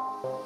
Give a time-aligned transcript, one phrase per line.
[0.00, 0.39] Thank you.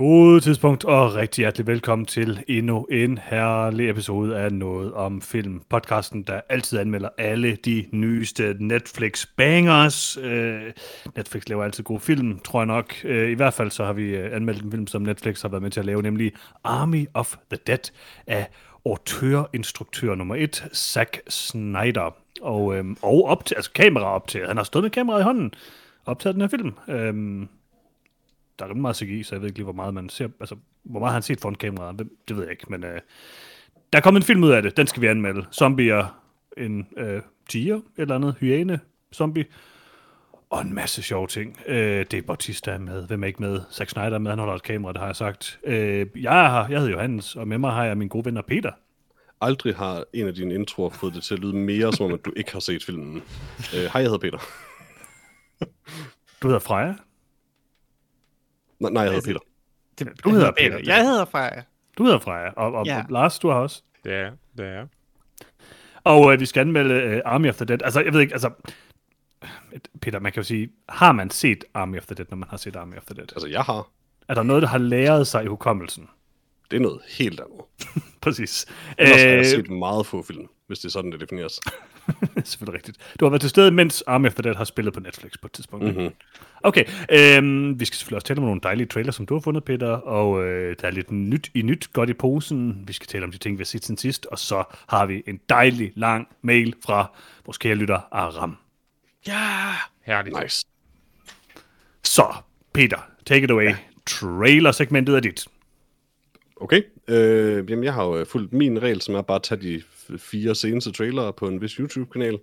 [0.00, 5.62] God tidspunkt, og rigtig hjertelig velkommen til endnu en herlig episode af Noget om Film.
[5.68, 10.18] Podcasten, der altid anmelder alle de nyeste Netflix-bangers.
[10.22, 10.62] Øh,
[11.16, 12.94] Netflix laver altid gode film, tror jeg nok.
[13.04, 15.62] Øh, I hvert fald så har vi øh, anmeldt en film, som Netflix har været
[15.62, 16.32] med til at lave, nemlig
[16.64, 17.90] Army of the Dead
[18.26, 18.48] af
[18.86, 22.16] autør-instruktør nummer et, Zack Snyder.
[22.42, 24.46] Og, øhm, og op til, altså kamera op til.
[24.46, 25.52] Han har stået med kameraet i hånden
[26.06, 26.72] optaget den her film.
[26.88, 27.48] Øhm,
[28.60, 30.56] der er rimelig meget CGI, så jeg ved ikke lige, hvor meget man ser, altså,
[30.82, 33.00] hvor meget han set foran kameraet, det, ved jeg ikke, men øh,
[33.92, 35.46] der er kommet en film ud af det, den skal vi anmelde.
[35.52, 36.20] Zombier,
[36.56, 38.80] en øh, tiger, et eller andet, hyæne,
[39.14, 39.44] zombie,
[40.50, 41.56] og en masse sjove ting.
[41.66, 43.60] Øh, det er Bautista med, hvem er ikke med?
[43.72, 45.60] Zack Snyder med, han holder et kamera, det har jeg sagt.
[45.64, 48.38] Øh, jeg er her, jeg hedder Johannes, og med mig har jeg min gode ven
[48.48, 48.72] Peter.
[49.40, 52.24] Aldrig har en af dine introer fået det til at lyde mere, som om at
[52.24, 53.22] du ikke har set filmen.
[53.74, 54.38] Øh, hej, jeg hedder Peter.
[56.42, 56.94] Du hedder Freja.
[58.80, 59.40] Nej, nej jeg hedder Peter.
[59.98, 60.80] Det, du hedder Peter.
[60.84, 61.62] Jeg hedder Freja.
[61.98, 63.04] Du hedder Freja, og, og Ja.
[63.10, 63.82] Lars, du har også.
[64.04, 64.86] Det er, det er.
[66.04, 67.82] Og øh, vi skal anmelde øh, Army of the Dead.
[67.84, 68.50] Altså, jeg ved ikke, altså...
[70.02, 72.56] Peter, man kan jo sige, har man set Army of the Dead, når man har
[72.56, 73.32] set Army of the Dead?
[73.32, 73.88] Altså, jeg har.
[74.28, 76.08] Er der noget, der har læret sig i hukommelsen?
[76.70, 77.60] Det er noget helt andet.
[78.22, 78.66] Præcis.
[78.98, 81.60] Ellers har jeg Øh, set meget få film, hvis det er sådan, det defineres.
[82.44, 82.98] selvfølgelig rigtigt.
[83.20, 85.46] Du har været til stede, mens Army of the Dead har spillet på Netflix på
[85.46, 85.86] et tidspunkt.
[85.86, 85.94] Mhm.
[85.94, 86.14] Mm-hmm.
[86.62, 89.64] Okay, øhm, vi skal selvfølgelig også tale om nogle dejlige trailers, som du har fundet,
[89.64, 92.84] Peter, og øh, der er lidt nyt i nyt godt i posen.
[92.86, 95.22] Vi skal tale om de ting, vi har set siden sidst, og så har vi
[95.26, 97.10] en dejlig lang mail fra
[97.46, 98.56] vores kære lytter Aram.
[99.26, 99.74] Ja!
[100.02, 100.36] Herligt.
[100.42, 100.66] Nice.
[102.04, 102.34] Så,
[102.72, 103.64] Peter, take it away.
[103.64, 103.76] Ja.
[104.06, 105.46] Trailer-segmentet er dit.
[106.60, 106.82] Okay.
[107.08, 109.82] Øh, jamen, jeg har jo øh, fulgt min regel, som er bare at tage de
[110.18, 112.38] fire seneste trailere på en vis YouTube-kanal.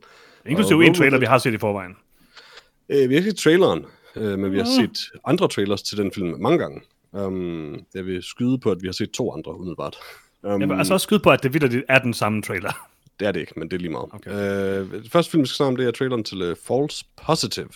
[0.45, 1.95] Inklusive en trailer, vi har set i forvejen.
[2.89, 3.85] Øh, vi har ikke set traileren,
[4.16, 4.72] øh, men vi har Ah.
[4.89, 6.81] set andre trailers til den film mange gange.
[7.11, 9.97] Um, jeg vil skyde på, at vi har set to andre, umiddelbart.
[10.44, 12.89] Um, Jeg vil altså også skyde på, at det vildt er den samme trailer.
[13.19, 14.06] Det er det ikke, men det er lige meget.
[14.13, 14.31] Okay.
[14.81, 17.69] Øh, første film, vi skal snakke om, det er traileren til uh, False Positive.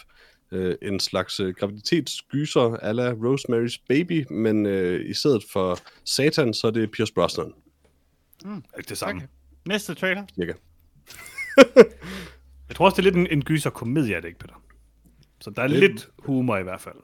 [0.56, 6.54] Uh, en slags uh, graviditetsgyser a la Rosemary's Baby, men uh, i stedet for Satan,
[6.54, 7.54] så er det Pierce Brosnan,
[8.78, 9.16] Ikke det samme.
[9.22, 9.28] Okay.
[9.66, 10.24] Næste trailer.
[10.36, 10.54] cirka.
[12.70, 14.62] Jeg tror også, det er lidt en, en gyser komedie, er det ikke, Peter?
[15.42, 16.96] Så der er Det- lidt humor i hvert fald.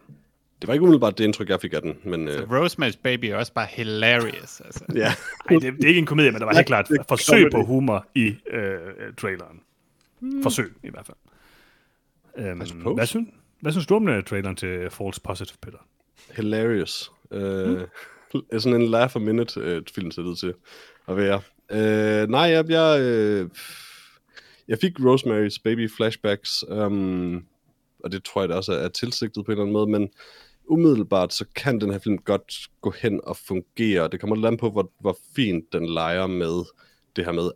[0.62, 3.36] Det var ikke umiddelbart det indtryk, jeg fik af den, men uh, Rosemary's Baby er
[3.36, 4.62] også bare hilarious.
[4.62, 4.86] Altså.
[4.96, 5.14] ja.
[5.50, 7.64] Ej, det, det er ikke en komedie, men der var helt klart er forsøg på
[7.64, 8.80] humor i øh,
[9.18, 9.60] traileren.
[10.44, 11.18] Forsøg, i hvert fald.
[12.48, 12.58] Øhm,
[12.96, 13.30] hvad, synes,
[13.62, 15.78] hvad synes du om uh, traileren til False Positive, Peter?
[16.36, 17.12] Hilarious.
[17.32, 18.60] Uh, mm.
[18.60, 20.54] Sådan en laugh a minute uh, film ser det til
[21.08, 21.42] at være.
[21.74, 23.02] Uh, nej, jeg, jeg,
[23.44, 23.50] uh,
[24.68, 27.46] jeg fik Rosemary's Baby flashbacks, um,
[28.04, 30.10] og det tror jeg også er, er tilsigtet på en eller anden måde, men
[30.68, 34.10] umiddelbart så kan den her film godt gå hen og fungere.
[34.12, 36.66] Det kommer lidt an på, hvor, hvor fint den leger med
[37.16, 37.52] det her med,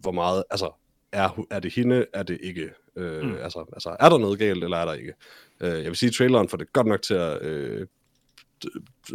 [0.00, 0.70] hvor meget, altså,
[1.12, 2.70] er, er det hende, er det ikke?
[2.98, 3.34] Øh, mm.
[3.42, 5.12] altså, altså, er der noget galt, eller er der ikke?
[5.60, 7.86] Øh, jeg vil sige, at traileren får det godt nok til at øh,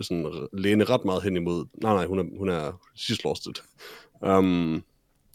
[0.01, 3.63] sådan læne ret meget hen imod, nej nej, hun er, hun er she's lost it.
[4.21, 4.83] Um,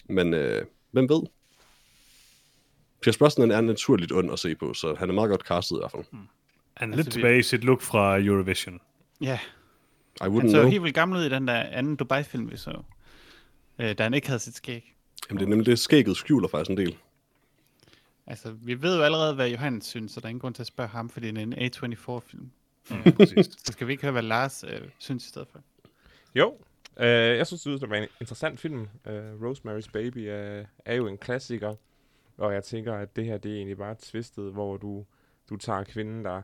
[0.09, 1.23] men øh, hvem ved?
[3.03, 5.79] Pierce Brosnan er naturligt ond at se på, så han er meget godt castet i
[5.81, 6.05] hvert fald.
[6.77, 8.81] Han er lidt vi- tilbage i sit look fra Eurovision.
[9.21, 9.39] Ja,
[10.17, 10.71] I han wouldn't så know.
[10.71, 12.83] helt vildt gammel ud i den der anden Dubai-film, vi så.
[13.79, 14.95] Øh, da han ikke havde sit skæg.
[15.31, 16.97] Jamen, det er nemlig det, skægget skjuler faktisk en del.
[18.31, 20.67] Altså, vi ved jo allerede, hvad Johannes synes, så der er ingen grund til at
[20.67, 22.51] spørge ham, fordi det er en A24-film.
[22.91, 23.47] Ja, præcis.
[23.67, 25.61] Så skal vi ikke høre, hvad Lars øh, synes i stedet for?
[26.35, 26.57] Jo,
[26.97, 28.89] øh, jeg synes, det var en interessant film.
[29.07, 31.75] Øh, Rosemary's Baby er, er jo en klassiker,
[32.37, 35.05] og jeg tænker, at det her det er egentlig bare twistet, hvor du,
[35.51, 36.43] du tager kvinden, der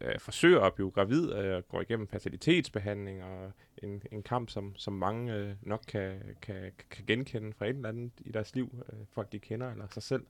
[0.00, 4.92] øh, forsøger at blive gravid, øh, går igennem fertilitetsbehandling og en, en kamp, som, som
[4.92, 8.98] mange øh, nok kan, kan, kan genkende fra et eller andet i deres liv, øh,
[9.12, 10.24] folk de kender eller sig selv.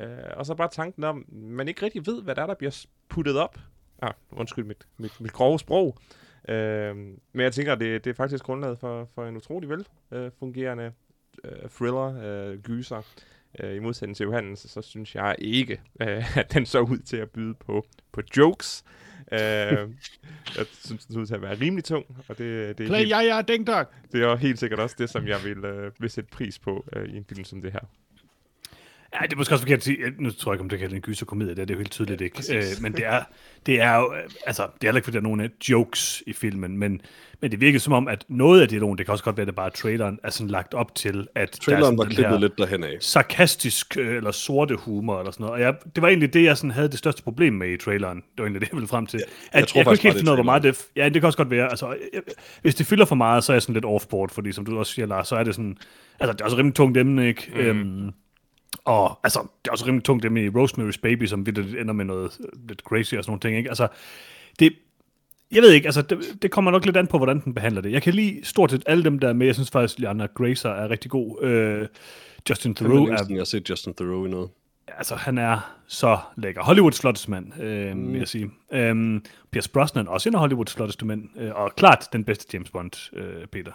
[0.00, 2.86] Øh, og så bare tanken om, man ikke rigtig ved, hvad der er, der bliver
[3.08, 3.58] puttet op.
[4.02, 5.98] Ah, undskyld mit, mit, mit grove sprog.
[6.48, 6.96] Øh,
[7.32, 10.92] men jeg tænker, det, det er faktisk grundlaget for, for en utrolig vel øh, fungerende
[11.44, 13.02] øh, thriller, øh, gyser.
[13.60, 17.16] Øh, I modsætning til Johannes, så synes jeg ikke, øh, at den så ud til
[17.16, 18.84] at byde på, på jokes.
[19.32, 19.38] Øh,
[20.58, 23.10] jeg synes, den ud til at være rimelig tung, og det, det, er, Play helt,
[23.10, 23.88] ja, ja, ding dong!
[24.12, 27.08] det er helt sikkert også det, som jeg vil, øh, vil sætte pris på øh,
[27.08, 27.80] i en film som det her.
[29.14, 29.98] Ja, det er måske også forkert at sige.
[30.18, 31.54] Nu tror jeg ikke, om det kan kalde en gyserkomedie.
[31.54, 32.36] Det er det jo helt tydeligt Ja, ikke.
[32.36, 32.78] præcis.
[32.78, 33.20] Øh, men det er,
[33.66, 36.22] det er jo, øh, altså, det er heller ikke, fordi der er nogen af jokes
[36.26, 37.00] i filmen, men,
[37.40, 39.46] men det virker som om, at noget af dialogen, det kan også godt være, at
[39.46, 42.14] det bare er traileren, er sådan lagt op til, at Traileren var der er den
[42.16, 42.96] klippet lidt derhen af.
[43.00, 45.54] sarkastisk øh, eller sorte humor eller sådan noget.
[45.54, 48.16] Og jeg, det var egentlig det, jeg sådan havde det største problem med i traileren.
[48.16, 49.16] Det var egentlig det, jeg ville frem til.
[49.52, 50.84] At jeg tror jeg kunne faktisk ikke helt finde ud af, hvor meget det...
[50.96, 51.70] Ja, det kan også godt være.
[51.70, 52.20] Altså, jeg,
[52.62, 54.92] hvis det fylder for meget, så er jeg sådan lidt off-board, fordi som du også
[54.92, 55.76] siger, Lars, så er det sådan...
[56.20, 57.50] Altså, det er også rimelig tungt emne, ikke?
[57.54, 57.60] Mm.
[57.60, 58.10] Øhm,
[58.84, 62.04] og altså, det er også rimelig tungt emne i Rosemary's Baby, som vildt ender med
[62.04, 63.68] noget øh, lidt crazy og sådan nogle ting, ikke?
[63.68, 63.88] Altså,
[64.58, 64.72] det,
[65.52, 67.92] jeg ved ikke, altså det, det kommer nok lidt an på, hvordan den behandler det.
[67.92, 69.46] Jeg kan lide stort set alle dem der er med.
[69.46, 71.42] Jeg synes faktisk, Liana Grazer er rigtig god.
[71.42, 71.88] Øh,
[72.50, 74.48] Justin Det Theroux er jeg har set Justin Theroux i noget.
[74.88, 76.62] altså, han er så lækker.
[76.62, 78.12] Hollywoods flotteste mand, øh, mm.
[78.12, 78.50] vil jeg sige.
[78.72, 82.70] Øhm, Pierce Brosnan også en af Hollywoods flotteste mænd, øh, og klart den bedste James
[82.70, 83.72] Bond, øh, Peter.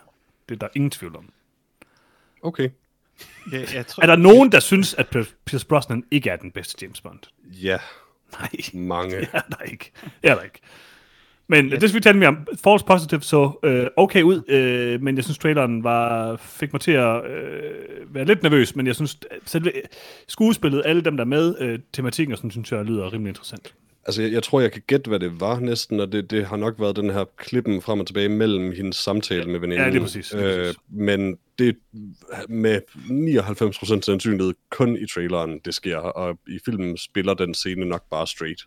[0.49, 1.29] Det er der ingen tvivl om.
[2.41, 2.69] Okay.
[3.51, 6.51] Jeg, jeg tror, Er der nogen, der synes, at Pier- Pierce Brosnan ikke er den
[6.51, 7.19] bedste James Bond?
[7.63, 7.77] Ja,
[8.39, 9.15] Nej, mange.
[9.33, 9.91] er der ikke.
[10.21, 10.59] Det er der ikke.
[11.49, 12.47] Men det skal vi tale mere om.
[12.63, 16.91] False Positive så øh, okay ud, øh, men jeg synes, traileren var, fik mig til
[16.91, 19.71] at øh, være lidt nervøs, men jeg synes, selve
[20.27, 23.73] skuespillet, alle dem, der er med, øh, tematikken og sådan, synes jeg lyder rimelig interessant.
[24.07, 26.57] Altså, jeg, jeg tror, jeg kan gætte, hvad det var næsten, og det, det har
[26.57, 29.85] nok været den her klippen frem og tilbage mellem hendes samtale med veninden.
[29.85, 30.77] Ja, lige præcis, lige Øh, præcis.
[30.89, 31.67] men det
[32.31, 32.81] er med
[33.97, 38.27] 99% sandsynlighed kun i traileren, det sker, og i filmen spiller den scene nok bare
[38.27, 38.61] straight.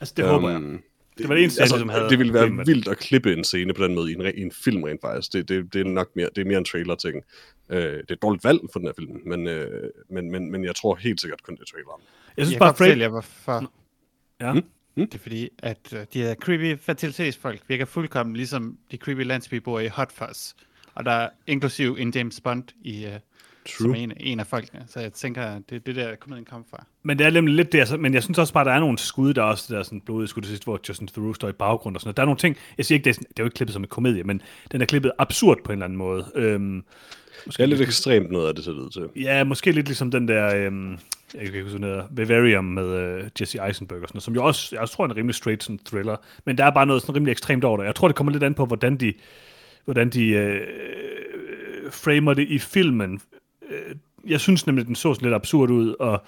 [0.00, 0.60] Altså, det håber jeg.
[0.60, 0.80] Øhm,
[1.18, 2.64] Det var det eneste, jeg ligesom havde det ville være med.
[2.64, 5.00] vildt at klippe en scene på den måde i en, re- i en film rent
[5.00, 5.32] faktisk.
[5.32, 7.22] Det, det, det er nok mere, det er mere en trailer-ting.
[7.70, 10.64] Øh, det er et dårligt valg for den her film, men, øh, men, men, men
[10.64, 12.02] jeg tror helt sikkert kun det er traileren.
[12.36, 13.02] Jeg synes jeg bare, kan fortælle Fred...
[13.02, 13.72] jer, hvorfor.
[14.96, 15.06] Mm.
[15.06, 19.80] Det er fordi, at øh, de her creepy fertilitetsfolk virker fuldkommen ligesom de creepy landsbyboer
[19.80, 20.52] i Hot Fuzz.
[20.94, 23.12] Og der er inklusiv en James Bond i, uh,
[23.66, 23.98] som True.
[23.98, 24.84] en, en af folkene.
[24.86, 26.84] Så jeg tænker, det er det der, komedien kom fra.
[27.02, 28.98] Men det er nemlig lidt det, altså, men jeg synes også bare, der er nogle
[28.98, 31.52] skud, der er også der sådan blodige skud til sidst, hvor Justin Theroux står i
[31.52, 32.16] baggrund og sådan noget.
[32.16, 33.72] Der er nogle ting, jeg siger ikke, det er, sådan, det er jo ikke klippet
[33.72, 36.24] som en komedie, men den er klippet absurd på en eller anden måde.
[36.34, 36.84] Øhm,
[37.46, 39.22] Det er lidt ekstremt noget af det, det ud til.
[39.22, 40.98] Ja, måske lidt ligesom den der, øhm, jeg
[41.34, 44.68] kan ikke huske, hedder, Vivarium med øh, Jesse Eisenberg og sådan noget, som jo også,
[44.72, 47.14] jeg også tror er en rimelig straight sådan thriller, men der er bare noget sådan
[47.14, 47.84] rimelig ekstremt over det.
[47.84, 49.12] Jeg tror, det kommer lidt an på, hvordan de,
[49.84, 50.60] hvordan de øh,
[51.90, 53.20] framer det i filmen.
[53.70, 53.94] Øh,
[54.26, 56.22] Jeg synes nemlig, den så sådan lidt absurd ud, og,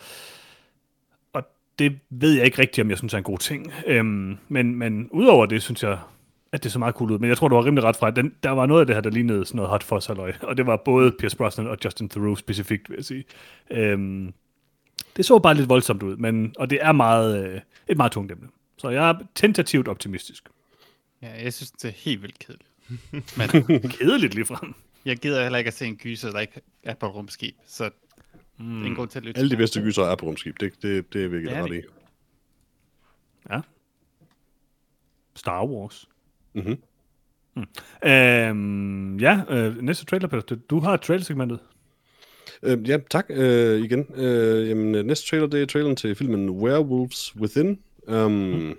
[1.32, 1.42] og
[1.78, 3.72] det ved jeg ikke rigtigt, om jeg synes er en god ting.
[3.86, 5.98] Øhm, men, men udover det, synes jeg,
[6.52, 7.18] at det så meget cool ud.
[7.18, 8.10] Men jeg tror, du var rimelig ret fra.
[8.10, 10.32] Den, der var noget af det her, der lignede sådan noget hot fuzz halløj.
[10.42, 13.24] Og det var både Pierce Brosnan og Justin Theroux specifikt, vil jeg sige.
[13.70, 14.32] Øhm,
[15.16, 18.32] det så bare lidt voldsomt ud, men, og det er meget, øh, et meget tungt
[18.32, 18.48] emne.
[18.78, 20.48] Så jeg er tentativt optimistisk.
[21.22, 22.70] Ja, jeg synes, det er helt vildt kedeligt.
[23.38, 23.48] Men
[23.90, 24.74] Kedeligt ligefrem.
[25.06, 27.54] Jeg gider heller ikke at se en gyser, der ikke er på et rumskib.
[27.66, 27.90] Så
[28.58, 28.74] mm.
[28.74, 29.38] det er en grund til at lytte.
[29.38, 30.60] Alle de bedste gyser er på rumskib.
[30.60, 31.82] Det, det, det er virkelig Det er ret i.
[33.50, 33.60] Ja.
[35.36, 36.08] Star Wars.
[36.54, 36.76] Mhm.
[37.56, 38.08] Mm.
[38.08, 40.42] Øhm, ja, øh, næste trailer, Peter.
[40.42, 41.58] Du- Du har trailersegmentet.
[42.62, 44.06] Øh, ja, tak øh, igen.
[44.14, 47.78] Øh, jamen, øh, næste trailer, det er traileren til filmen Werewolves Within,
[48.08, 48.74] um, mm.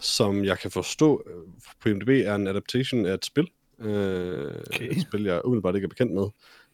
[0.00, 1.34] som jeg kan forstå øh,
[1.82, 3.48] på IMDb er en adaptation af et spil.
[3.80, 4.90] Øh, Okay.
[4.96, 6.26] Et spil, jeg umiddelbart ikke er bekendt med.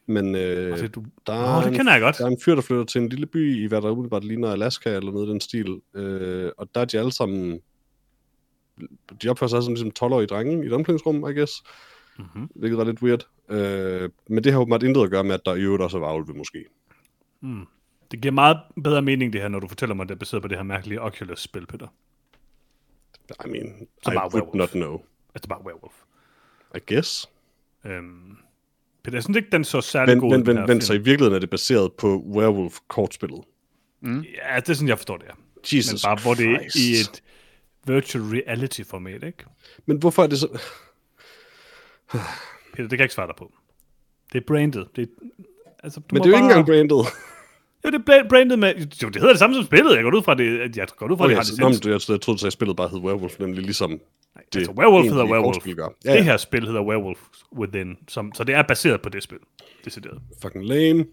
[0.07, 1.05] Men øh, Altså, du...
[1.27, 2.19] der, er det en, jeg godt.
[2.19, 4.53] der er en fyr, der flytter til en lille by i, hvad der umiddelbart ligner
[4.53, 5.81] Alaska, eller noget i den stil.
[5.95, 7.61] Øh, og der er de alle sammen...
[9.23, 11.53] De opfører sig som ligesom 12-årige drenge i et omklædningsrum, I guess.
[12.19, 12.49] Mm-hmm.
[12.55, 13.27] Hvilket var lidt weird.
[13.49, 16.01] Øh, men det har åbenbart intet at gøre med, at der i øvrigt også er
[16.01, 16.65] varulve måske.
[17.41, 17.67] Mm.
[18.11, 20.43] Det giver meget bedre mening, det her, når du fortæller mig, at det er baseret
[20.43, 21.87] på det her mærkelige Oculus-spil, Peter.
[23.47, 24.55] I mean, Så I would werewolf.
[24.55, 25.01] not know.
[25.35, 25.95] Altså bare werewolf.
[26.77, 27.31] I guess.
[27.87, 28.37] Øhm,
[29.05, 31.35] Peter, jeg synes ikke, den så særlig Men, god men, men, men så i virkeligheden
[31.35, 33.43] er det baseret på Werewolf-kortspillet.
[34.03, 35.77] Ja, det er sådan, jeg forstår det, ja.
[35.77, 37.23] Jesus Men bare, hvor det er i et
[37.87, 39.45] virtual reality-format, ikke?
[39.87, 40.49] Men hvorfor er det så...
[42.73, 43.53] Peter, det kan jeg ikke svare dig på.
[44.33, 44.85] Det er branded.
[44.97, 45.07] Det er,
[45.83, 46.59] altså, du Men det er jo ikke bare...
[46.59, 47.05] engang branded.
[47.85, 48.75] Jo, det er branded med...
[49.03, 49.95] Jo, det hedder det samme som spillet.
[49.95, 51.87] Jeg går ud fra, det, at jeg går ud fra, okay, det har men licens.
[51.87, 54.01] jeg, jeg, jeg troede, at spillet bare hed Werewolf, nemlig ligesom
[54.53, 55.67] det altså, Werewolf hedder Werewolf.
[55.67, 57.19] Ja, Ja, det her spil hedder Werewolf
[57.57, 59.39] Within, som, så det er baseret på det spil.
[59.85, 60.21] Decideret.
[60.43, 61.07] Fucking lame.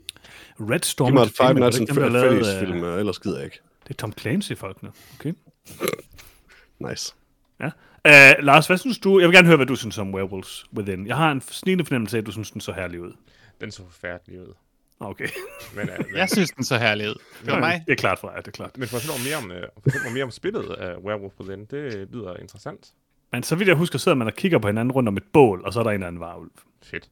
[0.60, 3.36] Red Storm Giv mig et Five Nights er at det Freddy's film, og ellers gider
[3.38, 3.60] jeg ikke.
[3.84, 4.92] Det er Tom Clancy, folkene.
[5.20, 5.34] Okay.
[6.90, 7.16] Nice.
[7.60, 7.70] Ja.
[8.08, 9.20] Uh, Lars, hvad synes du?
[9.20, 11.08] Jeg vil gerne høre, hvad du synes om Werewolves Within.
[11.08, 13.14] Jeg har en snigende fornemmelse af, at du synes, den så herlig ud.
[13.62, 14.54] Den så forfærdelig ud.
[15.04, 15.28] Okay.
[15.76, 17.16] Men, uh, men, Jeg synes, den så herlig ud.
[17.46, 17.84] Det var mig.
[17.88, 18.78] Det er klart fra jer, det er klart.
[18.78, 21.66] men fortæl mig mere om, uh, fortæl mig mere om spillet af Werewolf Within.
[21.66, 22.88] Det lyder interessant.
[23.32, 25.62] Men så vidt jeg husker, sidder man og kigger på hinanden rundt om et bål,
[25.66, 26.50] og så er der en eller anden varulv.
[26.84, 27.10] Fedt.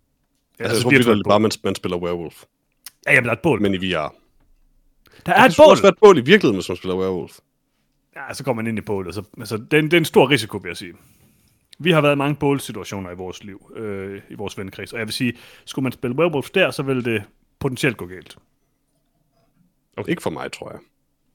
[0.60, 1.24] Altså, jeg tror bål.
[1.24, 2.44] bare, man, man spiller Werewolf,
[3.08, 3.62] Ja, jamen, der er et bål.
[3.62, 4.16] men i VR.
[5.26, 5.66] Der er Det et bål!
[5.70, 7.38] også være et bål i virkeligheden, hvis man spiller werewolf.
[8.16, 9.16] Ja, så går man ind i bålet.
[9.16, 10.94] Så, altså, det, er en, det er en stor risiko, vil jeg sige.
[11.80, 14.94] Vi har været i mange bålsituationer i vores liv, øh, i vores vennekreds.
[14.94, 15.34] Og jeg vil sige,
[15.66, 17.24] skulle man spille werewolf der, så ville det
[17.60, 18.38] potentielt gå galt.
[19.98, 20.10] Okay.
[20.10, 20.80] Ikke for mig, tror jeg.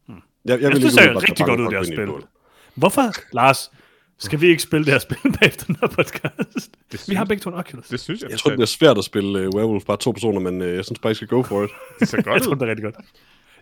[0.08, 0.16] Jeg,
[0.52, 2.26] jeg, Jeg vil synes, ikke det ser rigtig godt ud, det her spil.
[2.74, 3.02] Hvorfor,
[3.34, 3.70] Lars,
[4.18, 6.70] skal vi ikke spille det her spil bagefter den her podcast?
[6.92, 7.88] Vi synes- har begge to en Oculus.
[7.88, 8.30] Det synes jeg.
[8.30, 10.84] Jeg tror, det bliver svært at spille uh, werewolf bare to personer, men uh, jeg
[10.84, 11.70] synes bare, I skal go for it.
[12.00, 12.56] det ser Jeg godt tror, ud.
[12.56, 12.96] det er rigtig godt.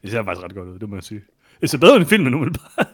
[0.02, 1.23] Det ser faktisk ret godt ud, det må jeg sige.
[1.61, 2.87] Det ser bedre end filmen umiddelbart.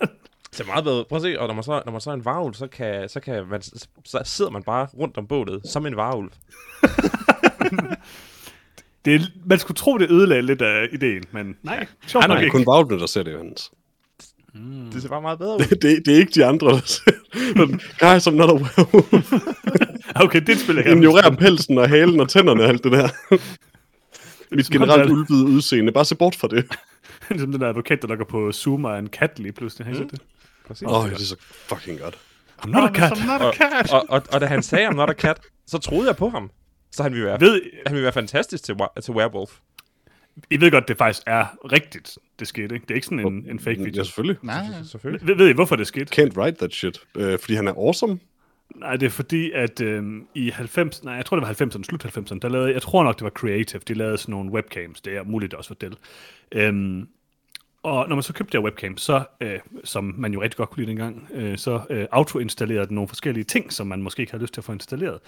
[0.48, 1.04] Det ser meget bedre.
[1.04, 3.08] Prøv at se, og når man så, når man så er en varulv, så, kan,
[3.08, 3.62] så, kan man,
[4.04, 6.30] så sidder man bare rundt om bålet som en varulv.
[9.08, 11.86] Det er, man skulle tro, det ødelagde lidt af ideen, men nej, nej,
[12.22, 12.50] Det er ikke.
[12.50, 13.70] kun Valve, der ser det, Hans.
[14.92, 15.60] Det ser bare meget bedre ud.
[15.82, 17.10] Det, det er ikke de andre, der ser
[18.00, 19.32] Guys, I'm not a werewolf.
[20.24, 20.92] Okay, det spiller jeg.
[20.92, 23.08] Ignorer pelsen og halen og tænderne og alt det der.
[24.56, 25.92] Mit generelt ulvide udseende.
[25.92, 26.64] Bare se bort fra det.
[27.30, 29.86] Ligesom den der advokat, der går på Zoom og en kat lige pludselig.
[29.86, 30.20] Har I set det?
[30.66, 30.88] Præcis.
[30.88, 32.18] Åh, oh, det er så fucking godt.
[32.62, 33.18] I'm not a cat.
[33.18, 33.92] Som not a Og, cat.
[33.92, 36.50] og, og, og da han sagde, I'm not a cat, så troede jeg på ham.
[36.90, 39.59] Så han ville være, Ved, han ville være fantastisk til, til werewolf.
[40.50, 42.85] I ved godt, det faktisk er rigtigt, det skete, ikke?
[42.85, 44.04] Det er ikke sådan en, en fake Ja, video.
[44.04, 44.37] selvfølgelig.
[44.42, 45.26] Nej, Selvfølgelig.
[45.26, 46.23] Ved, ved I, hvorfor det skete?
[46.23, 47.00] Can't write that shit.
[47.16, 48.18] Øh, fordi han er awesome.
[48.75, 52.04] Nej, det er fordi, at øhm, i 90, nej, jeg tror, det var 90'erne, slut
[52.04, 55.16] 90'erne, der lavede, jeg tror nok, det var Creative, de lavede sådan nogle webcams, det
[55.16, 55.97] er muligt også var Dell.
[56.52, 57.09] Øhm,
[57.83, 60.80] og når man så købte der webcam, så, øh, som man jo rigtig godt kunne
[60.85, 64.42] lide dengang, øh, så øh, auto-installerede den nogle forskellige ting, som man måske ikke havde
[64.42, 65.18] lyst til at få installeret.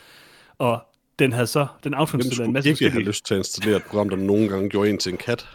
[0.59, 0.83] Og
[1.21, 4.09] den havde så, den auto-installerede en masse ikke have lyst til at installere et program,
[4.09, 5.49] der nogle gange gjorde en til en kat?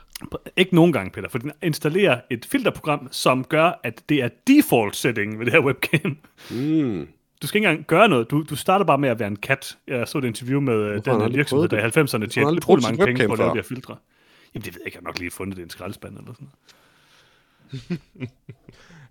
[0.57, 4.95] Ikke nogen gange, Peter, for den installerer et filterprogram, som gør, at det er default
[4.95, 6.17] setting ved det her webcam.
[6.51, 7.07] Mm.
[7.41, 8.31] Du skal ikke engang gøre noget.
[8.31, 9.77] Du, du starter bare med at være en kat.
[9.87, 11.97] Jeg så et interview med han den her virksomhed, der i det?
[11.97, 13.97] 90'erne han tjente utrolig mange penge på at lave de her filtre.
[14.53, 16.33] Jamen det ved jeg ikke, jeg har nok lige fundet det i en skraldespand eller
[16.33, 18.29] sådan noget.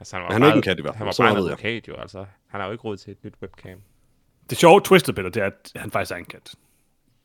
[0.00, 1.36] Altså, han, var Han er ikke en kat i hvert fald, Han var bare en
[1.36, 2.24] advokat jo, altså.
[2.46, 3.78] Han har jo ikke råd til et nyt webcam.
[4.50, 6.54] Det sjove twisted, Peter, det er, at han faktisk er en kat.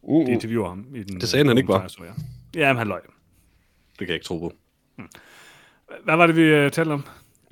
[0.02, 0.34] Uh, De uh.
[0.34, 1.22] interviewer ham i den...
[1.22, 1.88] Det sagde han øh, ikke, var.
[1.88, 3.02] så, Ja, ja men han løg.
[3.02, 4.54] Det kan jeg ikke tro på.
[6.04, 7.04] Hvad var det, vi uh, talte om?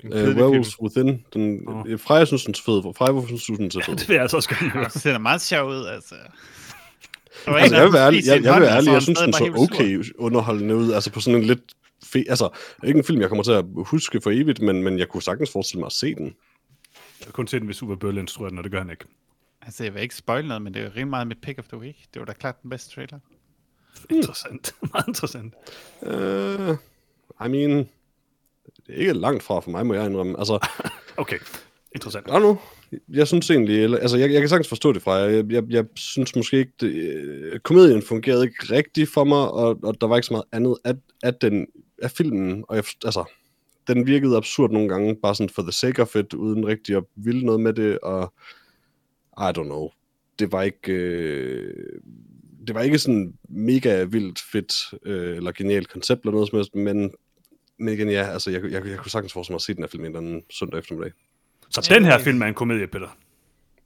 [0.04, 1.24] En Uh, Werewolves Within.
[1.34, 1.98] Den, oh.
[1.98, 2.94] Freja synes, den er fed.
[2.94, 3.96] Freja synes, den er fed.
[3.96, 4.84] Det vil jeg altså også gerne høre.
[4.84, 6.14] det ser meget sjov ud, altså.
[7.46, 9.34] Altså, jeg vil være ærlig, jeg, jeg vil være ærlig, jeg var synes, han den
[9.34, 10.92] så okay underholdende ud.
[10.92, 11.60] Altså på sådan en lidt
[12.04, 12.24] fe...
[12.28, 12.48] Altså,
[12.84, 15.52] ikke en film, jeg kommer til at huske for evigt, men, men jeg kunne sagtens
[15.52, 16.24] forestille mig at se den.
[17.20, 19.04] Jeg har kun set den, hvis Uwe Bølle instruerer den, og det gør han ikke.
[19.68, 21.68] Altså, jeg vil ikke spoil noget, men det er jo rimelig meget mit pick of
[21.68, 21.96] the week.
[22.14, 23.18] Det var da klart den bedste trailer.
[24.10, 24.74] Interessant.
[24.92, 25.54] Meget interessant.
[26.02, 26.76] Uh,
[27.46, 27.88] I mean...
[28.86, 30.38] Det er ikke langt fra for mig, må jeg indrømme.
[30.38, 30.68] Altså,
[31.16, 31.38] Okay,
[31.94, 32.28] interessant.
[32.28, 32.56] Don't know.
[33.08, 35.24] Jeg synes egentlig, eller, altså jeg, jeg kan sagtens forstå det fra jer.
[35.26, 39.78] Jeg, jeg, jeg synes måske ikke, det, øh, komedien fungerede ikke rigtigt for mig, og,
[39.82, 41.66] og der var ikke så meget andet af, af, den,
[42.02, 43.24] af filmen, og jeg, altså,
[43.86, 47.04] den virkede absurd nogle gange, bare sådan for the sake of it, uden rigtig at
[47.16, 48.34] ville noget med det, og
[49.38, 49.88] I don't know.
[50.38, 52.00] Det var ikke, øh,
[52.66, 56.74] det var ikke sådan mega vildt fedt, øh, eller genialt koncept eller noget som helst,
[56.74, 57.10] men,
[57.78, 59.88] men igen, ja, altså, jeg, jeg, jeg kunne sagtens forestille mig at se den her
[59.88, 61.12] film en eller anden søndag eftermiddag.
[61.70, 63.16] Så den her film er en komedie, Peter.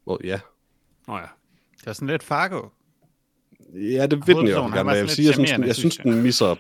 [0.07, 0.41] Well, ja,
[1.09, 1.27] Nå ja.
[1.79, 2.69] Det var sådan lidt Fargo.
[3.75, 4.91] Ja, det vil den jo gerne.
[4.91, 6.05] Jeg, sådan sige, jeg, synes, jeg synes, jeg.
[6.05, 6.55] den misser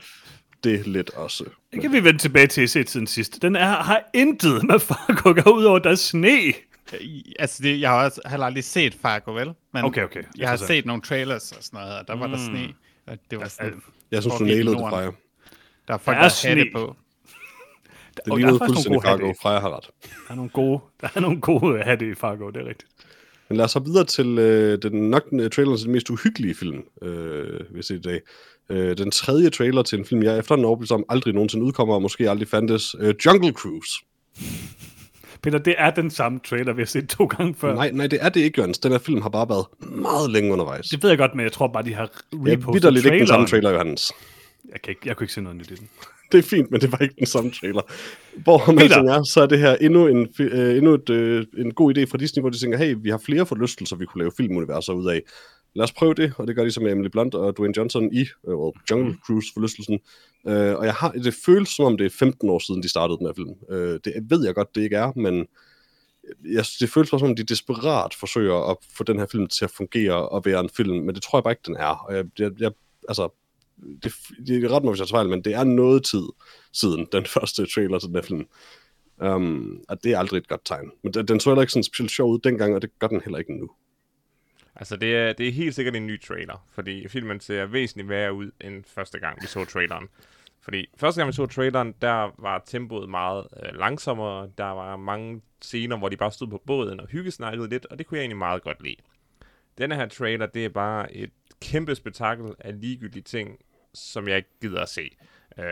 [0.64, 1.44] det lidt også.
[1.72, 3.42] Det kan vi vende tilbage til i set siden sidst.
[3.42, 6.52] Den er, har intet med Fargo at gøre ud over, der er sne.
[7.38, 9.50] Altså, det, jeg har også heller aldrig set Fargo, vel?
[9.72, 10.22] Men Okay, okay.
[10.38, 12.42] jeg har set nogle trailers og sådan noget, og der var der Mm.
[12.56, 12.74] sne.
[13.06, 14.78] Og det var sådan, Jeg synes, du nailede det.
[14.90, 15.10] Freja.
[15.88, 16.70] Der er folk, Der der, er der hatte sne.
[16.74, 16.96] på.
[18.16, 19.32] Det Og er lignede fuldstændig Fargo.
[19.42, 19.90] Freja har ret.
[20.28, 22.90] Der er nogle gode, der er nogle gode hatte i Fargo, det er rigtigt.
[23.48, 26.10] Men lad os hoppe videre til øh, den nok den, øh, traileren til den mest
[26.10, 28.20] uhyggelige film, øh, vi ser i dag.
[28.68, 31.94] Øh, den tredje trailer til en film, jeg efter en overbevist om aldrig nogensinde udkommer,
[31.94, 32.94] og måske aldrig fandtes.
[32.98, 33.90] Øh, Jungle Cruise.
[35.42, 37.74] Peter, det er den samme trailer, vi har set to gange før.
[37.74, 38.78] Nej, nej, det er det ikke, Jørgens.
[38.78, 40.88] Den her film har bare været meget længe undervejs.
[40.88, 43.26] Det ved jeg godt, men jeg tror bare, de har repostet vidder lidt ikke den
[43.26, 43.46] samme traileren.
[43.46, 44.12] trailer, Johannes.
[44.72, 45.88] Jeg, kan ikke, jeg kunne ikke se noget nyt i den.
[46.32, 47.82] det er fint, men det var ikke den samme trailer.
[48.36, 51.98] Hvor man tænker, så er det her endnu en, øh, endnu et, øh, en god
[51.98, 54.92] idé fra Disney, hvor de tænker, hey, vi har flere forlystelser, vi kunne lave filmuniverser
[54.92, 55.20] ud af.
[55.74, 58.12] Lad os prøve det, og det gør de så med Emily Blunt og Dwayne Johnson
[58.12, 58.56] i øh,
[58.90, 60.00] Jungle Cruise forlystelsen.
[60.48, 63.18] Øh, og jeg har, det føles som om det er 15 år siden, de startede
[63.18, 63.54] den her film.
[63.70, 65.46] Øh, det ved jeg godt, det ikke er, men
[66.44, 69.70] jeg, det føles som om, de desperat forsøger at få den her film til at
[69.70, 72.04] fungere og være en film, men det tror jeg bare ikke, den er.
[72.06, 72.72] Og jeg, jeg, jeg
[73.08, 73.28] altså,
[74.02, 74.12] det,
[74.46, 76.24] det er ret mig, hvis jeg fejl, men det er noget tid
[76.72, 78.46] siden den første trailer til den her film.
[79.24, 80.90] Um, og det er aldrig et godt tegn.
[81.02, 83.20] Men den, den så heller ikke sådan specielt sjov ud dengang, og det gør den
[83.24, 83.70] heller ikke nu.
[84.76, 88.32] Altså, det er, det er helt sikkert en ny trailer, fordi filmen ser væsentligt værre
[88.32, 90.08] ud end første gang, vi så traileren.
[90.60, 94.50] Fordi første gang vi så traileren, der var tempoet meget øh, langsommere.
[94.58, 98.06] Der var mange scener, hvor de bare stod på båden og hyggesnakkede lidt, og det
[98.06, 98.96] kunne jeg egentlig meget godt lide.
[99.78, 103.58] Denne her trailer, det er bare et kæmpe spektakel af ligegyldige ting,
[103.94, 105.10] som jeg ikke gider at se.
[105.58, 105.64] Øh,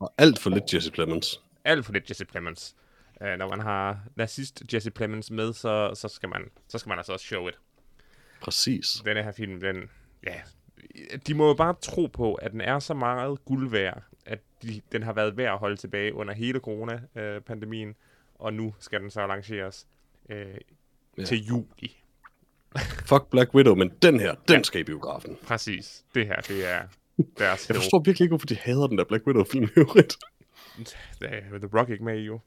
[0.00, 1.42] Og alt for lidt Jesse Plemons.
[1.64, 2.76] alt for lidt Jesse Plemons.
[3.20, 6.98] Uh, når man har nazist Jesse Plemons med, så, så, skal man, så skal man
[6.98, 7.58] altså også show it.
[8.42, 9.02] Præcis.
[9.04, 9.90] Denne her film, den,
[10.26, 10.40] ja,
[11.26, 14.80] de må jo bare tro på, at den er så meget guld værd, at de,
[14.92, 17.94] den har været værd at holde tilbage under hele corona-pandemien,
[18.34, 19.86] og nu skal den så lanceres
[20.30, 20.46] øh,
[21.16, 21.22] Ja.
[21.22, 21.26] ja.
[21.26, 22.02] til juli.
[23.10, 25.38] Fuck Black Widow, men den her, den skal i biografen.
[25.42, 26.04] Præcis.
[26.14, 26.82] Det her, det er
[27.38, 30.16] deres Jeg forstår virkelig ikke, hvorfor de hader den der Black Widow-film i øvrigt.
[31.20, 32.40] The Rock ikke med i, jo.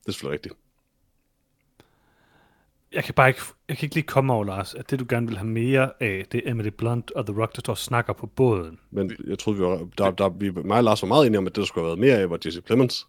[0.00, 0.54] Det er selvfølgelig rigtigt.
[2.94, 5.26] Jeg kan bare ikke, jeg kan ikke lige komme over, Lars, at det, du gerne
[5.26, 8.12] vil have mere af, det er Emily Blunt og The Rock, der står og snakker
[8.12, 8.78] på båden.
[8.90, 11.46] Men jeg troede, vi var, der, der, vi, mig og Lars var meget enige om,
[11.46, 13.06] at det, der skulle have været mere af, var Jesse Plemons.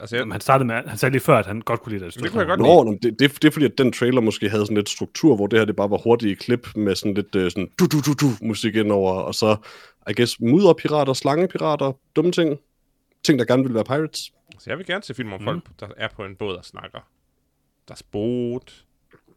[0.00, 2.04] Altså, jeg, Jamen, han startede med, han sagde lige før, at han godt kunne lide
[2.04, 2.14] det.
[2.14, 4.48] Det kunne jeg godt Nå, nå, det, det, det er fordi, at den trailer måske
[4.50, 7.34] havde sådan lidt struktur, hvor det her det bare var hurtige klip med sådan lidt
[7.34, 9.56] uh, sådan du du du du musik indover, og så,
[10.10, 12.58] I guess, mudderpirater, slangepirater, dumme ting.
[13.24, 14.32] Ting, der gerne vil være pirates.
[14.58, 15.44] Så jeg vil gerne se film om mm.
[15.44, 16.98] folk, der er på en båd og snakker.
[17.88, 18.84] Der er Boat,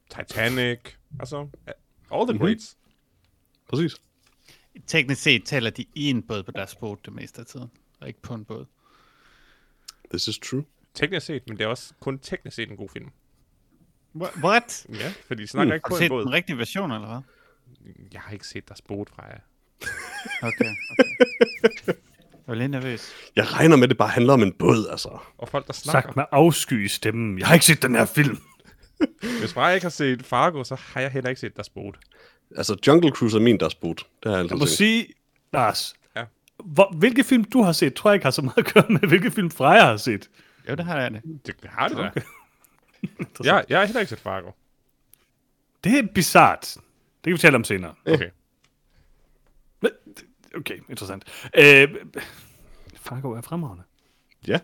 [0.09, 0.79] Titanic,
[1.19, 1.47] altså
[2.13, 2.39] all the Mhm.
[2.45, 2.77] greats.
[3.69, 3.95] Præcis.
[4.87, 7.71] Teknisk set taler de i en båd på deres båd det meste af tiden,
[8.01, 8.65] og ikke på en båd.
[10.09, 10.63] This is true.
[10.93, 13.09] Teknisk set, men det er også kun teknisk set en god film.
[14.15, 14.85] Wha- What?
[14.89, 15.75] Ja, fordi de snakker mm.
[15.75, 16.21] ikke Har på du en set båd.
[16.25, 17.21] den rigtige version, eller hvad?
[18.13, 19.39] Jeg har ikke set deres Boat fra jer.
[20.41, 20.49] Okay,
[20.91, 21.87] okay.
[21.87, 21.95] Jeg
[22.47, 23.11] var lidt nervøs.
[23.35, 25.19] Jeg regner med, at det bare handler om en båd, altså.
[25.37, 26.01] Og folk, der snakker.
[26.07, 27.39] Sagt med afsky i stemmen.
[27.39, 28.37] Jeg har ikke set den her film.
[29.39, 31.95] Hvis bare jeg ikke har set Fargo, så har jeg heller ikke set deres Boat.
[32.57, 34.05] Altså, Jungle Cruise er min deres boot.
[34.23, 34.69] Det har jeg Jeg må tænkt.
[34.77, 35.07] sige,
[35.53, 36.23] Lars, Ja.
[36.63, 38.99] hvor, hvilke film du har set, tror jeg ikke har så meget at gøre med,
[38.99, 40.29] hvilke film Freja har set.
[40.69, 41.21] Jo, det har jeg det.
[41.45, 42.11] Det har det da.
[43.43, 44.51] Jeg, jeg har heller ikke set Fargo.
[45.83, 46.61] Det er bizart.
[46.73, 47.93] Det kan vi tale om senere.
[48.05, 48.29] Okay.
[49.81, 49.91] Men-
[50.55, 51.23] Okay, interessant.
[51.57, 51.88] Øh,
[52.95, 53.83] Fargo er fremragende.
[54.47, 54.60] Ja.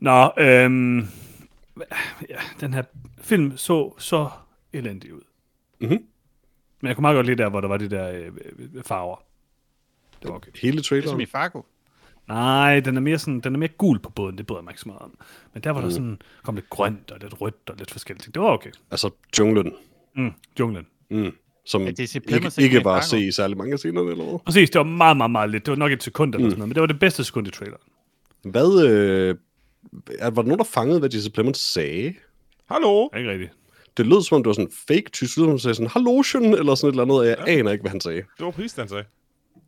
[0.00, 1.08] Nå, øhm,
[2.28, 2.82] ja, den her
[3.20, 4.28] film så så
[4.72, 5.20] elendig ud.
[5.80, 5.90] Mhm.
[6.80, 8.26] Men jeg kunne meget godt lide der, hvor der var de der øh,
[8.74, 9.16] øh, farver.
[10.22, 10.50] Det var okay.
[10.62, 11.20] Hele traileren.
[11.20, 11.62] i Fargo.
[12.28, 14.72] Nej, den er mere sådan, den er mere gul på båden, det bryder jeg mig
[14.72, 15.18] ikke så meget om.
[15.54, 18.34] Men der var der sådan, kom lidt grønt og lidt rødt og lidt forskellige ting.
[18.34, 18.70] Det var okay.
[18.90, 19.72] Altså, junglen.
[20.16, 20.86] Mm, junglen.
[21.10, 21.32] Mm.
[21.66, 24.38] Som Ja, Jesse ikke, ikke var at se i særlig mange af scenerne, eller hvad?
[24.44, 25.66] Præcis, det var meget, meget, meget lidt.
[25.66, 27.50] Det var nok et sekund eller sådan noget, men det var det bedste sekund i
[27.50, 27.82] traileren.
[28.42, 29.34] Hvad, øh, er,
[30.22, 32.14] var der nogen, der fangede, hvad Jesse Plemons sagde?
[32.68, 33.08] Hallo?
[33.16, 33.52] Ikke rigtigt.
[33.96, 36.88] Det lød som om, det var sådan fake tysk, som sagde sådan, hallotion, eller sådan
[36.88, 38.22] et eller andet, og jeg aner ikke, hvad han sagde.
[38.38, 39.04] Det var prisen, han sagde.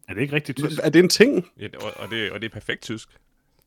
[0.08, 0.78] Er det ikke rigtigt tysk?
[0.82, 1.48] Er det en ting?
[1.60, 3.08] Ja, og, og, det, og det er perfekt tysk.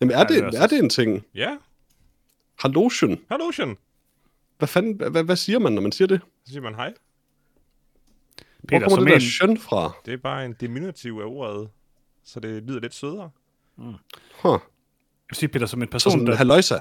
[0.02, 1.26] Jamen, er, Ja, det det, er også- er det en ting?
[1.36, 1.58] Ja.
[2.60, 3.20] Hallotion?
[3.32, 3.78] Hallotion.
[4.58, 6.22] Hvad fanden, hvad, hvad, siger man, når man siger det?
[6.46, 6.94] Så siger man hej.
[8.60, 9.92] Hvor Peter, kommer som det der en, skøn fra?
[10.06, 11.70] Det er bare en diminutiv af ordet,
[12.24, 13.30] så det lyder lidt sødere.
[14.42, 14.60] Huh.
[15.32, 16.76] Jeg vil sige, Peter, som en Så person, sådan, der, halløjsa.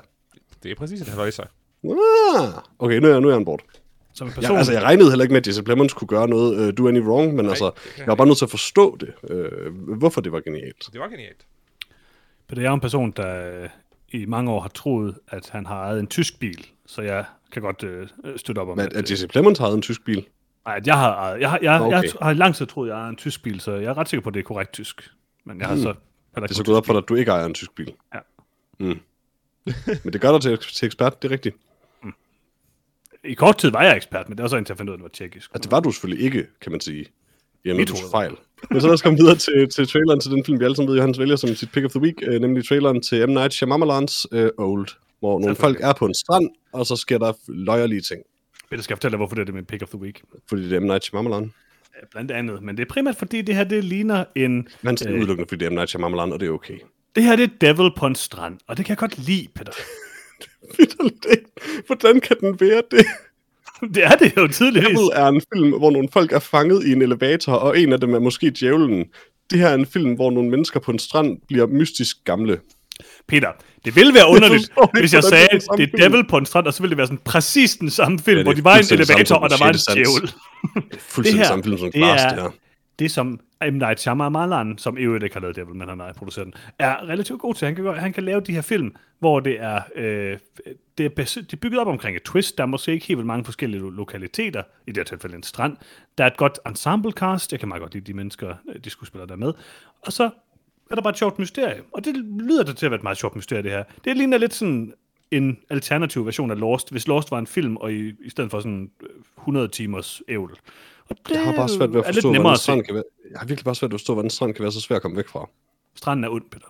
[0.63, 1.43] Det er præcis et haløjser.
[1.85, 3.61] Ah, okay, nu er, jeg, nu er jeg on board.
[4.15, 6.29] som en Ja, person, altså, jeg regnede heller ikke med, at Jesse Plemons kunne gøre
[6.29, 9.13] noget uh, do any wrong, men altså, jeg var bare nødt til at forstå det.
[9.31, 10.89] Uh, hvorfor det var genialt.
[10.93, 11.47] Det var genialt.
[12.49, 13.69] Peter, jeg er en person, der øh,
[14.09, 17.63] i mange år har troet, at han har ejet en tysk bil, så jeg kan
[17.63, 20.27] godt øh, støtte op om Men at, at Jesse Plemons havde en tysk bil.
[20.67, 21.41] Nej, at jeg har ejet.
[21.41, 22.03] Jeg har, jeg, Okay.
[22.03, 24.09] jeg har lang tid troet, at jeg ejer en tysk bil, så jeg er ret
[24.09, 25.11] sikker på, at det er korrekt tysk.
[25.47, 25.95] Men jeg har så...
[26.35, 27.93] Det er så gået op for dig, at du ikke ejer en tysk bil.
[28.15, 28.19] Ja.
[28.81, 28.99] Mm.
[30.05, 31.57] Men det gør dig til, til ekspert, det er rigtigt.
[32.03, 32.13] bil.
[33.25, 34.97] I kort tid var jeg ekspert, men det var så indtil jeg fandt ud af,
[34.97, 35.51] at det var tjekkisk.
[35.55, 37.07] Altså, det var du selvfølgelig ikke, kan man sige.
[37.65, 38.11] I Mit hoved.
[38.11, 38.33] fejl.
[38.71, 40.89] Men så lad os komme videre til, til traileren til den film, vi alle sammen
[40.91, 43.31] ved, Johannes vælger som sit pick of the week, øh, nemlig traileren til M.
[43.31, 44.89] Night Shyamalan's øh, Old,
[45.19, 48.23] hvor nogle folk er på en strand, og så sker der løjerlige ting,
[48.71, 50.23] Peter skal jeg fortælle dig, hvorfor det er det med pick of the week.
[50.49, 50.83] fordi det er M.
[50.83, 51.53] Night Shyamalan.
[51.95, 54.69] Ja, Blandt andet, men det er primært fordi, det her det ligner en...
[54.83, 55.75] Men det er udelukkende, fordi det er M.
[55.75, 56.79] Night Shyamalan, og det er okay.
[57.15, 59.73] Det her det er Devil på en strand, og det kan jeg godt lide, Peter.
[60.79, 61.45] Vitterligt ikke.
[61.87, 63.07] Hvordan kan den være det?
[63.95, 64.89] det er det jo tydeligvis.
[64.89, 68.01] Devil er en film, hvor nogle folk er fanget i en elevator, og en af
[68.01, 69.05] dem er måske djævlen.
[69.51, 72.61] Det her er en film, hvor nogle mennesker på en strand bliver mystisk gamle.
[73.29, 73.49] Peter,
[73.85, 76.09] det ville være underligt, ikke, hvis jeg sagde, det er at det er.
[76.09, 78.39] Devil på en strand, og så ville det være sådan præcis den samme film, Ja,
[78.39, 80.09] det hvor er de var i en elevator, og der var en Sjette Sans.
[80.09, 80.33] djævel.
[81.01, 82.51] Fuldstændig Det her, samme film som det Glass, er- det her.
[83.01, 83.41] Det som
[83.73, 83.75] M.
[83.75, 87.09] Night Shyamalan, som i øvrigt ikke har lavet Devil, men han har produceret den, er
[87.09, 87.67] relativt god til.
[87.67, 90.39] Han kan, han kan lave de her film, hvor det er, øh,
[90.99, 92.59] det, er bas- det er bygget op omkring et twist.
[92.59, 95.43] Der er måske ikke helt vildt mange forskellige lo- lokaliteter, i det her tilfælde en
[95.43, 95.77] strand.
[96.19, 97.53] Der er et godt ensemble cast.
[97.53, 99.53] Jeg kan meget godt lide de mennesker, de de skuespillere der er med.
[100.07, 100.31] Og så
[100.91, 101.83] er der bare et sjovt mysterie.
[101.93, 103.85] Og det lyder det til at være et meget sjovt mysterie, det her.
[104.05, 104.95] Det ligner lidt sådan
[105.31, 108.61] en alternativ version af Lost, hvis Lost var en film, og i, i stedet for
[108.61, 109.09] sådan øh,
[109.39, 110.57] 100 timers ævl.
[111.11, 112.63] Og det Jeg har bare svært ved at forstå, hvordan at se.
[112.63, 113.05] strand kan være...
[113.31, 115.03] Jeg har virkelig bare svært ved at forstå, hvordan strand kan være så svær at
[115.03, 115.49] komme væk fra.
[115.97, 116.67] Stranden er ond, Peter.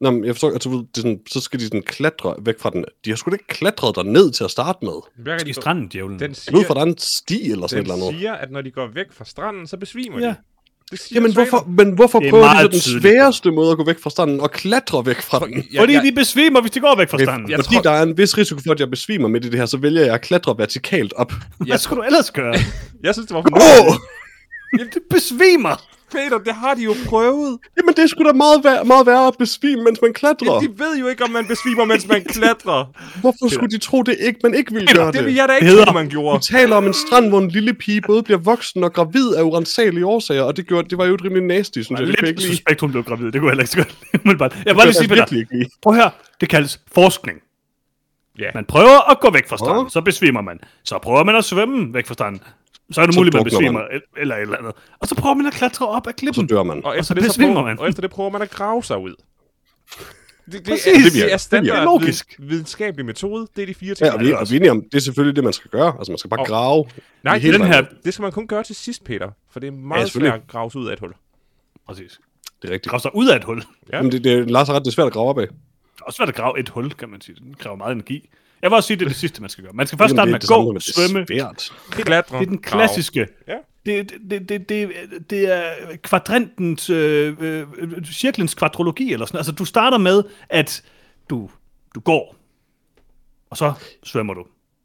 [0.00, 2.70] Nå, men jeg forstår, ved, det er sådan, så skal de sådan klatre væk fra
[2.70, 2.84] den.
[3.04, 5.24] De har sgu da ikke klatret der ned til at starte med.
[5.24, 6.18] Gang I stranden, djævlen.
[6.18, 8.20] Den siger, ved fra, der er en sti eller sådan et den eller andet.
[8.20, 10.26] siger, at når de går væk fra stranden, så besvimer Ja.
[10.26, 10.34] de.
[10.90, 13.02] Det Jamen, hvorfor, men hvorfor Det er prøver de så den tydeligt.
[13.02, 15.64] sværeste måde at gå væk fra stranden og klatre væk fra den?
[15.72, 17.50] Ja, Fordi ja, de besvimer, hvis de går væk fra stranden.
[17.50, 19.58] jeg Fordi tror- der er en vis risiko for, at jeg besvimer midt i det
[19.58, 21.32] her, så vælger jeg at klatre vertikalt op.
[21.58, 22.54] Hvad skulle du ellers gøre?
[23.04, 23.44] jeg synes, det var Åh!
[23.44, 24.02] fornuftigt.
[24.78, 25.82] Jamen, det besvimer!
[26.12, 27.58] Peter, det har de jo prøvet.
[27.76, 30.54] Jamen, det er sgu da meget, vær- meget værre at besvime, mens man klatrer.
[30.54, 32.84] Ja, de ved jo ikke, om man besvimer, mens man klatrer.
[33.20, 35.24] Hvorfor skulle de tro, det ikke, man ikke ville Peter, gøre Det det?
[35.26, 36.38] vil jeg da ikke Hedder- tro, man gjorde.
[36.38, 39.42] Vi taler om en strand, hvor en lille pige både bliver voksen og gravid af
[39.42, 41.98] urensagelige årsager, og det, gjorde, det var jo et rimelig nasty, synes jeg.
[41.98, 43.32] Det Lidt ikke suspekt, hun blev gravid.
[43.32, 44.22] Det kunne jeg heller ikke så godt.
[44.24, 44.52] Umiddelbart.
[44.52, 45.56] Jeg vil bare lige kunne sige, Peter.
[45.60, 45.70] ikke.
[45.82, 46.10] Prøv her.
[46.40, 47.38] Det kaldes forskning.
[48.38, 48.50] Ja.
[48.54, 49.90] Man prøver at gå væk fra stranden, Åh.
[49.90, 50.58] så besvimer man.
[50.84, 52.40] Så prøver man at svømme væk fra stranden.
[52.92, 53.82] Så er det Så muligt, at man besvimer, man.
[53.92, 54.72] el- eller et eller andet.
[54.98, 56.46] Og så prøver man at klatre op Så klippen.
[56.46, 56.84] dør man.
[56.84, 57.78] Og så efter, det, så besvimer prøver, man.
[57.78, 59.14] og efter det prøver man at grave sig ud.
[60.44, 60.86] Det, det, Præcis.
[60.86, 62.36] er, Det det, er Det standard virker logisk.
[62.38, 63.46] vid- videnskabelig metode.
[63.56, 64.06] Det er de fire ting.
[64.06, 65.94] Ja, og vi, og vi er om, det er selvfølgelig det, man skal gøre.
[65.98, 66.84] Altså, man skal bare Og- grave.
[67.24, 67.84] Nej, hele den her-.
[68.04, 69.30] Det skal man kun gøre til sidst, Peter.
[69.50, 70.30] For det er Ja, meget selvfølgelig.
[70.32, 71.12] svært at grave sig ud af et hul.
[71.86, 72.20] Præcis.
[72.62, 72.90] Det er rigtigt.
[72.90, 73.56] Grave sig ud af et hul.
[73.60, 73.96] Det Ja.
[73.96, 75.42] Jamen, det, det, Lars har ret, det er svært at grave op af.
[75.44, 75.48] er
[76.02, 77.34] også svært at grave et hul, kan man sige.
[77.48, 78.28] Det kræver meget energi.
[78.62, 79.72] Jeg vil også sige, det er det sidste, man skal gøre.
[79.72, 81.20] Man skal først starte med det at er gå, svømme.
[81.20, 81.72] Er.
[81.90, 82.38] Klatre.
[82.38, 83.26] Det er den klassiske.
[83.48, 83.56] Ja.
[83.86, 84.90] Det, det, det, det,
[85.30, 85.62] det er
[86.02, 87.66] kvadrantens, øh, øh,
[88.04, 90.82] cirklens kvadrologi eller sådan Altså, du starter med, at
[91.30, 91.50] du,
[91.94, 92.36] du går,
[93.50, 93.72] og så
[94.04, 94.44] svømmer du,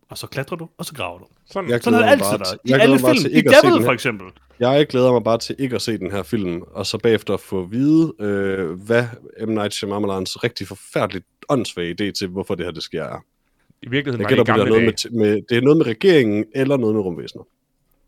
[0.09, 1.25] og så klatrer du, og så graver du.
[1.51, 1.69] Sådan.
[1.69, 2.47] Jeg Sådan har det altid været.
[2.47, 3.17] til- I jeg alle film.
[3.17, 4.27] til I Devil, for eksempel.
[4.59, 7.62] Jeg glæder mig bare til ikke at se den her film, og så bagefter få
[7.63, 9.05] at vide, øh, hvad
[9.47, 9.49] M.
[9.49, 13.23] Night Shyamalans rigtig forfærdeligt åndssvage idé til, hvorfor det her det sker er.
[13.84, 15.15] I virkeligheden Jeg var det det er, gamle noget dage.
[15.17, 17.43] med, med, det er noget med regeringen, eller noget med rumvæsener.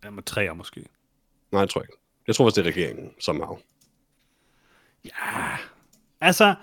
[0.03, 0.85] Ja, med træer måske.
[1.51, 1.93] Nej, jeg tror ikke.
[2.27, 3.57] Jeg tror også, det er regeringen, somehow.
[6.21, 6.55] Altså,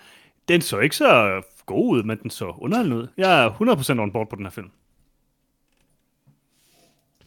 [0.48, 3.06] den så ikke så god ud, men den så underholdende ud.
[3.16, 3.50] Jeg er
[3.98, 4.70] 100% on board på den her film.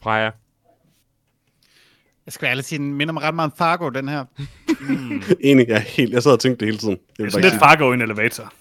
[0.01, 0.31] Freja.
[2.25, 4.25] Jeg skal ærligt sige, den minder mig ret meget om Fargo, den her.
[5.49, 6.95] Enig, jeg, er helt, jeg sad og tænkte det hele tiden.
[6.95, 8.53] Det vil er sådan lidt Fargo i en elevator.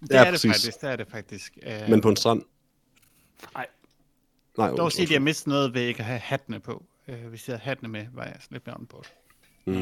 [0.00, 0.50] Det Ja, er det præcis.
[0.50, 1.58] faktisk, det er det faktisk.
[1.66, 1.88] Uh, det.
[1.88, 2.42] Men på en strand.
[3.54, 3.66] Nej.
[4.58, 6.84] Nej, dog undskyld, sige, at jeg mistede noget ved ikke at have hattene på.
[7.08, 9.06] Uh, hvis jeg havde hattene med, var jeg sådan lidt mere on board.
[9.66, 9.72] De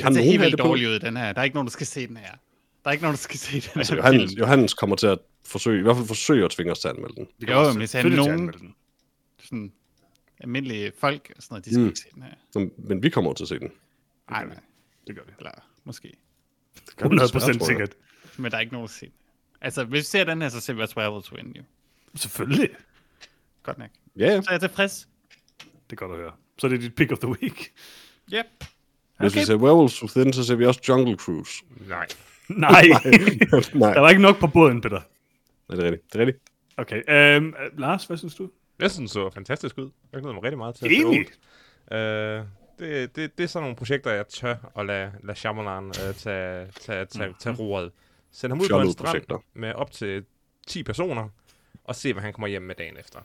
[0.00, 0.66] har Den ser helt vildt det på.
[0.66, 1.32] dårlig ud, den her.
[1.32, 2.30] Der er ikke nogen, der skal se den her.
[2.84, 3.78] Der er ikke nogen, der skal se den her.
[3.78, 3.96] Altså.
[3.96, 6.94] Johannes, Johannes kommer til at forsøge, i hvert fald forsøge at tvinge os til at
[6.96, 7.28] anmelde den.
[7.38, 8.74] Vi Jo, men hvis selvfølgelig nogen- den.
[9.42, 9.72] Sådan,
[10.40, 11.86] almindelige folk og sådan noget, de skal Mm.
[11.86, 12.30] ikke se den her.
[12.54, 13.72] Nå, Men vi kommer over til at se den.
[14.30, 14.60] Nej, nej.
[15.06, 15.32] Det gør vi.
[15.38, 15.50] Eller
[15.84, 16.08] måske.
[16.86, 17.66] Det gør vi desværre, 100% tror jeg.
[17.66, 17.90] sikkert.
[18.36, 19.14] Men der er ikke nogen, der ser den.
[19.60, 21.62] Altså, hvis vi ser den her, så ser vi også Travel to End, jo.
[22.16, 22.68] Selvfølgelig.
[23.62, 23.90] Godt nok.
[24.18, 24.42] Ja, ja.
[24.42, 25.08] Så er jeg tilfreds.
[25.60, 26.32] Det er godt at høre.
[26.58, 27.72] Så er det dit pick of the week.
[28.34, 28.46] Yep.
[29.18, 29.40] Hvis Okay.
[29.40, 31.64] vi ser Werewolves Within, så ser vi også Jungle Cruise.
[31.88, 32.06] Nej.
[32.48, 32.82] Nej,
[33.74, 35.00] Nej, der var ikke nok på båden, Peter.
[35.68, 36.12] Nej, det er rigtigt.
[36.12, 36.44] Det er rigtigt.
[36.76, 37.02] Okay,
[37.36, 38.50] øhm, Lars, hvad synes du?
[38.78, 39.90] Jeg synes, det så fantastisk ud.
[40.12, 41.26] Jeg glæder mig rigtig meget til at se Enig.
[41.90, 41.98] Old.
[41.98, 42.44] Øh,
[42.78, 46.66] det, det, det er sådan nogle projekter, jeg tør at lade, lade Shyamalan øh, tage,
[46.80, 47.92] tage, tage, tage roret.
[48.32, 49.38] Send ham ud på en strand projekter.
[49.54, 50.24] med op til
[50.66, 51.28] 10 personer,
[51.84, 53.18] og se, hvad han kommer hjem med dagen efter.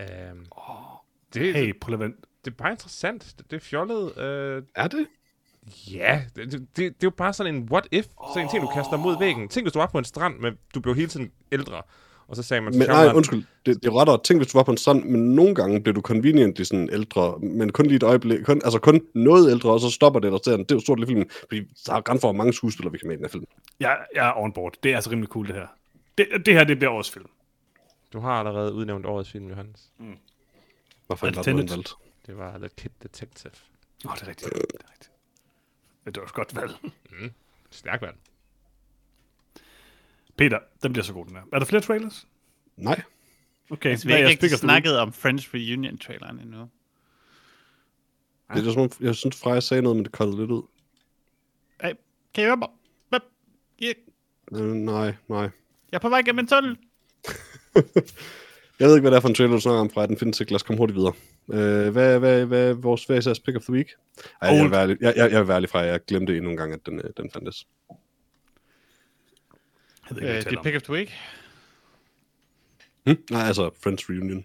[0.00, 0.06] Øh,
[1.34, 2.18] det, Hey, prøv at vente.
[2.44, 3.34] det er bare interessant.
[3.38, 4.18] Det, det er fjollet.
[4.18, 5.06] Øh, Er det?
[5.92, 8.06] ja, det, det, det, det er jo bare sådan en what if.
[8.34, 9.48] Sådan en ting, du kaster mod væggen.
[9.48, 11.82] Tænk, hvis du var på en strand, men du blev hele tiden ældre.
[12.28, 13.44] Og så sagde man Men, nej, undskyld.
[13.66, 14.18] Det, det er rettere.
[14.24, 17.38] Tænk, hvis du var på en strand, men nogle gange bliver du conveniently sådan ældre,
[17.38, 20.38] men kun lige et øjeblik, kun, altså kun noget ældre, og så stopper det, eller
[20.44, 20.60] ser den.
[20.64, 22.98] Det er jo stort i filmen, fordi der er grænser for, hvor mange skuespillere, vi
[22.98, 23.44] kan med i den her film.
[23.80, 24.74] Jeg, jeg er on board.
[24.82, 25.66] Det er altså rimelig cool, det her.
[26.18, 27.26] Det, det her, det bliver årets film.
[28.14, 29.92] Du har allerede udnævnt årets film, Johannes.
[31.06, 31.70] Hvorfor Er det det Tenet?
[31.70, 31.94] valgt?
[32.26, 33.52] Det var The Kid Detective.
[34.04, 34.52] Åh, oh, det er rigtigt.
[34.52, 35.10] Det er rigtigt.
[36.04, 36.72] Men det var også godt valg.
[37.70, 38.16] Stærk valg.
[40.36, 41.42] Peter, den bliver så god, den her.
[41.52, 42.26] Er der flere trailers?
[42.76, 43.02] Nej.
[43.70, 46.70] Okay, Altså, vi har ikke rigtig snakket om French Reunion-traileren endnu.
[48.54, 50.62] Det er som om, jeg synes, Freja sagde noget, men det kottede lidt ud.
[51.82, 51.92] Hey,
[52.34, 52.68] kan I høre mig?
[53.08, 53.20] Hvad?
[53.80, 53.94] Jeg
[54.52, 55.40] Øh, nej, nej.
[55.40, 55.50] jeg
[55.92, 56.78] er på vej gennem en tunnel.
[58.80, 60.06] Jeg ved ikke, hvad det er for en trailer, du snakker om, Freja.
[60.06, 60.52] Den findes ikke.
[60.52, 61.12] Lad os komme hurtigt videre.
[61.52, 63.88] Øh, hvad, hvad, hvad er vores er jeres pick of the week?
[64.42, 65.86] Ej, jeg, vil være ærlig, jeg, jeg, jeg vil være ærlig, Freja.
[65.86, 67.66] Jeg glemte endnu en gang, at den, øh, den fandtes.
[70.10, 71.12] Jeg ved ikke, hvad Øh, det er pick of the week.
[73.06, 73.24] Hm?
[73.30, 74.44] Nej, altså Friends Reunion.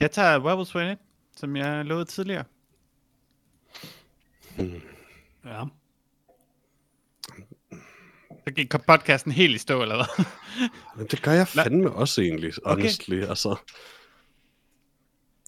[0.00, 0.96] Jeg tager Werewolves Win
[1.36, 2.44] som jeg lovede tidligere.
[5.44, 5.64] Ja.
[8.48, 10.24] Så gik podcasten helt i stå, eller hvad?
[10.96, 13.14] Men det gør jeg fandme også egentlig, honestly.
[13.18, 13.28] Okay.
[13.28, 13.56] Altså,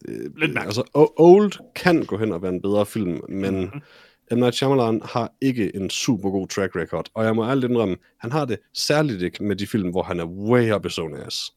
[0.08, 0.58] øh, Lidt mærkeligt.
[0.66, 3.60] altså, Old kan gå hen og være en bedre film, men Mhm.
[3.64, 3.80] mm-hmm.
[4.32, 4.38] M.
[4.38, 8.32] Night Shyamalan har ikke en super god track record, og jeg må ærligt indrømme, han
[8.32, 11.52] har det særligt ikke med de film, hvor han er way up i zone ass.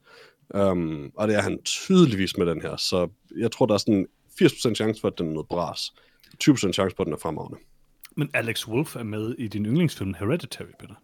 [0.55, 4.05] Um, og det er han tydeligvis med den her, så jeg tror, der er sådan
[4.41, 5.93] 80% chance for, at den er noget bras.
[6.43, 7.57] 20% chance for, at den er fremragende.
[8.17, 10.95] Men Alex Wolf er med i din yndlingsfilm Hereditary, Peter.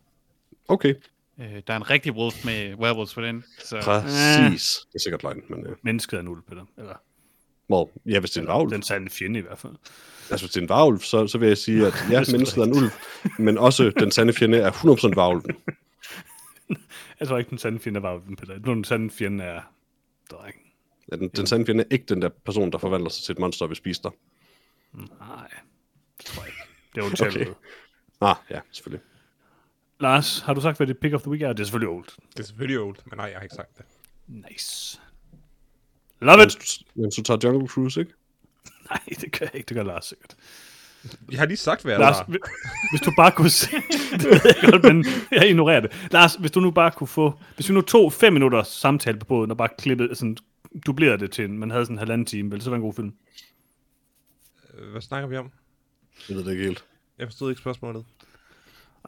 [0.67, 0.95] Okay,
[1.39, 3.43] Øh, der er en rigtig wolf med werewolves på den.
[3.59, 4.79] Så præcis.
[4.87, 6.65] Det er sikkert løgn, men øh, Mennesket er en ulv, Peter.
[6.77, 6.95] Eller
[7.71, 9.73] well, ja, hvis det er en varulv, den sande fjende i hvert fald.
[10.31, 12.61] Altså, hvis det er en varulv, så, så vil jeg sige, at ja, er mennesket
[12.61, 12.89] er en ulv,
[13.39, 15.55] men også den sande fjende er 100% varulven.
[17.19, 18.57] Jeg tror ikke, den sande fjende var ulven, Peter.
[18.57, 19.61] Den sande fjende er
[20.31, 20.55] dreng.
[21.11, 23.39] Ja, den, den sande fjende er ikke den der person, der forvandler sig til et
[23.39, 24.11] monster og vil spise dig.
[24.93, 25.49] Nej,
[26.17, 26.61] det tror jeg ikke.
[26.95, 27.27] Det er.
[27.27, 27.41] Okay.
[27.41, 27.53] Okay.
[28.21, 29.01] Ah, ja, selvfølgelig.
[30.03, 31.53] Lars, har du sagt, hvad dit pick of the week er?
[31.53, 32.05] Det er selvfølgelig old.
[32.33, 33.85] Det er selvfølgelig old, men nej, jeg har ikke sagt det.
[34.27, 34.99] Nice.
[36.21, 36.57] Love it!
[36.95, 38.13] du, mens du tager Jungle Cruise, ikke?
[38.89, 39.67] Nej, det gør jeg ikke.
[39.67, 40.35] Det gør Lars sikkert.
[41.31, 42.25] Jeg har lige sagt, hvad jeg Lars, var.
[42.91, 43.67] hvis, du bare kunne se...
[44.21, 46.07] det ved jeg godt, men jeg ignorerer det.
[46.11, 47.39] Lars, hvis du nu bare kunne få...
[47.55, 50.37] Hvis vi nu tog fem minutter samtale på båden og bare klippede, sådan,
[50.85, 52.81] dublerede det til en, man havde sådan en halvanden time, ville det så være en
[52.83, 53.13] god film?
[54.73, 55.51] Øh, Hvad snakker vi om?
[56.29, 56.85] Jeg ved det ikke helt.
[57.19, 58.05] Jeg forstod ikke spørgsmålet.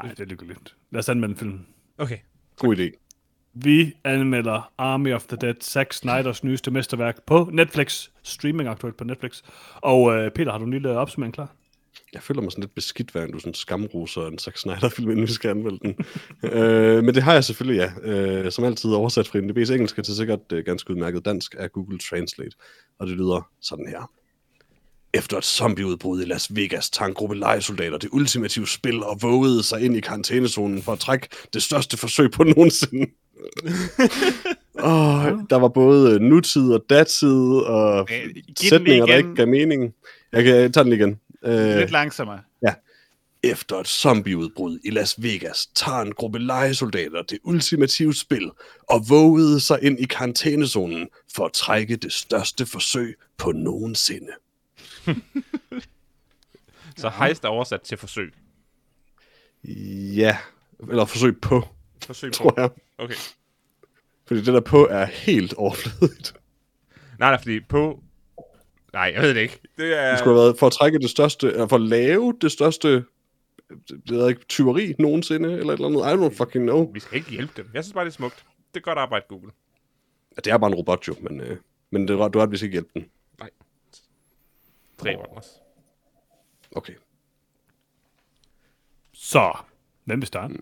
[0.04, 0.76] Nej, det er lykkeligt.
[0.92, 1.68] Lad os anmelde filmen.
[1.98, 2.18] Okay.
[2.58, 2.92] God idé.
[3.54, 8.10] Vi anmelder Army of the Dead, Zack Snyders nyeste mesterværk på Netflix.
[8.24, 9.42] Streaming aktuelt på Netflix.
[9.76, 11.56] Og øh, Peter, har du en lille opsummering klar?
[12.14, 15.32] Jeg føler mig sådan lidt beskidt, hver du sådan skamroser en Zack Snyder-film, inden vi
[15.32, 15.96] skal anmelde den.
[16.52, 18.12] øh, men det har jeg selvfølgelig, ja.
[18.12, 22.00] Øh, som altid oversat fra NDB's engelske til sikkert øh, ganske udmærket dansk af Google
[22.00, 22.56] Translate.
[23.00, 24.12] Og det lyder sådan her.
[25.16, 29.64] Efter et zombieudbrud i Las Vegas tager en gruppe legesoldater det ultimative spil og vågede
[29.64, 33.06] sig ind i karantænezonen for at trække det største forsøg på nogensinde.
[34.80, 39.26] oh, der var både nutid og datid og Øh, lige sætninger, der igen.
[39.26, 39.94] ikke gav mening.
[40.32, 41.20] Jeg kan tage den igen.
[41.46, 42.40] Øh, lidt langsommere.
[43.44, 48.52] efter et zombieudbrud i Las Vegas tager en gruppe legesoldater det ultimative spil
[48.90, 54.32] og vågede sig ind i karantænezonen for at trække det største forsøg på nogensinde.
[56.98, 58.34] Så hejst er oversat til forsøg.
[60.16, 60.38] Ja,
[60.90, 61.68] eller forsøg på,
[62.06, 62.34] Forsøg på.
[62.36, 62.70] tror jeg.
[62.98, 63.16] Okay.
[64.28, 66.34] Fordi det der på er helt overflødigt.
[67.20, 68.04] Nej, nej, fordi på...
[68.94, 69.60] Nej, jeg ved det ikke.
[69.78, 70.10] Det er...
[70.10, 73.04] Det skulle have været for at trække det største, eller for at lave det største
[73.90, 76.24] det ved ikke, tyveri nogensinde, eller et eller andet.
[76.24, 76.92] I don't fucking know.
[76.92, 77.70] Vi skal ikke hjælpe dem.
[77.74, 78.46] Jeg synes bare, det er smukt.
[78.74, 79.52] Det er godt arbejde, Google.
[80.38, 81.58] Ja, det er bare en robot jo, men, øh,
[81.92, 83.06] men det, er- du har vist ikke hjælpe den.
[85.04, 85.50] Den også.
[86.76, 86.94] Okay.
[89.14, 89.58] Så,
[90.04, 90.56] hvem vil starte?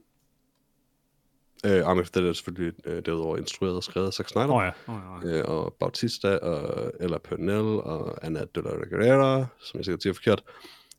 [1.66, 4.50] Øh, Army of the Dead er selvfølgelig øh, derudover instrueret og skrevet af Zack Snyder.
[4.50, 4.94] Oh, ja.
[4.94, 5.40] Oh, ja, ja.
[5.40, 10.14] øh, og Bautista, og Ella Purnell, og Anna de la Reguera, som jeg sikkert siger
[10.14, 10.44] forkert,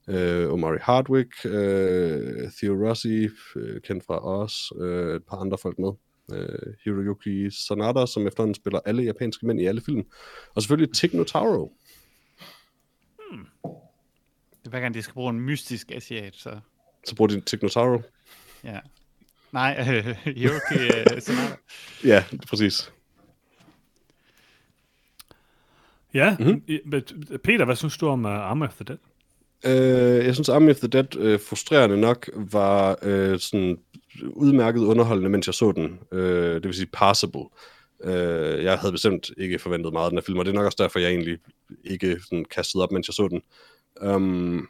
[0.09, 5.79] øh, Omari Hardwick, øh, Theo Rossi, øh, kendt fra os, øh, et par andre folk
[5.79, 5.93] med,
[6.33, 10.05] øh, Hiroyuki Sanada, som efterhånden spiller alle japanske mænd i alle film,
[10.55, 11.73] og selvfølgelig Tig Notaro.
[14.75, 16.51] Det er hver gang, de skal bruge en mystisk asiat, så...
[17.07, 18.03] Så bruger de Tig Notaro.
[18.65, 18.79] Ja.
[19.53, 21.57] Nej, øh, Hiroki øh, Sanada.
[22.05, 22.93] Ja, præcis.
[26.15, 26.63] Ja, mm-hmm.
[27.45, 28.99] Peter, hvad synes du om uh, Army of the Dead?
[29.65, 33.79] Øh, jeg synes, Army of the Dead, øh, frustrerende nok, var øh, sådan
[34.23, 35.99] udmærket underholdende, mens jeg så den.
[36.13, 37.45] Øh, det vil sige passable.
[38.05, 40.67] Øh, jeg havde bestemt ikke forventet meget af den her film, og det er nok
[40.67, 41.39] også derfor, jeg egentlig
[41.85, 43.43] ikke sådan, kastede op, mens jeg så den.
[44.03, 44.69] Um,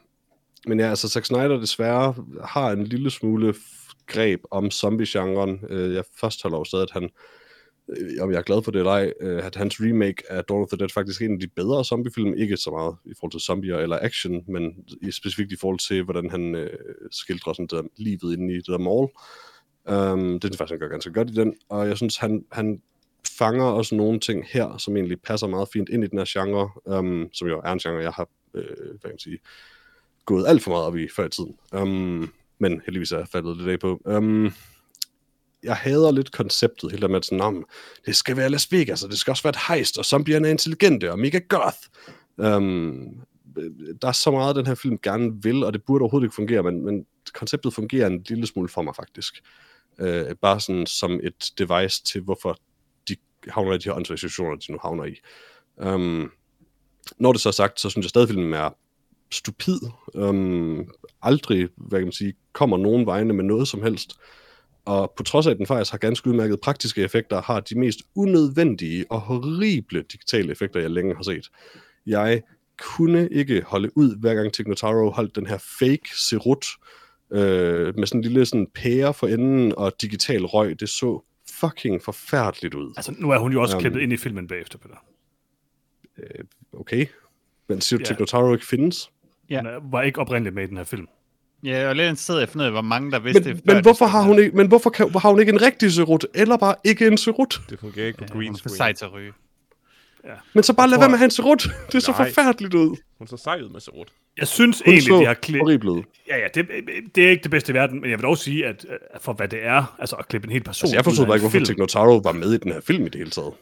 [0.67, 3.55] men ja, altså Zack Snyder desværre har en lille smule
[4.07, 5.59] greb om zombie-genren.
[5.71, 7.09] Uh, jeg fastholder jo stadig, at han,
[7.89, 10.61] øh, om jeg er glad for det eller ej, øh, at hans remake af Dawn
[10.61, 12.33] of the Dead faktisk er en af de bedre zombiefilm.
[12.37, 16.03] Ikke så meget i forhold til zombier eller action, men i, specifikt i forhold til,
[16.03, 16.69] hvordan han øh,
[17.11, 19.07] skildrer sådan det der, livet inde i det der mall.
[19.89, 21.53] Um, det synes jeg faktisk, han gør ganske godt i den.
[21.69, 22.81] Og jeg synes, han, han
[23.37, 26.69] fanger også nogle ting her, som egentlig passer meget fint ind i den her genre,
[26.99, 29.39] um, som jo er en genre, jeg har øh, hvad kan man sige,
[30.25, 31.55] gået alt for meget op i før i tiden.
[31.71, 34.01] Um, men heldigvis er jeg faldet lidt af på.
[34.05, 34.53] Um,
[35.63, 37.65] jeg hader lidt konceptet, helt med, sådan, om
[38.05, 40.51] det skal være Las Vegas, og det skal også være et heist, og zombierne er
[40.51, 41.77] intelligente og mega goth.
[42.37, 43.25] Um,
[44.01, 46.63] der er så meget, den her film gerne vil, og det burde overhovedet ikke fungere,
[46.63, 49.41] men, men konceptet fungerer en lille smule for mig faktisk.
[49.99, 52.57] Uh, bare sådan som et device til, hvorfor
[53.49, 55.15] havner i de her åndssvage situationer, de nu havner i.
[55.75, 56.31] Um,
[57.17, 58.69] når det så er sagt, så synes jeg stadig, at filmen er
[59.31, 59.79] stupid.
[60.13, 64.15] Um, aldrig, hvad kan man sige, kommer nogen vegne med noget som helst.
[64.85, 67.99] og på trods af, at den faktisk har ganske udmærket praktiske effekter, har de mest
[68.15, 71.49] unødvendige og horrible digitale effekter, jeg længe har set.
[72.05, 72.41] Jeg
[72.81, 76.65] kunne ikke holde ud, hver gang Tignotaro holdt den her fake serut,
[77.31, 80.79] øh, med sådan en lille sådan pære for enden og digital røg.
[80.79, 81.23] Det så
[81.59, 82.93] fucking forfærdeligt ud.
[82.97, 83.81] Altså, nu er hun jo også Jamen.
[83.81, 84.95] klippet ind i filmen bagefter, Peter.
[86.73, 87.05] Okay.
[87.69, 88.09] Men siger du, Ja.
[88.09, 88.13] ja.
[88.15, 89.11] Tignotaro ikke findes?
[89.49, 89.57] Ja.
[89.57, 91.07] Hun er- var ikke oprindeligt med i den her film.
[91.63, 93.65] Ja, og lidt interesseret i at hvor mange der vidste Men, det.
[93.65, 96.25] men hvorfor så har hun ikke, men hvorfor kan, har hun ikke en rigtig serut,
[96.33, 97.61] eller bare ikke en serut?
[97.69, 98.77] Det fungerer ikke på Ja, green hun er for screen.
[98.77, 99.33] sej til at ryge.
[100.53, 101.67] Men så bare lad være med at have en serut.
[101.91, 102.27] Det så Nej.
[102.29, 102.97] forfærdeligt ud.
[103.17, 104.07] Hun så sej ud med serut.
[104.37, 106.05] Jeg synes Hun egentlig, de har klippet...
[106.27, 106.67] Ja, ja, det,
[107.15, 109.33] det er ikke det bedste i verden, men jeg vil dog sige, at øh, for
[109.33, 111.65] hvad det er, altså at klippe en hel person Altså, jeg forstod bare ikke, hvorfor.
[111.65, 113.53] Tignotaro var med i den her film i det hele taget.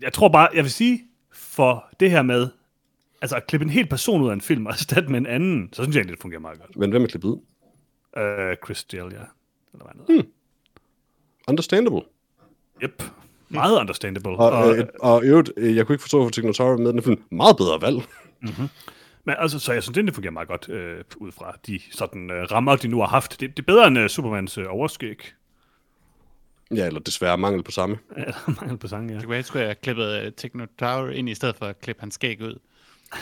[0.00, 2.48] Jeg tror bare, jeg vil sige, for det her med,
[3.22, 5.68] altså at klippe en hel person ud af en film og erstatte med en anden,
[5.72, 6.76] så synes jeg egentlig, det fungerer meget godt.
[6.76, 7.38] Men hvem er klippet ud?
[8.16, 9.24] Uh, Chris Delia, eller
[9.72, 10.22] hvad hedder.
[11.48, 12.02] Understandable.
[12.82, 13.02] Yep.
[13.48, 14.30] Meget understandable.
[14.36, 16.92] Og, og, øh, og øvrigt, øh, jeg kunne ikke forstå, hvorfor Tignotaro var med i
[16.92, 17.22] den film.
[17.30, 18.02] Meget bedre valg.
[19.24, 22.42] Men altså, så jeg synes, det fungerer meget godt øh, ud fra de sådan øh,
[22.52, 23.40] rammer, de nu har haft.
[23.40, 25.32] Det, det er bedre end øh, Supermans øh, overskæg.
[26.74, 27.98] Ja, eller desværre mangel på samme.
[28.16, 29.14] Eller mangel på sang, ja.
[29.14, 31.66] Det kunne være, at jeg skulle have klippet uh, Techno Tower ind, i stedet for
[31.66, 32.58] at klippe hans skæg ud.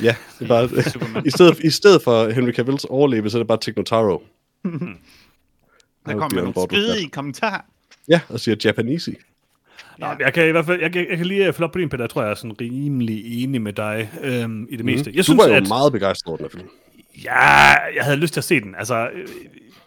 [0.03, 0.65] Ja, det er bare,
[1.29, 4.23] i, stedet, I stedet for Henry Cavills overleve, så er det bare Tignotaro.
[4.63, 7.61] Der kommer nogle board with spydige kommentarer.
[8.09, 9.17] Ja, og siger Japanese.
[9.99, 11.79] Men jeg kan i hvert fald, jeg, kan- jeg kan lige øh, følge op på
[11.79, 12.05] din, Peter.
[12.05, 15.11] Jeg tror, jeg er sådan rimelig enig med dig øhm, i det meste.
[15.11, 16.69] Jeg Du synes, var jo at, meget begejstret over den film.
[17.25, 18.75] Ja, jeg havde lyst til at se den.
[18.79, 19.29] Altså, øh,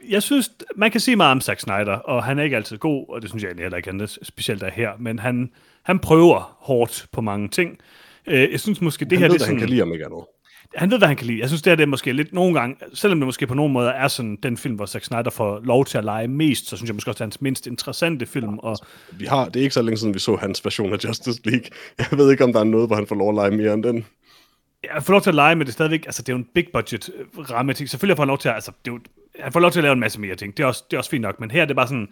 [0.10, 3.06] jeg synes, man kan sige meget om Zack Snyder, og han er ikke altid god,
[3.10, 5.50] og det synes jeg egentlig heller ikke, han er specielt er her, men han,
[5.84, 7.78] han prøver hårdt på mange ting.
[8.28, 9.26] Øh, Jeg synes måske, det Det her...
[9.26, 10.24] han ved, det er hvad han sådan, kan lide om ikke andet.
[10.76, 11.40] Han ved, hvad han kan lide.
[11.40, 13.74] Jeg synes, det her det er måske lidt nogle gange, selvom det måske på nogle
[13.74, 16.78] måder er sådan den film, hvor Zack Snyder får lov til at lege mest, så
[16.78, 18.60] synes jeg måske også, det er hans mindst interessante film.
[18.60, 18.78] Og
[19.12, 21.66] Vi har, det er ikke så længe siden, vi så hans version af Justice League.
[22.12, 23.84] Jeg ved ikke, om der er noget, hvor han får lov at lege mere end
[23.84, 24.06] den.
[24.94, 26.48] jeg får lov til at lege, men det er stadigvæk, altså det er jo en
[26.54, 27.90] big budget øh, ramme ting.
[27.90, 29.00] Selvfølgelig får han lov til at, altså det er jo,
[29.40, 30.58] han får lov til at lave en masse mere ting.
[30.58, 32.08] Det er også, det er også fint nok, men her er det bare sådan,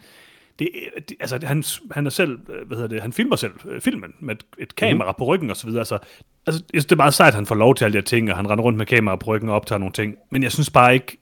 [0.60, 0.70] det,
[1.10, 4.14] det, altså han, han er selv, øh, hvad hedder det, han filmer selv øh, filmen
[4.20, 5.16] med et, et kamera mm.
[5.18, 5.82] på ryggen og så videre.
[5.82, 5.98] Altså,
[6.46, 8.04] altså, jeg synes, det er meget sejt, at han får lov til alle de her
[8.04, 10.16] ting, og han render rundt med kamera på ryggen og optager nogle ting.
[10.32, 11.18] Men jeg synes bare ikke,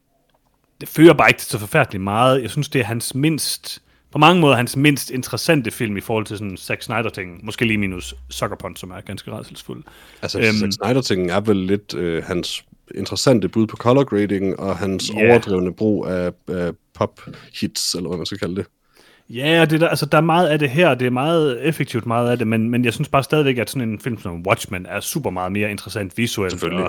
[0.81, 2.41] det fører bare ikke til så forfærdeligt meget.
[2.41, 6.25] Jeg synes, det er hans mindst, på mange måder hans mindst interessante film i forhold
[6.25, 7.45] til sådan Zack Snyder-ting.
[7.45, 9.83] Måske lige minus Sucker Punch, som er ganske redselsfuld.
[10.21, 10.71] Altså, Øhm.
[10.71, 12.65] Zack Snyder-tingen er vel lidt øh, hans
[12.95, 15.29] interessante bud på color grading, og hans yeah.
[15.29, 18.65] overdrevne brug af, af pop-hits, eller hvad man skal kalde det.
[19.35, 22.29] Ja, det der, altså, der er meget af det her, det er meget effektivt meget
[22.31, 24.99] af det, men, men jeg synes bare stadigvæk, at sådan en film som Watchmen er
[24.99, 26.63] super meget mere interessant visuelt.
[26.63, 26.87] Og, øh,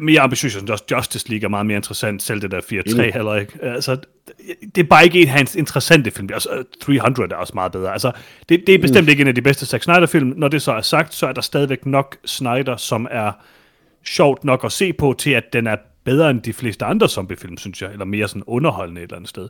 [0.00, 3.00] mere ambitiøs, jeg synes også Justice League er meget mere interessant, selv det der 4-3
[3.00, 3.14] Enig.
[3.14, 3.52] heller ikke.
[3.62, 3.96] Altså,
[4.74, 6.28] det er bare ikke en af hans interessante film.
[6.32, 7.92] Altså, øh, 300 er også meget bedre.
[7.92, 8.12] Altså,
[8.48, 9.08] det, det er bestemt Mm.
[9.10, 10.32] ikke en af de bedste Zack Snyder-film.
[10.36, 13.32] Når det så er sagt, så er der stadigvæk nok Snyder, som er
[14.04, 17.56] sjovt nok at se på, til at den er bedre end de fleste andre zombiefilm,
[17.56, 19.48] synes jeg, eller mere sådan underholdende et eller andet sted.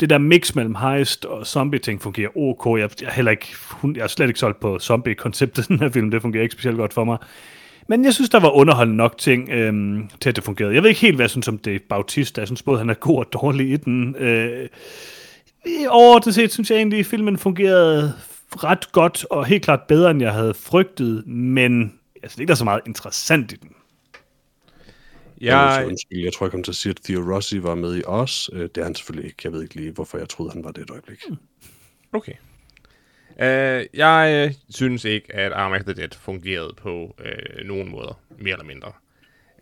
[0.00, 2.66] Det der mix mellem heist og zombie-ting fungerer ok.
[2.78, 3.46] Jeg, jeg, er heller ikke,
[3.82, 6.10] jeg er slet ikke solgt på zombie-konceptet i den her film.
[6.10, 7.18] Det fungerer ikke specielt godt for mig.
[7.88, 10.74] Men jeg synes, der var underholdende nok ting øhm, til, at det fungerede.
[10.74, 12.40] Jeg ved ikke helt, hvad jeg synes om det Bautista.
[12.40, 14.16] Jeg synes både, han er god og dårlig i den.
[14.16, 14.68] Øh,
[15.88, 18.12] overordnet set synes jeg egentlig, at filmen fungerede
[18.50, 22.48] ret godt, og helt klart bedre, end jeg havde frygtet, men altså, jeg synes ikke,
[22.48, 23.70] der er så meget interessant i den.
[25.40, 28.02] Jeg, undskyld, jeg tror, jeg kom til at sige, at Theo Rossi var med i
[28.06, 28.50] os.
[28.52, 29.40] Øh, Det er han selvfølgelig ikke.
[29.44, 31.24] Jeg ved ikke lige, hvorfor jeg troede, han var det et øjeblik.
[32.12, 32.32] Okay.
[33.36, 38.52] Uh, jeg øh, synes ikke, at Arm the Dead fungerede på uh, nogen måder, mere
[38.52, 38.92] eller mindre.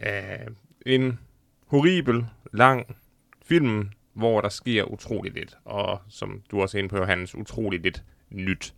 [0.00, 0.54] Uh,
[0.86, 1.18] en
[1.66, 2.96] horribel, lang
[3.44, 7.80] film, hvor der sker utrolig lidt, og som du også er inde på, Hans, utrolig
[7.80, 8.74] lidt nyt.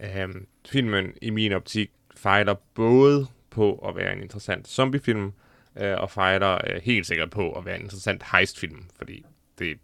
[0.00, 0.34] Uh,
[0.68, 5.32] filmen, i min optik, fejler både på at være en interessant zombiefilm,
[5.76, 9.24] uh, og fejler uh, helt sikkert på at være en interessant heistfilm, fordi
[9.58, 9.78] det,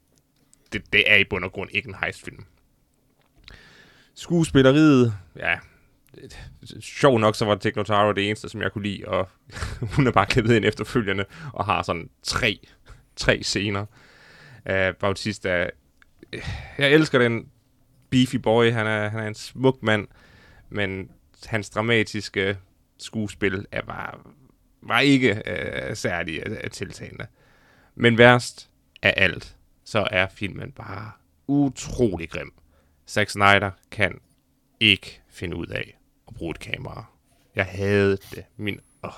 [0.73, 2.45] det, det er i bund og grund ikke en heistfilm.
[4.15, 5.59] Skuespilleriet, ja,
[6.81, 9.29] sjov nok, så var Technotaro det eneste, som jeg kunne lide, og
[9.97, 12.59] hun er bare klippet ind efterfølgende, og har sådan tre,
[13.17, 13.87] tre scener.
[14.71, 15.71] Uh, Bautista,
[16.33, 16.43] øh,
[16.79, 17.49] jeg elsker den
[18.11, 20.09] beefy boy, han er, han er en smuk mand,
[20.71, 21.11] men
[21.47, 22.59] hans dramatiske
[22.99, 24.19] skuespil er bare,
[24.89, 27.27] var ikke øh, særlig øh, tiltalende.
[27.95, 28.71] Men værst
[29.03, 31.11] af alt, så er filmen bare
[31.47, 32.53] utrolig grim.
[33.09, 34.21] Zack Snyder kan
[34.81, 37.05] ikke finde ud af at bruge et kamera.
[37.55, 38.45] Jeg havde det.
[38.57, 39.11] Min, åh,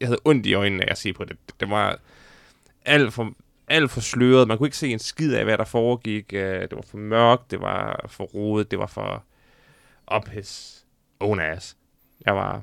[0.00, 1.36] jeg havde ondt i øjnene af at se på det.
[1.60, 1.98] Det var
[2.84, 3.34] alt for
[3.68, 4.48] alt for sløret.
[4.48, 6.32] Man kunne ikke se en skid af, hvad der foregik.
[6.32, 9.24] Øh, det var for mørkt, det var for rodet, det var for
[10.06, 10.36] ophids.
[10.36, 10.86] his
[11.20, 11.76] own oh, ass.
[12.26, 12.62] Jeg var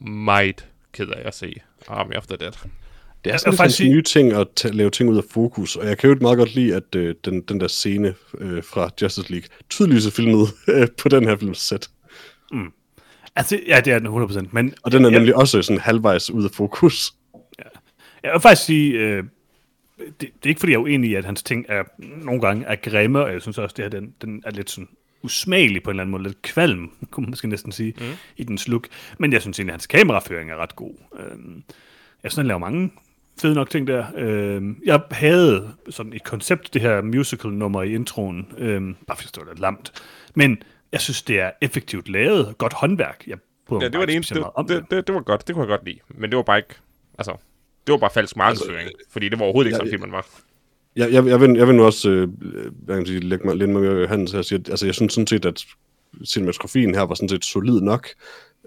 [0.00, 1.54] meget ked af at se
[1.88, 2.52] Army the Dead.
[3.24, 5.86] Det er sådan faktisk sige- nye ting at ta- lave ting ud af fokus, og
[5.86, 9.30] jeg kan jo meget godt lide, at øh, den, den der scene øh, fra Justice
[9.32, 11.88] League tydeligvis er filmet øh, på den her films sæt.
[13.36, 14.48] Altså, ja, det er den 100%.
[14.52, 17.12] Men Og den er jeg, nemlig også sådan halvvejs ud af fokus.
[18.22, 19.24] jeg vil faktisk sige, øh,
[19.98, 22.66] det, det er ikke fordi, jeg er uenig i, at hans ting er nogle gange
[22.66, 24.88] er grimme, og jeg synes også, det her, den, den er lidt sådan
[25.22, 28.04] usmagelig på en eller anden måde, lidt kvalm, kunne man måske næsten sige, mm.
[28.36, 28.88] i dens look.
[29.18, 30.94] Men jeg synes egentlig, at hans kameraføring er ret god.
[31.18, 31.62] Øhm,
[32.22, 32.92] jeg synes, han laver mange
[33.40, 34.06] fede nok ting der.
[34.16, 39.46] Øhm, jeg havde sådan et koncept, det her musical-nummer i introen, øhm, bare fordi det
[39.46, 39.92] var lidt lamt.
[40.34, 40.62] Men
[40.92, 43.24] jeg synes, det er effektivt lavet, godt håndværk.
[43.26, 43.38] Jeg
[43.72, 44.34] Ja, det var det eneste.
[44.34, 44.84] Det, det.
[44.90, 45.46] det, det, var godt.
[45.46, 45.98] Det kunne jeg godt lide.
[46.08, 46.74] Men det var bare ikke...
[47.18, 47.36] Altså,
[47.86, 48.80] det var bare falsk markedsføring.
[48.80, 50.26] Altså, fordi det var overhovedet ikke ja, sådan, filmen var.
[50.96, 52.28] Jeg, jeg, jeg, vil, jeg vil nu også øh,
[52.84, 55.26] hvad kan sige, lægge mig lidt med Hans her, sige, at, altså jeg synes sådan
[55.26, 55.64] set, at
[56.26, 58.08] cinematografien her var sådan set solid nok,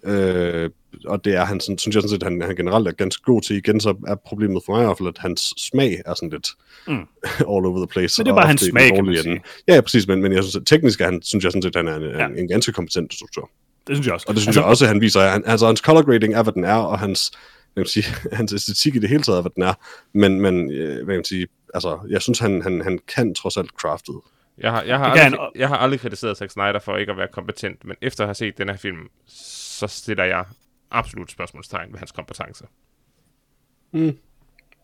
[0.06, 0.70] øh,
[1.06, 3.24] og det er han, sådan, synes jeg sådan set, at han, han generelt er ganske
[3.24, 3.56] god til.
[3.56, 6.48] Igen, så er problemet for mig i hvert fald, at hans smag er sådan lidt
[6.88, 6.94] Mm.
[7.52, 8.22] all over the place.
[8.22, 9.42] Men det er bare hans smag, kan man sige.
[9.68, 11.76] Ja, ja, præcis, men, men jeg synes, at teknisk er han, synes jeg sådan set,
[11.76, 12.26] at han er en, Ja.
[12.28, 13.42] en, en ganske kompetent instruktør.
[13.88, 14.26] Det synes jeg også.
[14.30, 16.44] Og det synes altså, jeg også, at han viser, han, altså, hans color grading er,
[16.44, 17.32] hvad den er, og hans,
[17.74, 18.06] hvad man sige,
[18.40, 19.74] hans æstetik i det hele taget er, hvad den er.
[20.14, 23.70] Men, men øh, hvad man sige, altså, jeg synes, han, han, han kan trods alt
[23.70, 24.16] craftet.
[24.58, 27.12] Jeg har, jeg, har Det aldrig, han- jeg har aldrig kritiseret Zack Snyder for ikke
[27.12, 30.46] at være kompetent, men efter at have set den her film, så stiller jeg
[30.92, 32.66] absolut spørgsmålstegn ved hans kompetencer.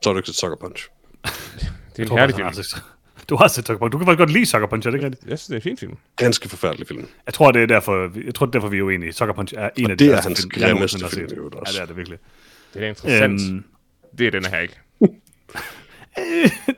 [0.02, 0.88] Så er du ikke set Sucker Punch.
[1.98, 2.48] Det er en herlig film.
[3.30, 3.92] Du har set Sucker Punch.
[3.92, 5.30] Du kan faktisk godt lide Sucker Punch, er det ikke rigtigt?
[5.30, 5.98] Jeg synes, det er en fin film.
[6.16, 7.08] Ganske forfærdelig film.
[7.26, 9.14] Jeg tror, det er derfor, jeg tror, det er derfor vi er uenige.
[9.14, 11.28] Sucker Punch er en Og af det de er værste hans film, jeg grimmeste film.
[11.54, 12.20] Ja, det er det virkelig.
[12.74, 13.42] Det er interessant.
[13.52, 13.64] Øhm...
[14.18, 14.80] Det er den her ikke.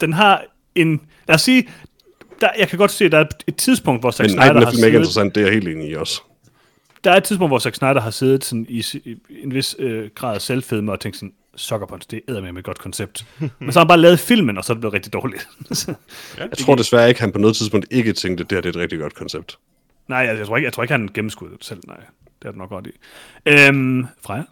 [0.02, 0.44] den har
[0.76, 1.02] en...
[1.28, 1.70] Lad os sige,
[2.42, 4.54] der, jeg kan godt se, at der er et tidspunkt, hvor Zack Men nej, Snyder
[4.54, 4.94] den har er er ikke siddet...
[4.94, 6.22] interessant, det er jeg helt enig i også.
[7.04, 10.10] Der er et tidspunkt, hvor Zack Snyder har siddet sådan i, i en vis øh,
[10.16, 13.26] grad af selvfedme og tænkt sådan, Sucker Punch, det er med et godt koncept.
[13.60, 15.48] Men så har han bare lavet filmen, og så er det blevet rigtig dårligt.
[16.38, 18.80] Jeg tror desværre ikke, han på noget tidspunkt ikke tænkte, at det her det er
[18.80, 19.58] et rigtig godt koncept.
[20.08, 21.80] nej, jeg, jeg, tror ikke, jeg tror ikke, han gennemskuddet det selv.
[21.88, 21.98] Nej,
[22.42, 22.92] det er det nok godt i.
[23.46, 24.44] Øhm, Freja?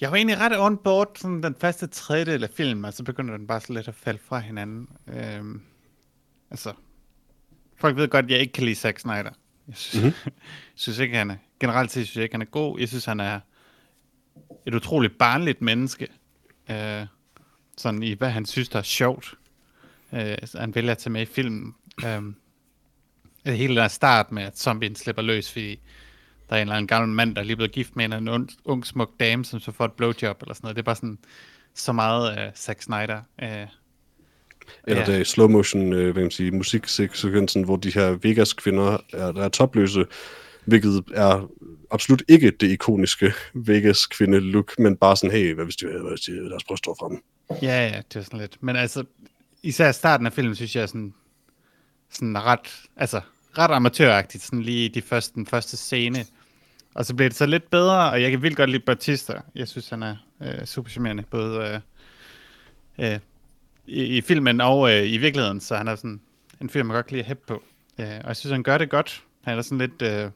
[0.00, 3.36] Jeg var egentlig ret on board sådan den første tredjedel af filmen, og så begynder
[3.36, 4.88] den bare så lidt at falde fra hinanden.
[5.06, 5.62] Øhm,
[6.50, 6.72] altså,
[7.76, 9.30] folk ved godt, at jeg ikke kan lide Zack Snyder.
[9.68, 10.32] Jeg synes, mm-hmm.
[10.74, 12.78] synes ikke, han er, generelt set synes jeg ikke, han er god.
[12.78, 13.40] Jeg synes, han er
[14.66, 16.08] et utroligt barnligt menneske.
[16.70, 17.06] Øh,
[17.76, 19.34] sådan i, hvad han synes, der er sjovt.
[20.12, 21.74] Øh, han vælger at tage med i filmen.
[22.04, 22.22] Øh,
[23.54, 25.80] hele der start med, at zombien slipper løs, fordi
[26.48, 28.32] der er en eller anden gammel mand, der er lige blevet gift med en, eller
[28.32, 30.76] anden ung, smuk dame, som så får et blowjob eller sådan noget.
[30.76, 31.18] Det er bare sådan
[31.74, 33.20] så meget af uh, Zack Snyder.
[33.42, 33.48] Uh,
[34.86, 35.04] Eller Ja.
[35.06, 39.32] det er slow motion, øh, hvad kan man sige, musiksekvensen, hvor de her Vegas-kvinder er,
[39.32, 40.04] der er topløse,
[40.64, 41.50] hvilket er
[41.90, 46.50] absolut ikke det ikoniske Vegas-kvinde-look, men bare sådan, hey, hvad hvis de hvad hvis de,
[46.50, 47.22] deres bryst står frem?
[47.62, 48.56] ja, ja, det er sådan lidt.
[48.60, 49.04] Men altså,
[49.62, 51.14] især starten af filmen, synes jeg er sådan,
[52.10, 53.20] sådan ret, altså,
[53.58, 56.24] ret amatøragtigt, sådan lige de første, den første scene.
[56.96, 59.40] Og så bliver det så lidt bedre, og jeg kan vildt godt lide Batista.
[59.54, 61.80] Jeg synes, han er øh, super charmerende, både
[62.98, 63.18] øh, øh,
[63.86, 66.20] i, i filmen og øh, i virkeligheden, så han er sådan
[66.60, 67.62] en film, man godt kan lide at hæppe på.
[67.98, 69.24] Øh, og jeg synes, han gør det godt.
[69.44, 70.30] Han er sådan lidt øh,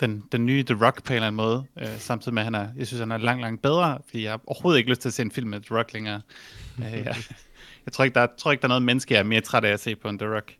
[0.00, 2.54] den, den nye The Rock på en eller anden måde, øh, samtidig med, at han
[2.54, 5.08] er, jeg synes, han er langt, langt bedre, fordi jeg har overhovedet ikke lyst til
[5.08, 6.20] at se en film med The Rock længere.
[6.78, 7.16] øh, jeg,
[7.86, 9.64] jeg tror ikke, der, er- tror ikke, der er noget menneske, jeg er mere træt
[9.64, 10.54] af at se på en The Rock.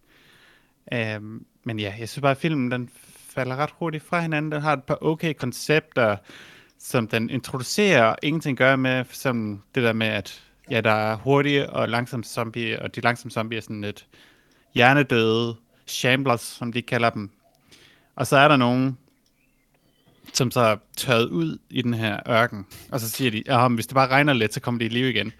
[0.92, 1.20] Øh,
[1.64, 2.90] men ja, jeg synes bare, at filmen den
[3.36, 4.52] falder ret hurtigt fra hinanden.
[4.52, 6.16] Den har et par okay koncepter,
[6.78, 11.16] som den introducerer, og ingenting gør med, som det der med, at ja, der er
[11.16, 14.06] hurtige og langsomme zombier, og de langsomme zombier er sådan lidt
[14.74, 15.56] hjernedøde
[15.86, 17.30] shamblers, som de kalder dem.
[18.16, 18.98] Og så er der nogen,
[20.32, 23.86] som så er tørret ud i den her ørken, og så siger de, ja, hvis
[23.86, 25.32] det bare regner lidt, så kommer de i live igen.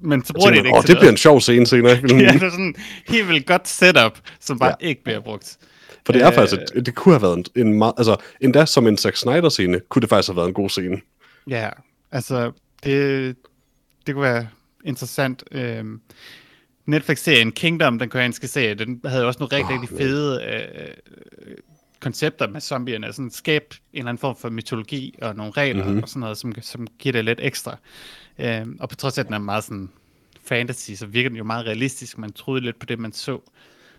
[0.00, 1.00] Men så bruger de det Tænker, ikke Åh, det noget.
[1.00, 1.92] bliver en sjov scene senere.
[1.92, 2.74] i filmen." Ja, det er sådan
[3.08, 4.86] helt vildt godt setup, som bare ja.
[4.86, 5.58] ikke bliver brugt.
[6.06, 8.66] For det er Øh, faktisk, et, det kunne have været en, en meget, altså endda
[8.66, 11.00] som en Zack Snyder-scene, kunne det faktisk have været en god scene.
[11.46, 11.70] Ja,
[12.12, 12.52] altså,
[12.84, 13.36] det,
[14.06, 14.48] det kunne være
[14.84, 15.44] interessant.
[15.50, 16.00] Øhm,
[16.86, 21.54] Netflix-serien Kingdom, den koreanske serie, den havde også nogle rigtig, Åh, rigtig fede øh,
[22.00, 23.12] koncepter med zombierne.
[23.12, 26.02] Sådan skab en eller anden form for mytologi og nogle regler mm-hmm.
[26.02, 27.76] og sådan noget, som, som giver det lidt ekstra.
[28.38, 29.90] Øhm, og på trods af, at den er meget sådan
[30.44, 32.18] fantasy, så virker den jo meget realistisk.
[32.18, 33.40] Man troede lidt på det, man så.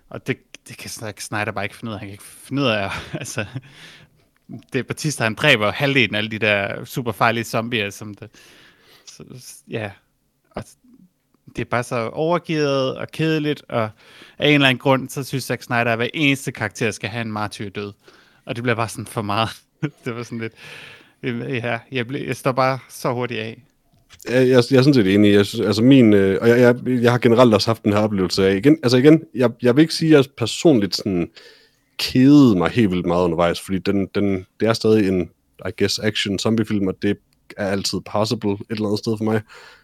[0.09, 0.37] Og det,
[0.67, 1.99] det kan Snyder bare ikke finde ud af.
[1.99, 2.89] Han kan ikke finde ud af,
[3.21, 3.45] altså,
[4.73, 8.29] det er Batista, han dræber halvdelen af alle de der super farlige zombier, som det,
[9.05, 9.23] Så,
[9.69, 9.91] ja,
[10.51, 10.63] og
[11.55, 13.89] det er bare så overgivet og kedeligt, og
[14.37, 17.21] af en eller anden grund, så synes Zack Snyder, at hver eneste karakter skal have
[17.21, 17.93] en martyr død.
[18.45, 19.49] Og det bliver bare sådan for meget.
[20.05, 20.53] det var sådan lidt...
[21.63, 23.63] Ja, jeg, blev, jeg står bare så hurtigt af.
[24.29, 25.33] Jeg, jeg, jeg er sådan set enig.
[25.33, 27.99] Jeg, synes- altså min, øh, og jeg, jeg, jeg har generelt også haft den her
[27.99, 31.29] oplevelse af, igen, altså igen, jeg, jeg vil ikke sige, at jeg personligt sådan
[31.97, 35.29] kedede mig helt vildt meget undervejs, fordi den, den, det er stadig en,
[35.67, 37.17] I guess, action zombiefilm, og det
[37.57, 39.41] er altid possible et eller andet sted for mig,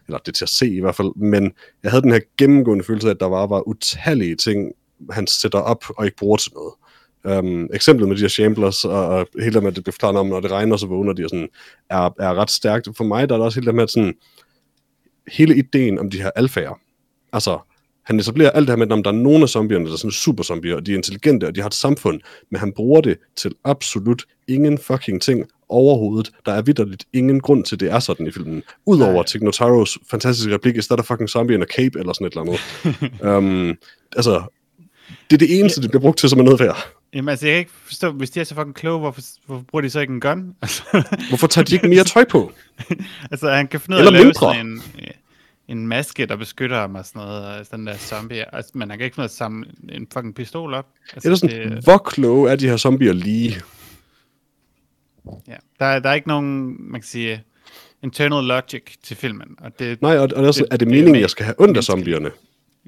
[0.08, 1.52] eller det er til at se i hvert fald, men
[1.84, 4.72] jeg havde den her gennemgående følelse af, at der var, var utallige ting,
[5.12, 6.74] han sætter op og ikke bruger til noget.
[7.24, 10.18] Um, eksemplet med de her shamblers, og, og hele det med, at det bliver forklaret
[10.18, 11.50] om, når det regner, så vågner de, og sådan,
[11.90, 12.88] er, er ret stærkt.
[12.98, 14.14] For mig der er der også hele det med, at sådan,
[15.28, 16.80] hele ideen om de her alfager,
[17.34, 17.60] altså,
[18.04, 20.12] han etablerer alt det her med, at der er nogle af zombierne, der er sådan
[20.12, 22.20] super zombier, og de er intelligente, og de har et samfund,
[22.52, 26.32] men han bruger det til absolut ingen fucking ting overhovedet.
[26.46, 28.64] Der er vidderligt ingen grund til, at det er sådan i filmen.
[28.86, 29.24] Udover.
[29.24, 32.58] Tignotaros fantastiske replik, i stedet der fucking zombie and a cape, eller sådan et eller
[33.22, 33.38] andet.
[33.38, 33.78] um,
[34.18, 34.44] altså,
[35.30, 37.01] det er det eneste, det bliver brugt til, som er noget værd.
[37.14, 39.82] Jamen altså, jeg kan ikke forstå, hvis de er så fucking kloge, hvorfor, hvorfor bruger
[39.82, 40.56] de så ikke en gun?
[40.62, 40.84] Altså,
[41.30, 42.52] Hvorfor tager de ikke mere tøj på?
[43.32, 44.40] altså han kan finde ud af at lave mindre.
[44.54, 44.82] sådan en,
[45.68, 48.56] en maske, der beskytter ham og sådan noget, og den der zombie.
[48.56, 50.88] Altså, men han kan ikke finde at samle en fucking pistol op.
[51.14, 53.56] Altså, Eller sådan, det, hvor kloge er de her zombier lige?
[55.48, 55.56] ja.
[55.80, 57.44] der, der er ikke nogen, man kan sige,
[58.04, 59.48] internal logic til filmen.
[59.58, 61.46] Og det, Nej, og, og det er, sådan, Det- er det det meningen, jeg skal
[61.46, 62.32] have ondt af zombierne?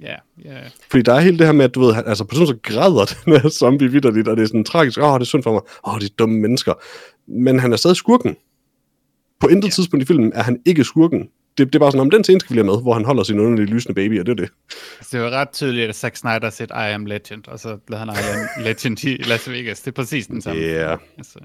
[0.01, 0.15] Ja,
[0.45, 0.59] ja,
[0.91, 3.05] Fordi der er hele det her med, at du ved, altså på sådan så græder
[3.25, 5.61] den her zombie vidderligt, og det er sådan tragisk, åh, det er synd for mig,
[5.87, 6.73] åh, de er dumme mennesker.
[7.27, 8.35] Men han er stadig skurken.
[9.39, 9.71] På intet ja.
[9.71, 11.29] tidspunkt i filmen er han ikke skurken.
[11.57, 13.39] Det, det er bare sådan, om den scene skal vi med, hvor han holder sin
[13.39, 14.49] underlige lysende baby, og det er det.
[14.99, 17.99] altså, det var ret tydeligt, at Zack Snyder set I Am Legend, og så blev
[17.99, 19.81] han I Am Legend i Las Vegas.
[19.81, 20.61] Det er præcis den samme.
[20.61, 20.99] Ja, yeah.
[21.17, 21.39] Altså.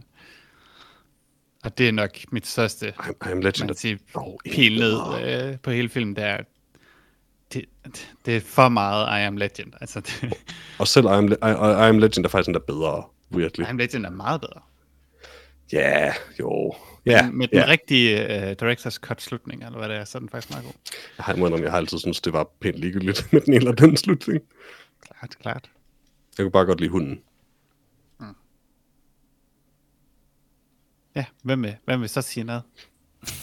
[1.64, 3.60] Og det er nok mit største I, I am legend.
[3.60, 4.94] man kan sige, Oh, pil ned
[5.24, 6.36] øh, på hele filmen, det er,
[7.52, 7.64] det,
[8.26, 9.72] det er for meget I Am Legend.
[9.80, 10.34] Altså, det,
[10.78, 13.62] Og selv I am, Le- I, I, am Legend er faktisk endda bedre, weirdly.
[13.62, 14.60] I Am Legend er meget bedre.
[15.72, 16.74] Ja, yeah, jo.
[17.06, 17.64] Ja, Ja, med den ja.
[17.68, 20.72] rigtige uh, director's cut slutning, eller hvad det er, så er den faktisk meget god.
[21.18, 23.72] Jeg har, indrømme, jeg har altid syntes, det var pænt ligegyldigt med den ene eller
[23.72, 24.40] den slutning.
[25.00, 25.70] Klart, klart.
[26.38, 27.20] Jeg kunne bare godt lide hunden.
[31.16, 32.62] Ja, hvem vil, hvem vil så sige noget?
[33.22, 33.34] Jamen,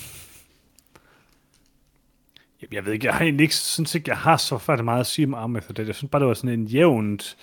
[2.72, 5.06] jeg ved ikke, jeg har egentlig ikke, synes ikke, jeg har så færdig meget at
[5.06, 5.88] sige om Arm efter det.
[5.88, 7.38] Jeg synes bare, det var sådan en jævnt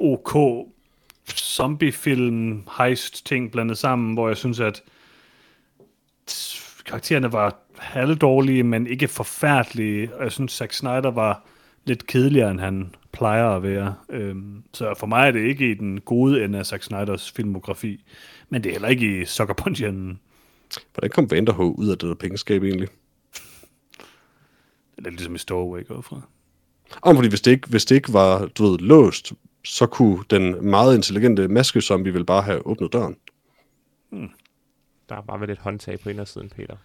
[0.00, 0.36] OK
[1.30, 4.82] zombiefilm heist ting blandet sammen, hvor jeg synes, at
[6.86, 10.14] karaktererne var halvdårlige, men ikke forfærdelige.
[10.14, 11.44] Og jeg synes, Zack Snyder var
[11.84, 13.94] lidt kedeligere, end han plejer at være.
[14.10, 18.04] Øhm, så for mig er det ikke i den gode ende af Zack Snyders filmografi,
[18.48, 20.20] men det er heller ikke i Sucker Punch enden.
[20.94, 22.88] Hvordan kom Vanderhog ud af det der pengeskab egentlig?
[24.96, 26.20] Det er lidt ligesom i Stowaway går fra.
[27.02, 29.32] Om fordi hvis det, ikke, hvis det ikke var, du ved, låst,
[29.64, 33.16] så kunne den meget intelligente maskezombie vel bare have åbnet døren.
[35.08, 36.76] Der var vel et håndtag på indersiden, Peter.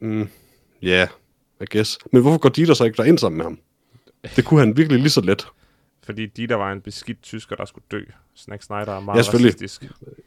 [0.00, 0.06] Ja,
[0.82, 1.08] yeah,
[1.60, 1.98] I guess.
[2.12, 3.58] Men hvorfor går de der så ikke derind sammen med ham?
[4.36, 5.46] Det kunne han virkelig lige så let.
[6.12, 8.00] Fordi de, der var en beskidt tysker, der skulle dø.
[8.36, 9.84] Snack Snyder er meget Ja, racistisk.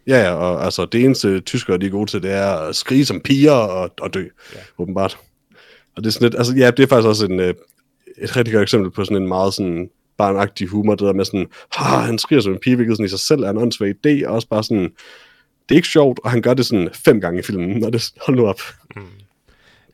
[0.08, 3.06] Ja, ja, og altså det eneste tyskere, de er gode til, det er at skrige
[3.06, 4.24] som piger og, og dø,
[4.56, 4.60] Ja.
[4.78, 5.18] åbenbart.
[5.96, 7.54] Og det er sådan lidt, altså ja, det er faktisk også en, øh,
[8.18, 11.48] et rigtig godt eksempel på sådan en meget sådan barnagtig humor, det der med sådan,
[11.76, 14.28] ha, han skriger som en pige, hvilket sådan i sig selv er en åndssvag idé,
[14.28, 14.84] og også bare sådan,
[15.70, 18.12] det er ikke sjovt, og han gør det sådan fem gange i filmen, og det,
[18.26, 18.62] hold nu op.
[18.96, 19.02] Mm.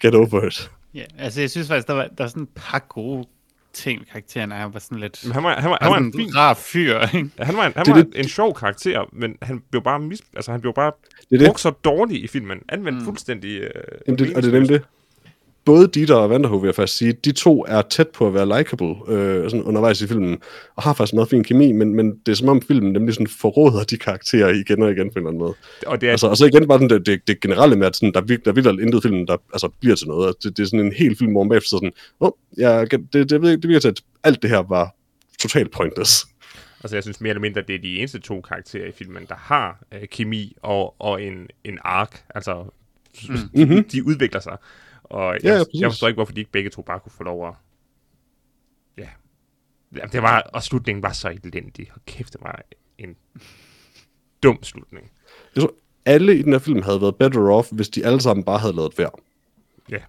[0.01, 0.71] Get over it.
[0.93, 3.27] Ja, altså jeg synes faktisk, der var, der var sådan et par gode
[3.84, 5.19] ting karakteren, han var sådan lidt...
[5.25, 6.36] Men han var, han var, Han han var var en fin...
[6.36, 7.30] rar fyr, ikke?
[7.39, 9.99] Han var, en, han Det er var det- en sjov karakter, men han blev bare
[9.99, 10.91] mis, altså han blev bare
[11.30, 11.47] Det er det.
[11.47, 12.59] brugt så dårligt i filmen.
[12.69, 13.05] Anvendt mm.
[13.05, 13.59] fuldstændig...
[13.61, 13.69] Øh,
[14.07, 14.82] Jamen, det, og det er nemlig det.
[15.70, 18.57] Både Dieter og Vanderhoof, vil jeg faktisk sige, de to er tæt på at være
[18.57, 20.38] likable øh, sådan undervejs i filmen,
[20.76, 23.28] og har faktisk meget fin kemi, men, men det er som om filmen nemlig sådan
[23.28, 25.53] forråder de karakterer igen og igen på en eller anden måde.
[25.88, 27.95] Og det er, Altså, og så igen bare den, det, det, det generelle med, at
[27.95, 30.36] sådan, der, er vir- der er virkelig intet film, der altså, bliver til noget.
[30.43, 32.91] Det, det er sådan en hel film, hvor man bagefter sådan, åh, oh, ja, det,
[33.13, 34.95] det, det, det virker til, at alt det her var
[35.39, 36.28] totalt pointless.
[36.84, 39.26] altså jeg synes mere eller mindre, at det er de eneste to karakterer i filmen,
[39.30, 42.22] der har øh, kemi og, og en, en ark.
[42.36, 42.63] Altså,
[43.30, 43.36] mm.
[43.55, 43.84] de, Mhm.
[43.84, 44.57] de udvikler sig.
[45.10, 47.24] Og jeg, Ja, ja, jeg forstår ikke, hvorfor de ikke begge to bare kunne få
[47.24, 47.53] lov at...
[48.97, 49.10] Ja.
[49.95, 51.91] Jamen, det var, og slutningen var så elendig.
[51.95, 52.62] Og kæft, det var
[52.97, 53.16] en
[54.43, 55.12] dum slutning.
[55.55, 55.74] Jeg tror,
[56.05, 58.76] alle i den her film havde været better off, hvis de alle sammen bare havde
[58.76, 59.20] lavet værd.
[59.89, 60.01] Ja.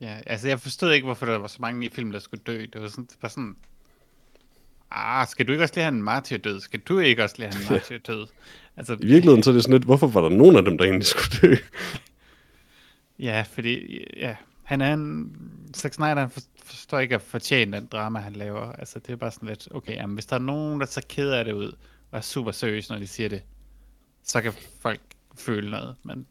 [0.00, 2.66] Ja, altså jeg forstod ikke, hvorfor der var så mange i filmen, der skulle dø.
[2.72, 3.56] Det var sådan, det var sådan
[4.90, 6.60] ah, skal du ikke også lige have en martyrdød?
[6.60, 8.26] Skal du ikke også lige have en martyrdød?
[8.76, 10.84] Altså, I virkeligheden så er det sådan lidt, hvorfor var der nogen af dem, der
[10.84, 11.54] egentlig skulle dø?
[13.18, 15.36] Ja, fordi ja, han er en...
[15.74, 18.72] Zack Snyder han for- forstår ikke at fortjene den drama, han laver.
[18.72, 21.30] Altså, det er bare sådan lidt, okay, jamen, hvis der er nogen, der tager ked
[21.30, 21.72] af det ud,
[22.10, 23.42] og er super seriøs, når de siger det,
[24.24, 25.00] så kan folk
[25.38, 26.26] føle noget, men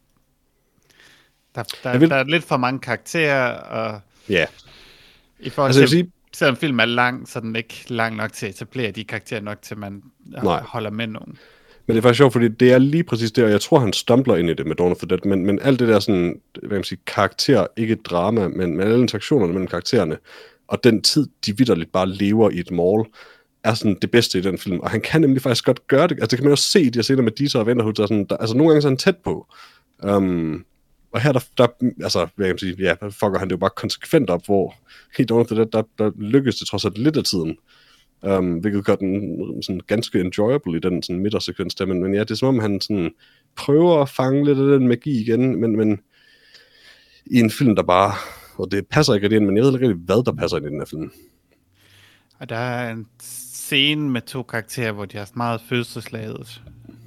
[1.54, 4.46] der, der, Jeg vil- der er lidt for mange karakterer, og Ja,
[5.40, 8.32] i forhold altså til, sige, selvom filmen er lang, så er den ikke lang nok
[8.32, 10.62] til at etablere de karakterer nok, til man Nej.
[10.62, 11.38] holder med nogen.
[11.86, 13.92] Men det er faktisk sjovt, fordi det er lige præcis det, og jeg tror, han
[13.92, 16.40] stumbler ind i det med Dawn of the Dead, men, men alt det der sådan,
[16.62, 20.18] hvad man sige, karakter, ikke drama, men, men alle interaktionerne mellem karaktererne,
[20.68, 23.04] og den tid, de vidderligt bare lever i et mall,
[23.64, 26.12] er sådan det bedste i den film, og han kan nemlig faktisk godt gøre det,
[26.12, 28.06] altså det kan man jo se i de her scener med Deezer og Venterhut, Der
[28.06, 29.46] sådan, der, altså nogle gange så er han tæt på,
[30.02, 30.64] um,
[31.12, 31.66] og her, der, der,
[32.02, 34.74] altså, hvad kan man sige, ja, fucker han det jo bare konsekvent op, hvor
[35.18, 37.56] i Dawn of the Dead, der, der lykkes det trods alt lidt af tiden,
[38.26, 42.20] Um, hvilket gør den sådan ganske enjoyable i den sådan midtersekvens der, men, men ja,
[42.20, 43.10] det er som om han sådan
[43.56, 46.00] prøver at fange lidt af den magi igen, men, men
[47.26, 48.12] i en film, der bare,
[48.56, 50.66] og det passer ikke rigtig ind, men jeg ved ikke rigtig, hvad der passer ind
[50.66, 51.12] i den her film.
[52.38, 56.62] Og der er en scene med to karakterer, hvor de har meget følelsesladet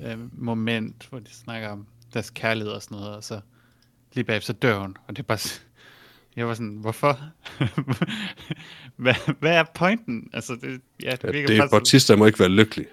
[0.06, 3.40] øh, moment, hvor de snakker om deres kærlighed og sådan noget, og så
[4.14, 5.62] lige bagefter så dør hun, og det er bare...
[6.38, 7.20] Jeg var sådan, hvorfor?
[9.04, 10.30] hvad, hvad er pointen?
[10.34, 12.86] Altså, det, ja, det Ja, det er Bautista må ikke være lykkelig.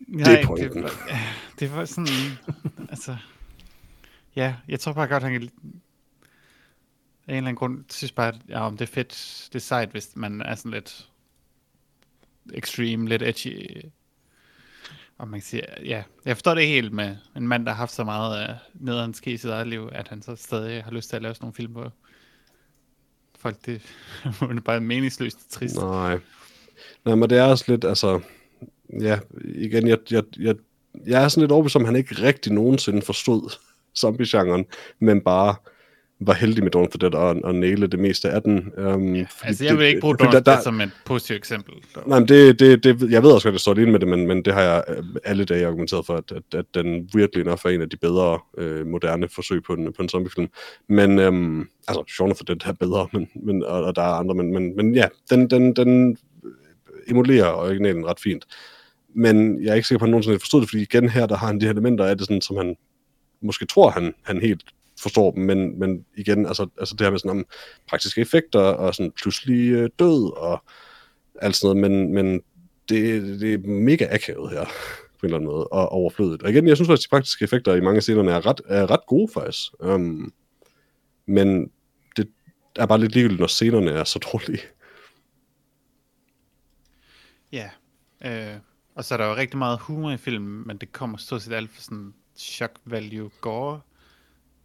[0.00, 0.82] Nej, det er pointen.
[0.82, 0.90] Det,
[1.60, 2.08] det var sådan,
[2.90, 3.16] altså...
[4.36, 5.42] Ja, jeg tror bare godt, han kan...
[5.42, 5.48] Af
[7.32, 9.90] en eller anden grund synes bare, at ja, om det er fedt, det er sejt,
[9.90, 11.08] hvis man er sådan lidt
[12.54, 13.82] extreme, lidt edgy.
[15.18, 17.92] Og man kan sige, ja, jeg forstår det helt med en mand, der har haft
[17.92, 21.08] så meget af nederen ske i sit eget liv, at han så stadig har lyst
[21.08, 21.92] til at lave sådan nogle film, hvor
[23.40, 23.80] folk, det,
[24.38, 25.76] hvor bare meningsløst og trist.
[25.76, 26.18] Nej.
[27.04, 28.20] Nej, men det er også lidt, altså,
[29.00, 30.54] ja, igen, jeg, jeg, jeg,
[31.06, 33.56] jeg er sådan lidt overbevist om, han ikke rigtig nogensinde forstod
[33.96, 34.64] zombie-genren,
[34.98, 35.54] men bare
[36.20, 38.72] var heldig med Dawn of the Dead og, og næle det meste af den.
[38.76, 41.74] Um, Ja, altså, jeg vil ikke bruge Dawn of the Dead som et positivt eksempel.
[42.06, 44.08] Nej, men det, det, det, jeg ved også godt, at det står lige med det,
[44.08, 47.44] men, men det har jeg øh, alle dage argumenteret for, at, at, at den virkelig
[47.44, 50.48] nok er en af de bedre øh, moderne forsøg på en, på en zombiefilm.
[50.88, 54.12] Men, øhm, altså, Shaun of the Dead er bedre, men, men, og, og der er
[54.12, 56.18] andre, men, men, men ja, den, den, den
[57.08, 58.44] emulerer originalen ret fint.
[59.14, 61.36] Men jeg er ikke sikker på, at han nogensinde forstået det, fordi igen her, der
[61.36, 62.76] har han de her elementer af det, sådan, som han
[63.40, 64.62] måske tror, han, han helt
[65.02, 67.46] forstår dem, men, men igen, altså, altså det her med sådan om
[67.88, 70.64] praktiske effekter, og sådan pludselig øh, død, og
[71.42, 72.42] alt sådan noget, men, men
[72.88, 74.64] det, det er mega akavet her,
[75.20, 76.42] på en eller anden måde, og overflødigt.
[76.42, 78.90] Og igen, jeg synes faktisk, de praktiske effekter i mange af scenerne er ret, er
[78.90, 79.72] ret gode, faktisk.
[79.80, 80.32] Um,
[81.26, 81.70] men
[82.16, 82.28] det
[82.76, 84.62] er bare lidt ligegyldigt, når scenerne er så dårlige.
[87.52, 87.70] Ja,
[88.24, 88.60] øh,
[88.94, 91.52] og så er der jo rigtig meget humor i filmen, men det kommer stort set
[91.52, 93.80] alt for sådan shock value gore.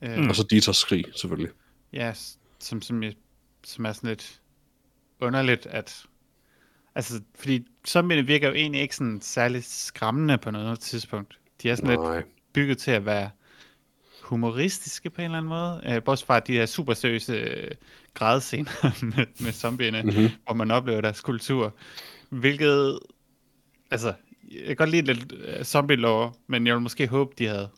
[0.03, 0.29] Øh, Mm.
[0.29, 1.51] Og så Dieters skrig, selvfølgelig.
[1.93, 2.13] Ja,
[2.59, 3.15] som, som, jeg-
[3.63, 4.41] som er sådan lidt
[5.19, 6.03] underligt, at...
[6.95, 11.39] Altså, fordi zombierne virker jo egentlig ikke sådan særlig skræmmende på noget tidspunkt.
[11.63, 12.23] De er sådan lidt Nej.
[12.53, 13.29] bygget til at være
[14.21, 15.81] humoristiske på en eller anden måde.
[15.85, 17.71] Øh, bortset fra de her super seriøse øh,
[18.13, 18.71] grædscener
[19.15, 20.29] med, med zombierne, mm-hmm.
[20.45, 21.75] hvor man oplever deres kultur.
[22.29, 22.99] Hvilket,
[23.91, 24.13] altså,
[24.51, 27.69] jeg kan godt lide lidt uh, zombie lore, men jeg vil måske håbe, de havde,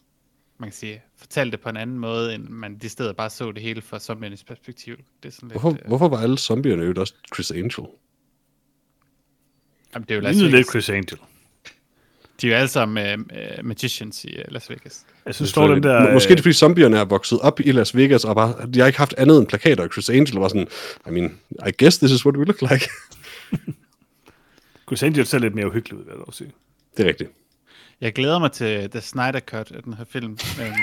[0.57, 3.51] man kan sige, fortalt det på en anden måde, end man de steder bare så
[3.51, 4.95] det hele fra zombiernes perspektiv.
[5.23, 7.87] Det er sådan lidt, Hvorfor, øh, hvorfor var alle zombierne jo også Chris Angel?
[9.93, 10.71] jamen, det er jo Las Lignede lidt Vegas.
[10.71, 11.17] Chris Angel.
[12.41, 13.19] De er jo alle sammen
[13.59, 15.05] uh, magicians i uh, Las Vegas.
[15.25, 16.03] Jeg synes, står den der...
[16.07, 18.79] Må- Måske er det, fordi zombierne er vokset op i Las Vegas, og bare, de
[18.79, 20.67] har ikke haft andet end plakater, og Chris Angel var sådan,
[21.07, 22.89] I mean, I guess this is what we look like.
[24.87, 26.51] Chris Angel ser lidt mere uhyggelig ud, vil jeg dog sige.
[26.97, 27.29] det er rigtigt.
[28.01, 30.37] Jeg glæder mig til The Snyder Cut af den her film.
[30.61, 30.73] øhm,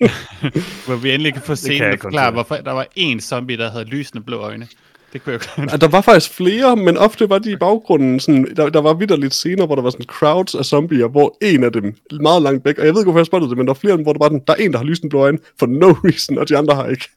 [0.86, 3.84] hvor vi endelig kan få scenen og forklare, hvorfor der var én zombie, der havde
[3.84, 4.68] lysende blå øjne.
[5.12, 5.80] Det kunne jeg godt.
[5.80, 8.20] Der var faktisk flere, men ofte var de i baggrunden.
[8.20, 11.64] Sådan, der, der var vidderligt scener, hvor der var sådan crowds af zombier, hvor en
[11.64, 13.72] af dem meget langt væk, og jeg ved ikke, hvorfor jeg spottede det, men der
[13.72, 15.20] var flere af dem, hvor der, bare den, der er en, der har lysende blå
[15.20, 17.08] øjne, for no reason, og de andre har ikke.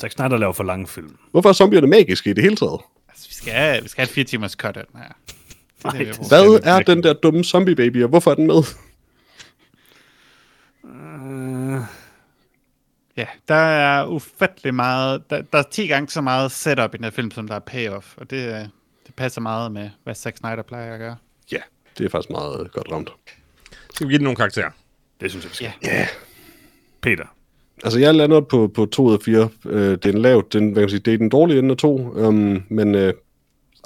[0.00, 1.16] Zack Snyder laver for lange film.
[1.30, 2.80] Hvorfor er zombierne magiske i det hele taget?
[3.08, 5.12] Altså, vi skal, have, vi skal have et fire timers cut af den her.
[5.82, 6.28] Det er.
[6.28, 8.62] Hvad er den der dumme zombie baby, og hvorfor er den med?
[13.16, 17.04] Ja, der er ufattelig meget, der, der er 10 gange så meget setup i den
[17.04, 18.60] her film, som der er payoff, og det, øh,
[19.06, 21.16] det passer meget med, hvad Zack Snyder plejer at gøre.
[21.52, 21.58] Ja,
[21.98, 23.10] det er faktisk meget godt ramt.
[23.94, 24.70] Skal vi give den nogle karakterer?
[25.20, 25.72] Det synes jeg, vi skal.
[25.84, 26.06] Ja.
[27.00, 27.24] Peter.
[27.84, 29.48] Altså, jeg lander på, på 2 ud af 4.
[29.66, 31.70] Øh, det er en lav, den, hvad kan man sige, det er den dårlige ende
[31.70, 33.14] af 2, um, men øh,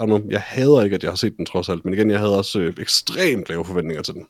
[0.00, 2.10] I don't know, jeg hader ikke, at jeg har set den trods alt, men igen,
[2.10, 4.26] jeg havde også øh, ekstremt lave forventninger til den.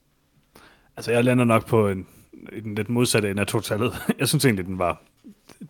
[0.96, 2.06] Altså, jeg lander nok på en,
[2.52, 3.92] en lidt modsatte ende af totalet.
[4.18, 5.02] Jeg synes egentlig, den var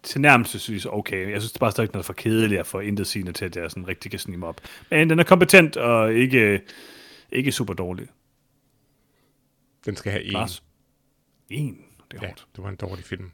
[0.03, 1.31] tilnærmelsesvis okay.
[1.33, 3.57] Jeg synes det bare stadig, den er for kedelig og for intet sigende til, at
[3.57, 4.61] jeg sådan rigtig kan snige mig op.
[4.91, 6.61] Men den er kompetent og ikke,
[7.33, 8.09] ikke super dårlig.
[9.85, 10.33] Den skal have en.
[10.33, 10.63] Lars?
[11.51, 11.79] En?
[12.11, 12.47] Det er Ja, hårdt.
[12.57, 13.31] det var en dårlig film.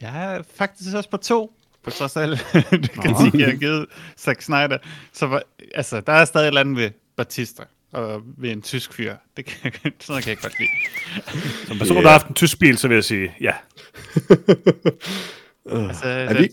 [0.00, 2.36] Jeg er faktisk også på to, på trods af alle
[2.70, 3.86] det kritik, jeg har givet
[4.18, 4.78] Zack Snyder.
[5.12, 5.42] Så var,
[5.74, 7.62] altså, der er stadig et eller andet ved Batista
[7.92, 9.16] og ved en tysk fyr.
[9.36, 10.70] Det kan, sådan noget kan jeg godt lide.
[11.68, 13.54] Som person, der har haft en tysk bil, så vil jeg sige, ja.
[15.70, 16.48] Altså, Er den, vi-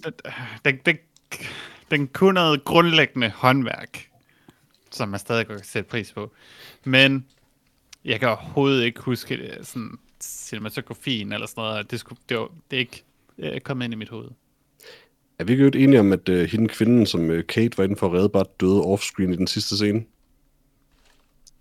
[0.65, 0.97] den, den,
[1.91, 4.07] den kunne noget grundlæggende håndværk,
[4.91, 6.33] som man stadig kan sætte pris på.
[6.83, 7.25] Men
[8.05, 11.91] jeg kan overhovedet ikke huske det, sådan cinematografien eller sådan noget.
[11.91, 13.03] Det, skulle, det, var, det er ikke
[13.37, 14.29] øh, kommet ind i mit hoved.
[15.41, 18.07] Er vi ikke enige om, at øh, hende kvinden, som øh, Kate var inde for
[18.07, 20.03] at redde, bare døde offscreen i den sidste scene?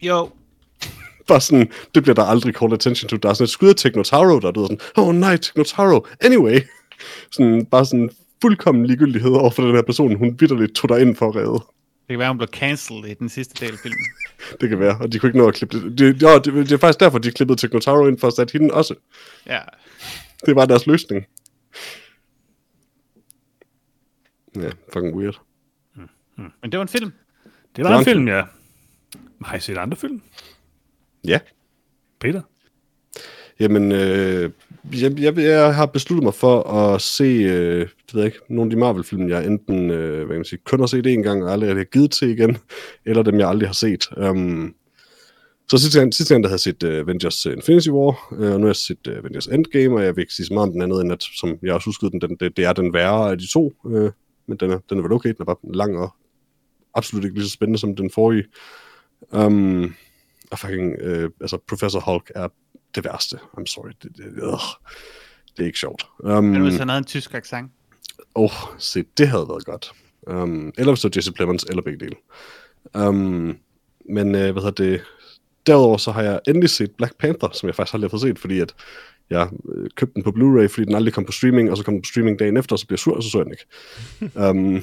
[0.03, 0.31] Jo,
[1.29, 3.17] Bare sådan, det bliver der aldrig called attention to.
[3.17, 6.61] Der er sådan et skud af Technotaro, der er død sådan, oh nej, Technotaro, anyway.
[7.33, 8.11] Sådan, bare sådan
[8.43, 11.53] fuldkommen ligegyldighed over for den her person, hun vidderligt tog dig ind for at redde.
[11.53, 14.05] det kan være, hun blev cancelled i den sidste del af filmen.
[14.61, 15.99] Det kan være, og de kunne ikke nå at klippe det.
[15.99, 18.75] Det, det, det, det er faktisk derfor, de klippede Technotaro ind for at sætte hende
[18.75, 18.95] også.
[19.47, 19.59] Ja,
[20.47, 21.27] Det var deres løsning.
[24.57, 25.41] Ja, fucking weird.
[26.37, 27.13] men det var en film.
[27.77, 28.43] Det var Det var en en film, ja.
[29.45, 30.23] Har I set andre film?
[31.25, 31.41] Ja.
[32.21, 32.43] Peter?
[33.61, 34.51] Jamen, øh,
[34.93, 38.69] jeg, jeg, jeg har besluttet mig for at se, øh, det ved jeg ikke, nogle
[38.69, 41.45] af de Marvel-film, jeg enten øh, hvad kan man sige, kun har set en gang
[41.45, 42.57] og aldrig har givet til igen,
[43.07, 44.09] eller dem, jeg aldrig har set.
[44.17, 44.75] Um,
[45.71, 48.61] så sidste gang, sidste gang, der havde jeg set uh, Avengers Infinity War, uh, og
[48.61, 50.73] nu har jeg set uh, Avengers Endgame, og jeg vil ikke sige så meget om
[50.73, 53.31] den anden, end at, som jeg også huskede den, den det, det er den værre
[53.31, 54.11] af de to, uh,
[54.51, 56.15] men den er, den er vel okay, den er bare lang og
[56.95, 58.45] absolut ikke lige så spændende som den forrige.
[59.33, 59.95] Um,
[60.51, 62.49] og fucking, uh, altså Professor Hulk er
[62.95, 63.39] det værste.
[63.59, 63.91] I'm sorry.
[64.03, 64.59] Det, det, øh,
[65.57, 66.07] det er ikke sjovt.
[66.19, 67.73] Um, Men hvis han havde en tysk accent.
[68.35, 69.93] Åh, oh, se, det havde været godt.
[70.23, 72.17] Um, eller hvis det var Jesse Plemons, eller begge dele.
[73.09, 73.59] Um,
[74.11, 75.03] men øh, hvad hedder det?
[75.67, 78.61] Derudover så har jeg endelig set Black Panther, som jeg faktisk har fået set, fordi
[78.61, 78.75] at
[79.31, 81.95] jeg øh, købte den på Blu-ray, fordi den aldrig kom på streaming, og så kom
[81.95, 83.55] den på streaming dagen efter, og så blev jeg sur, og så så jeg den
[83.55, 83.67] ikke.
[84.49, 84.83] um,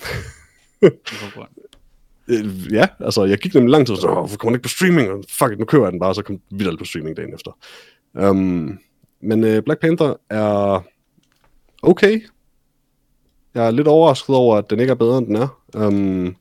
[2.30, 4.70] Øh, ja, altså, jeg gik nemlig lang tid og så, hvorfor kommer den ikke på
[4.70, 5.10] streaming?
[5.10, 7.34] Og fuck it, nu køber jeg den bare, og så kom den på streaming dagen
[7.34, 7.58] efter.
[8.14, 8.80] Um,
[9.22, 10.84] men uh, Black Panther er
[11.84, 12.22] okay.
[13.56, 15.62] Jeg er lidt overrasket over, at den ikke er bedre, end den er.
[15.76, 16.36] Um,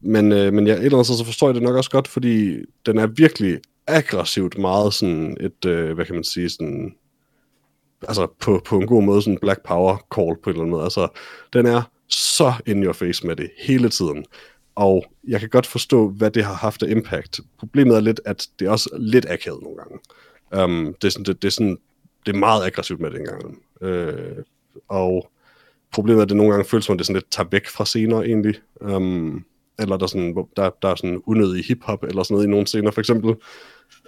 [0.00, 2.56] men, uh, men jeg, et eller andet så forstår jeg det nok også godt, fordi
[2.86, 6.94] den er virkelig aggressivt meget sådan et, øh, hvad kan man sige, sådan,
[8.08, 10.84] altså på, på en god måde, sådan Black Power call på en eller anden måde.
[10.84, 11.08] Altså,
[11.52, 14.24] den er så in your face med det hele tiden.
[14.74, 17.40] Og jeg kan godt forstå, hvad det har haft af impact.
[17.58, 19.98] Problemet er lidt, at det er også lidt akavet nogle gange.
[20.64, 21.78] Um, det, er sådan, det, det, er sådan,
[22.26, 23.58] det er meget aggressivt med det engang.
[23.80, 24.36] Uh, øh,
[24.88, 25.30] og
[25.92, 27.84] problemet er, at det nogle gange føles som, at det sådan lidt tager væk fra
[27.84, 28.54] scener egentlig.
[28.80, 29.44] Um,
[29.78, 32.66] eller der er, sådan, der, der er sådan unødig hiphop eller sådan noget i nogle
[32.66, 33.34] scener, for eksempel.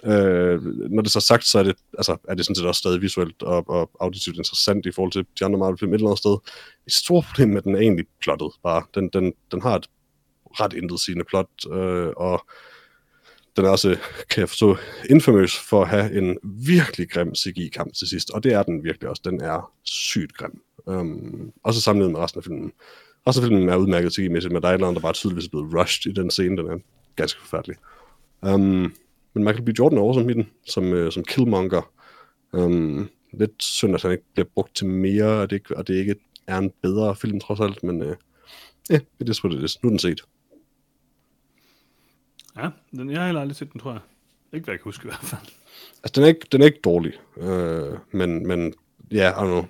[0.03, 2.79] Øh, når det så er sagt, så er det, altså, er det sådan set også
[2.79, 6.19] stadig visuelt og, og auditivt interessant i forhold til de andre Marvel-film et eller andet
[6.19, 6.37] sted.
[6.87, 8.83] Et stort problem med, at den er egentlig plottet bare.
[8.95, 9.89] Den, den, den har et
[10.59, 12.45] ret intetsigende plot, øh, og
[13.55, 13.97] den er også,
[14.29, 14.77] kan jeg forstå,
[15.09, 19.09] infamous for at have en virkelig grim CGI-kamp til sidst, og det er den virkelig
[19.09, 19.21] også.
[19.25, 20.61] Den er sygt grim.
[20.89, 22.71] Øhm, um, også sammenlignet med resten af filmen.
[23.27, 25.45] Resten af filmen er udmærket CGI-mæssigt, men der er et eller andet, der bare tydeligvis
[25.45, 26.77] er blevet rushed i den scene, den er
[27.15, 27.75] ganske forfærdelig.
[28.41, 28.93] Um,
[29.37, 29.79] men Michael B.
[29.79, 31.91] Jordan er awesome i den, som, øh, som Killmonger.
[32.53, 35.93] Um, lidt synd, at han ikke bliver brugt til mere, og det, ikke, og det
[35.93, 36.15] ikke
[36.47, 38.15] er en bedre film trods alt, men øh,
[38.89, 39.77] ja, yeah, det er sgu det.
[39.83, 40.21] Nu er den set.
[42.57, 44.01] Ja, den, jeg har heller aldrig set den, tror jeg.
[44.53, 45.51] Ikke hvad jeg kan huske i hvert fald.
[46.03, 48.73] Altså, den er ikke, den er ikke dårlig, øh, men, men
[49.11, 49.65] ja, yeah, I don't know.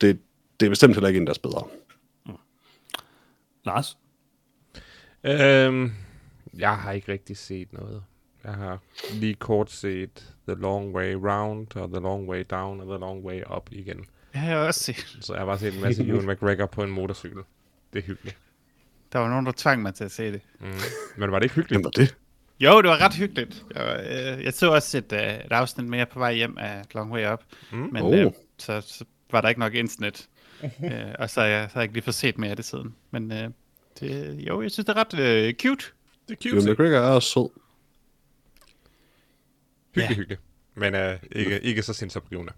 [0.00, 0.18] Det,
[0.60, 1.66] det er bestemt heller ikke en, der er bedre.
[3.64, 3.98] Lars?
[5.24, 5.92] Øhm,
[6.58, 8.02] jeg har ikke rigtig set noget.
[8.44, 8.78] Jeg har
[9.12, 13.24] lige kort set The Long Way Round, og The Long Way Down, og The Long
[13.24, 14.04] Way Up igen.
[14.34, 15.16] Har jeg også set.
[15.20, 17.42] Så jeg har bare set en masse Ewan McGregor på en motorcykel.
[17.92, 18.36] Det er hyggeligt.
[19.12, 20.40] Der var nogen, der tvang mig til at se det.
[20.60, 20.66] Mm.
[21.16, 21.76] Men var det ikke hyggeligt?
[21.78, 22.16] Hvem var det?
[22.60, 23.64] Jo, det var ret hyggeligt.
[23.74, 24.06] Jeg,
[24.38, 27.32] øh, jeg så også et, øh, et afsnit mere på vej hjem af Long Way
[27.32, 27.40] Up.
[27.72, 27.78] Mm.
[27.92, 28.18] Men Oh.
[28.18, 30.28] øh, så, så var der ikke nok internet.
[30.84, 32.64] øh, og så har, jeg, så har jeg ikke lige fået set mere af det
[32.64, 32.94] siden.
[33.10, 33.48] Men øh,
[34.00, 35.84] det, jo, jeg synes, det er ret øh, cute.
[36.28, 37.48] Det er Ewan McGregor er også sød.
[39.94, 40.14] Hyggelig, Ja.
[40.14, 40.38] hyggelig.
[40.74, 42.52] Men uh, ikke, ikke så sindsoprivende.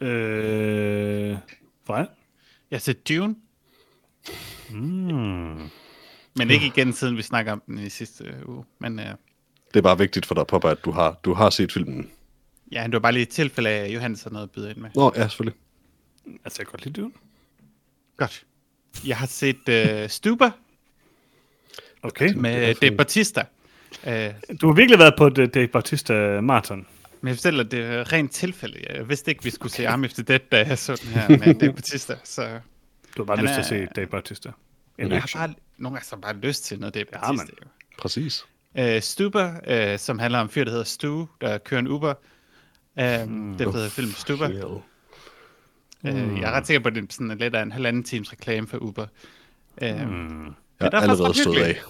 [0.00, 1.36] Øh,
[1.86, 2.06] Freja?
[2.70, 3.36] Jeg har set Dune,
[4.70, 5.68] Mm.
[6.36, 8.64] men ikke igen, siden vi snakker om den i sidste øh, uge.
[8.78, 9.04] Men øh,
[9.74, 12.10] Det er bare vigtigt for dig, Popper, at du har, du har set filmen.
[12.72, 14.78] ja, det var bare lige et tilfælde af, at Johannes har noget at byde ind
[14.78, 14.90] med.
[14.94, 15.58] Nå, ja, selvfølgelig.
[16.44, 17.12] Altså, jeg kan godt lide Dune.
[18.16, 18.46] Godt.
[19.06, 20.50] Jeg har set øh, Stuber
[22.06, 22.32] Okay.
[22.34, 23.44] med Dave Bautista.
[24.06, 24.30] Øh,
[24.60, 26.86] Du har virkelig været på det Dave Bautista Marathon.
[27.20, 28.78] Men jeg fortæller, det er rent tilfælde.
[28.90, 31.54] Jeg vidste ikke, vi skulle se Arm Efter Dead, da jeg så den her med
[31.54, 32.14] Dave Bautista.
[32.24, 32.42] Så
[33.16, 34.50] Du har bare Han lyst til at er- se Dave Bautista.
[34.98, 37.44] Jeg har bare, nogle gange så bare lyst til noget Dave Ja, Bautista.
[37.60, 37.70] mand.
[37.98, 38.44] Præcis.
[38.74, 39.52] Ja, uh, Stuber,
[39.92, 42.14] uh, som handler om en fyr, der hedder Stu, der kører en Uber.
[42.96, 43.54] Um, mm.
[43.58, 44.46] Det hedder film Stuber.
[44.48, 44.64] Hell.
[44.64, 48.32] Uh, jeg er ret sikker på, at det er sådan lidt af en halvanden times
[48.32, 49.06] reklame for Uber.
[49.82, 50.54] Uh, mm.
[50.80, 51.76] Jeg den er er faktisk allerede ret stået hyggelig.
[51.76, 51.82] af.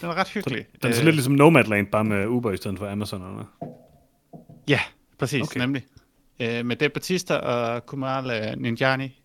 [0.00, 0.66] Den er ret hyggelig.
[0.82, 3.20] Den er så Øh, lidt ligesom Nomadland, bare med Uber i stedet for Amazon.
[3.20, 3.32] Eller?
[3.32, 3.46] noget.
[4.68, 4.80] Ja,
[5.18, 5.60] præcis, Okay.
[5.60, 5.86] nemlig.
[6.40, 9.18] Øh, med Dave Bautista og Kumail uh, Ninjani.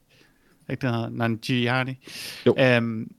[0.70, 1.09] Ikke den hedder?
[1.09, 1.97] Nanjiani.
[2.45, 2.51] Jo.
[2.51, 3.11] Um,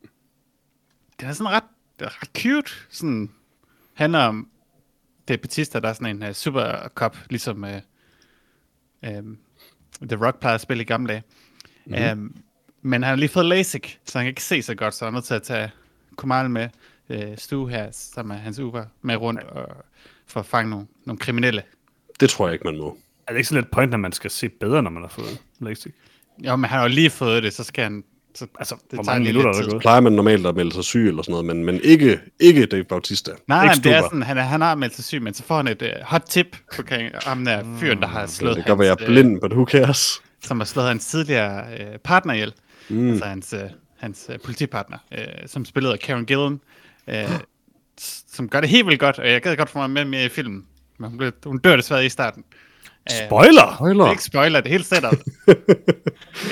[1.21, 1.63] den er sådan ret,
[2.01, 2.71] den ret cute.
[2.91, 3.31] Sådan,
[3.95, 4.49] handler om
[5.29, 9.39] Dave Bautista, der er sådan en uh, super cop, ligesom uh, um,
[10.03, 11.23] The Rock plejede at spille i gamle dage.
[11.87, 12.21] Mm-hmm.
[12.21, 12.37] Um,
[12.83, 15.15] men han har lige fået LASIK, så han kan ikke se så godt, så han
[15.15, 15.71] er nødt til at tage
[16.19, 16.69] Kumail med
[17.09, 19.67] uh, Stu her, som er hans Uber, med rundt og,
[20.27, 21.63] for at fange nogle, nogle kriminelle.
[22.21, 22.97] Det tror jeg ikke, man må.
[23.27, 25.39] Er det ikke sådan lidt point, at man skal se bedre, når man har fået
[25.61, 25.93] LASIK?
[26.47, 28.05] Jo, men han har jo lige fået det, så skal han...
[28.35, 29.71] Så, Altså, det hvor tager minutter lidt er der tid.
[29.71, 29.81] gået?
[29.81, 32.85] Plejer man normalt at melde sig syg eller sådan noget, men, men ikke, ikke Dave
[32.85, 33.31] Bautista.
[33.49, 35.57] Nej, Ikke det er sådan, han, er, han har meldt sig syg, men så får
[35.57, 38.79] han et uh, hot tip på kan- ham der fyren, der har slået Det kan
[38.79, 40.23] være, jeg er øh, blind, but who cares?
[40.43, 42.53] som har slået hans tidligere øh, partner ihjel.
[42.89, 43.11] Mm.
[43.11, 43.61] Altså hans, øh,
[43.99, 46.61] hans øh, politipartner, øh, som spillede af Karen Gillan,
[47.09, 47.31] øh,
[48.29, 50.29] som gør det helt vildt godt, og jeg gad godt få mig med mere i
[50.29, 50.67] filmen.
[50.99, 52.45] Men hun, blev, hun dør desværre i starten.
[53.11, 53.63] Øh, Spoiler!
[53.63, 54.11] Det er Spoiler!
[54.11, 55.13] ikke spoiler, det er helt setup.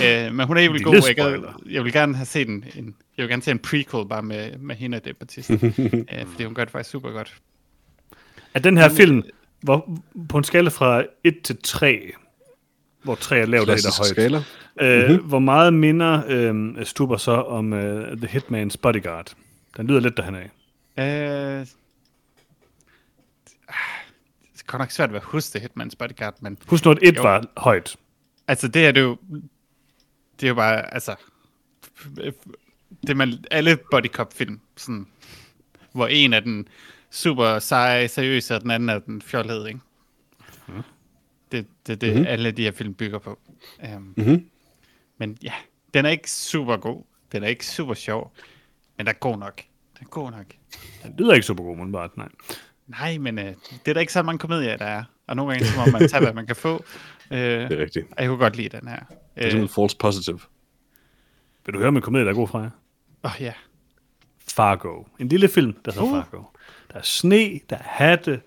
[0.05, 0.95] øh, men hun er helt vildt god.
[0.95, 1.41] Jeg, spoiler.
[1.41, 4.23] gad, jeg vil gerne have set en, en, jeg vil gerne se en prequel bare
[4.23, 5.53] med, med hende og det Batista.
[5.63, 7.37] øh, fordi hun gør det faktisk super godt.
[8.55, 9.23] Er den her film,
[9.61, 12.13] hvor, på en skala fra 1 til 3,
[13.07, 14.43] hvor 3 er lavt og 1 er Klassisk højt, skala.
[14.81, 15.29] øh, mm-hmm.
[15.29, 19.35] hvor meget minder øh, Stuber så om øh, The Hitman's Bodyguard?
[19.77, 20.51] Den lyder lidt derhen af.
[20.99, 21.67] Øh,
[24.53, 26.99] det er godt nok svært ved at huske det Hitman's Bodyguard, men Husk nu, at
[27.03, 27.23] 1 Jo.
[27.23, 27.97] var højt.
[28.49, 29.17] altså det her, det er jo,
[30.41, 31.15] det er jo bare, altså,
[33.01, 35.07] det er man, alle body cop film, sådan,
[35.93, 36.69] hvor en er den
[37.11, 39.81] super seje, seriøse, og den anden er den fjollede, ikke?
[41.57, 42.27] Det det, det, det mm-hmm.
[42.29, 43.39] alle de her film bygger på.
[43.97, 44.47] Um, Mhm.
[45.19, 45.53] Men ja,
[45.95, 47.05] den er ikke super god.
[47.33, 48.33] Den er ikke super sjov.
[48.97, 49.57] Men den er god nok.
[49.99, 50.47] Den er god nok.
[51.03, 52.29] Den lyder ikke super god, men bare, nej.
[52.87, 55.05] Nej, men øh, det er der ikke så mange komedier, der er.
[55.27, 56.85] Og nogle gange så må man tage, hvad man kan få.
[57.31, 57.39] Øh,
[57.69, 58.07] Det er rigtigt.
[58.11, 58.97] og jeg kunne godt lide den her.
[58.99, 60.41] Det er Øh, simpelthen false positive.
[61.67, 62.71] Vil du høre med komedie, der er god fra jer?
[63.25, 63.53] åh, ja.
[64.49, 65.05] Fargo.
[65.19, 66.11] En lille film, der hedder Uh.
[66.11, 66.43] Fargo.
[66.93, 68.41] Der er sne, der er hatte,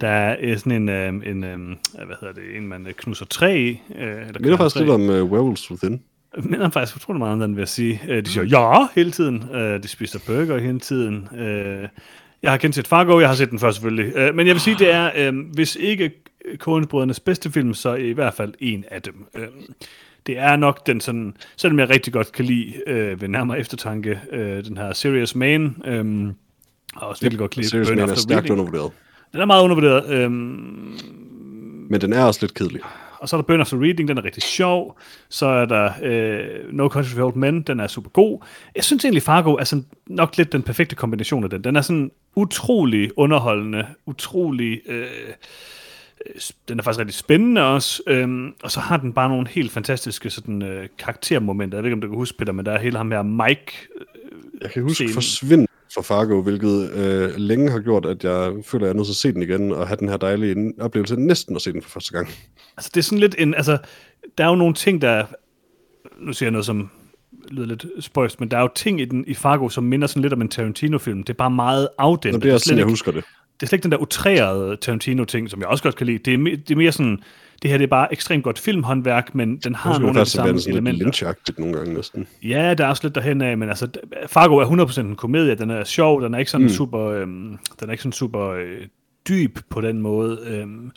[0.00, 1.58] der er øh, sådan en, øh, en øh,
[2.06, 3.68] hvad hedder det, en man øh, knuser træ i.
[3.68, 6.02] Øh, eller minder faktisk lidt om uh, Werewolves Within.
[6.38, 8.00] minder faktisk utrolig meget om den, vil jeg sige.
[8.08, 9.44] Øh, de siger ja hele tiden.
[9.54, 11.28] Øh, de spiser burger hele tiden.
[11.38, 11.88] Øh,
[12.42, 14.16] jeg har kendt set Fargo, jeg har set den før selvfølgelig.
[14.16, 16.10] Øh, men jeg vil sige, det er, øh, hvis ikke
[16.58, 19.26] Coen-brødrenes bedste film, så i hvert fald en af dem.
[19.34, 19.46] Øh,
[20.26, 24.20] det er nok den sådan, selvom jeg rigtig godt kan lide øh, ved nærmere eftertanke,
[24.32, 26.26] øh, den her Serious Man, øh,
[26.96, 28.92] og også virkelig godt kan lide Serious Man er stærkt undervurderet.
[29.34, 30.10] Den er meget undervurderet.
[30.10, 30.30] Øh,
[31.90, 32.80] Men den er også lidt kedelig.
[33.18, 34.98] og så er der Burn After Reading, den er rigtig sjov.
[35.28, 38.38] Så er der øh, No Country for Old Men, den er super god.
[38.76, 41.64] Jeg synes egentlig, Fargo er sådan nok lidt den perfekte kombination af den.
[41.64, 44.80] Den er sådan utrolig underholdende, utrolig...
[44.86, 45.00] Øh,
[46.26, 49.72] øh, den er faktisk rigtig spændende også, øhm, og så har den bare nogle helt
[49.72, 51.78] fantastiske sådan, øh, karaktermomenter.
[51.78, 53.72] Jeg ved ikke, om du kan huske, Peter, men der er hele ham her Mike.
[54.60, 55.14] Jeg kan huske Scenen.
[55.14, 59.06] forsvind fra Fargo, hvilket øh, længe har gjort, at jeg føler, at jeg er nødt
[59.06, 61.82] til at se den igen, og have den her dejlige oplevelse næsten at se den
[61.82, 62.28] for første gang.
[62.76, 63.54] Altså, det er sådan lidt en...
[63.54, 63.78] Altså,
[64.38, 65.24] der er jo nogle ting, der...
[66.18, 66.90] Nu siger jeg noget, som
[67.50, 70.22] lyder lidt spøjst, men der er jo ting i, den, i Fargo, som minder sådan
[70.22, 71.22] lidt om en Tarantino-film.
[71.22, 72.42] Det er bare meget afdæmpet.
[72.42, 73.24] Det er også slet sådan, jeg ikke- husker det.
[73.60, 76.18] det er slet ikke den der utrerede Tarantino-ting, som jeg også godt kan lide.
[76.18, 77.18] Det er, me- det er mere sådan,
[77.62, 80.24] det her det er bare ekstremt godt filmhåndværk, men den har nogle af de er
[80.24, 81.04] samme sådan lidt elementer.
[81.06, 82.26] lynchagtigt nogle gange næsten.
[82.42, 83.88] Ja, der er også lidt derhen af, men altså,
[84.26, 86.72] Fargo er 100% en komedie, den er sjov, den er ikke sådan mm.
[86.72, 88.80] super, øhm, den er ikke sådan super øh,
[89.28, 90.40] dyb på den måde.
[90.46, 90.90] Øhm,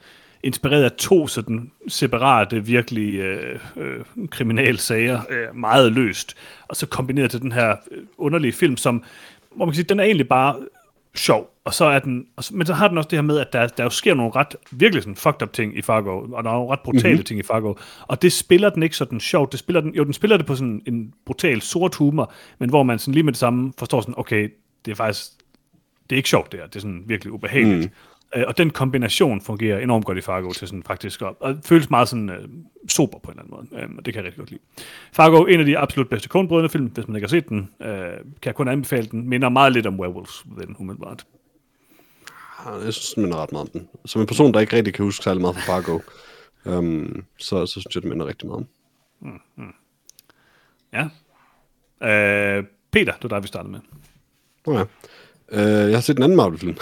[0.44, 4.00] inspireret af to sådan separate, virkelig øh, øh,
[4.30, 6.36] kriminalsager, øh, meget løst,
[6.68, 9.04] og så kombineret til den her øh, underlige film, som,
[9.56, 10.56] hvor man kan sige, den er egentlig bare
[11.18, 13.40] sjov, og så er den, og så, men så har den også det her med,
[13.40, 16.44] at der, der jo sker nogle ret, virkelig sådan fucked up ting i Fargo, og
[16.44, 17.24] der er nogle ret brutale mm-hmm.
[17.24, 20.14] ting i Fargo, og det spiller den ikke sådan sjovt, det spiller den, jo, den
[20.14, 23.40] spiller det på sådan en brutal sort humor, men hvor man sådan lige med det
[23.40, 24.50] samme forstår sådan, okay,
[24.86, 25.32] det er faktisk,
[26.10, 27.86] det er ikke sjovt det her, det er sådan virkelig ubehageligt.
[27.86, 27.92] Mm.
[28.36, 31.90] Øh, og den kombination fungerer enormt godt i Fargo til sådan faktisk, og, og føles
[31.90, 32.48] meget sådan øh,
[32.90, 34.62] sober på en eller anden måde, øh, og det kan jeg rigtig godt lide.
[35.14, 37.88] Fargo, en af de absolut bedste Coen-brødrene film, hvis man ikke har set den, øh,
[37.88, 41.26] kan jeg kun anbefale den, minder meget lidt om Werewolves, den umiddelbart.
[42.66, 43.90] Jeg synes, den minder ret meget om den.
[44.06, 46.00] Som en person, der ikke rigtig kan huske særlig meget fra Fargo,
[46.78, 48.66] um, så, så synes jeg, den minder rigtig meget
[49.24, 49.42] om.
[50.94, 51.04] Ja.
[52.08, 53.80] Øh, Peter, det var dig, vi startede med.
[54.66, 54.86] Okay.
[55.52, 56.78] Uh, jeg har set en anden Marvel-film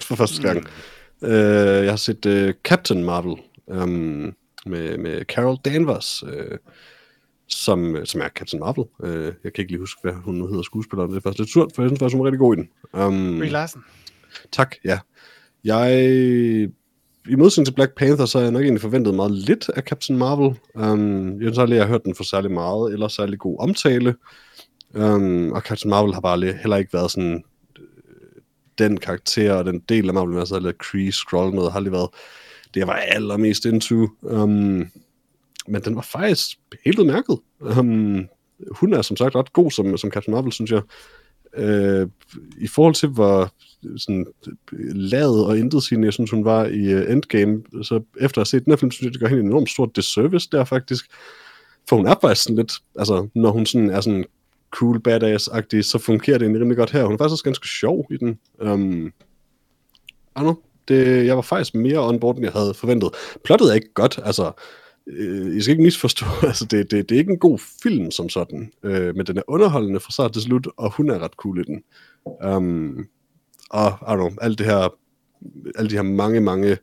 [0.08, 0.60] for første gang.
[0.60, 0.66] Mm.
[1.28, 1.30] Uh,
[1.84, 3.36] jeg har set uh, Captain Marvel
[3.66, 4.34] um,
[4.66, 6.56] med, med Carol Danvers, uh,
[7.48, 8.84] som, som er Captain Marvel.
[8.98, 11.10] Uh, jeg kan ikke lige huske, hvad hun nu hedder skuespilleren.
[11.10, 12.68] Det er faktisk lidt surt, for jeg synes faktisk, hun er rigtig god i den.
[12.92, 13.84] Um, Brie Larson.
[14.52, 14.98] Tak, ja.
[15.64, 16.02] Jeg,
[17.28, 20.18] i modsætning til Black Panther, så har jeg nok egentlig forventet meget lidt af Captain
[20.18, 20.58] Marvel.
[20.74, 24.14] Um, jeg har hørt den for særlig meget, eller særlig god omtale.
[24.94, 27.40] Um, og Captain Marvel har bare heller ikke været sådan øh,
[28.78, 32.08] den karakter og den del af Marvel, altså lidt Kree, Skrull noget, har lige været
[32.74, 34.08] det, jeg var allermest into.
[34.20, 34.90] Um,
[35.68, 37.38] men den var faktisk helt udmærket.
[37.60, 38.28] Um,
[38.70, 40.82] hun er som sagt ret god som, som Captain Marvel, synes jeg.
[41.58, 42.10] Uh,
[42.58, 43.52] I forhold til, hvor
[43.96, 44.26] sådan,
[44.92, 48.64] lavet og intet jeg synes, hun var i uh, Endgame, så efter at have set
[48.64, 51.06] den her film, synes jeg, det gør hende en enormt stor disservice der faktisk.
[51.88, 54.24] For hun er faktisk sådan lidt, altså når hun sådan er sådan
[54.76, 57.04] cool badass-agtig, så fungerer det egentlig rimelig godt her.
[57.04, 58.38] Hun er faktisk også ganske sjov i den.
[58.60, 60.54] Um, I don't know.
[60.88, 63.10] Det, jeg var faktisk mere on board, end jeg havde forventet.
[63.44, 64.52] Plottet er ikke godt, altså
[65.06, 68.28] øh, I skal ikke misforstå, altså det, det, det er ikke en god film som
[68.28, 71.60] sådan, øh, men den er underholdende fra start til slut, og hun er ret cool
[71.60, 71.82] i den.
[72.44, 73.06] Um,
[73.70, 74.94] og I don't know, alt det her,
[75.78, 76.78] alle de her mange, mange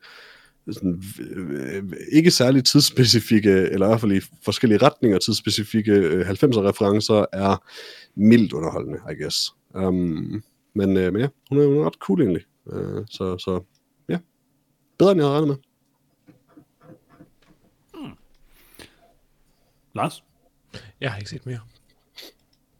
[0.71, 6.61] sådan, øh, ikke særlig tidsspecifikke, eller i hvert fald i forskellige retninger tidsspecifikke øh, 90'er
[6.61, 7.63] referencer, er
[8.15, 9.53] mildt underholdende, I guess.
[9.75, 10.43] Um,
[10.75, 12.43] men, øh, men ja, hun er jo ret cool egentlig.
[12.65, 13.63] Uh, så, så
[14.09, 14.17] ja,
[14.97, 15.57] bedre end jeg havde regnet med.
[19.95, 20.23] Lars?
[21.01, 21.59] Jeg har ikke set mere.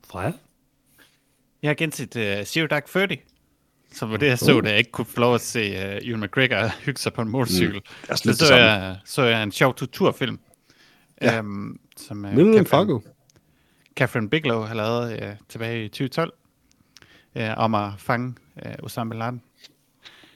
[0.07, 0.31] Freja?
[1.61, 3.15] Jeg har genset uh, Zero Dark Thirty,
[3.93, 6.19] som var det, jeg så, da jeg ikke kunne få lov at se uh, Ewan
[6.19, 7.75] McGregor hygge sig på en motorcykel.
[7.75, 8.09] Mm.
[8.09, 10.39] er Så så jeg, så jeg en sjov torturfilm.
[11.21, 11.39] Ja.
[11.39, 12.99] Um, som uh, Mindre end Fargo.
[13.95, 16.33] Catherine Bigelow har lavet uh, tilbage i 2012
[17.35, 18.35] uh, om at fange
[18.65, 19.41] uh, Osama Bin Laden.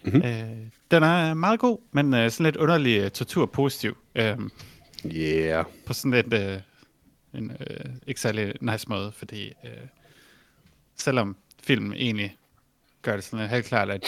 [0.03, 0.15] Mhm.
[0.15, 3.97] Uh, den er meget god, men uh, sådan lidt underlig uh, tortur-positiv.
[4.19, 4.51] Um,
[5.05, 5.65] Yeah.
[5.85, 6.59] på sådan lidt øh,
[7.33, 9.87] en øh, ikke særlig nice måde, fordi øh,
[10.95, 12.37] selvom filmen egentlig
[13.07, 14.05] gør det sådan lidt helt klart, at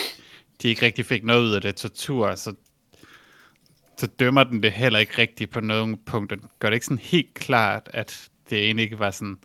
[0.61, 2.53] de ikke rigtig fik noget ud af det tortur, så,
[3.97, 6.37] så dømmer den det heller ikke rigtigt på nogle punkter.
[6.59, 9.37] Gør det ikke sådan helt klart, at det egentlig ikke var sådan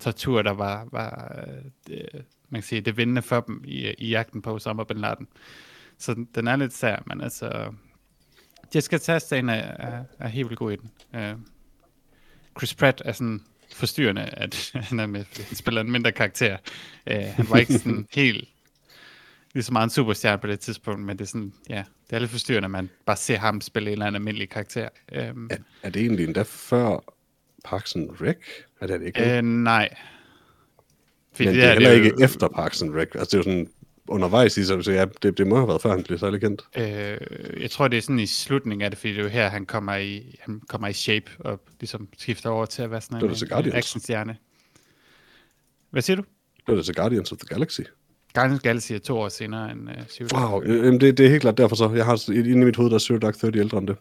[0.00, 2.08] tortur, der var, var øh, det,
[2.48, 5.28] man kan sige, det vindende for dem i, i jagten på Osama Bin Laden.
[5.98, 7.72] Så den- den er lidt sær, men altså,
[8.74, 10.90] Jessica Chastain er, er, er helt vildt god i den.
[11.14, 11.40] Uh,
[12.58, 13.40] Chris Pratt er sådan
[13.72, 16.56] forstyrrende, at han er med, han spiller en mindre karakter.
[17.10, 18.48] Uh, han var ikke sådan helt
[19.54, 22.18] lige så meget en superstjerne på det tidspunkt, men det er sådan, ja, det er
[22.20, 24.88] lidt forstyrrende, at man bare ser ham spille en eller anden almindelig karakter.
[25.32, 27.14] Um, Er, er det egentlig endda før
[27.64, 28.36] Parks and Rec?
[28.80, 29.38] Er det, er det ikke?
[29.38, 29.88] uh, nej.
[31.32, 33.08] Fordi Men det er her, heller jo- ikke efter Parks and Rec.
[33.14, 33.70] Altså det er jo sådan
[34.08, 36.62] undervejs i, så ja, det, det må have været før, han blev særlig kendt.
[36.76, 39.48] Øh, jeg tror, det er sådan i slutningen af det, fordi det er jo her,
[39.48, 43.20] han kommer i, han kommer i shape og ligesom skifter over til at være sådan
[43.20, 43.74] Det en, det en Guardians.
[43.76, 44.36] actionstjerne.
[45.90, 46.22] Hvad siger du?
[46.56, 47.80] Det var det til Guardians of the Galaxy.
[48.34, 50.78] Guardians Galaxy er to år senere end uh, Zero Dark Wow, Thirty.
[50.86, 51.90] øh, det, det er helt klart derfor så.
[51.90, 53.96] Jeg har inde i mit hoved, der er Zero Dark 30 ældre end det.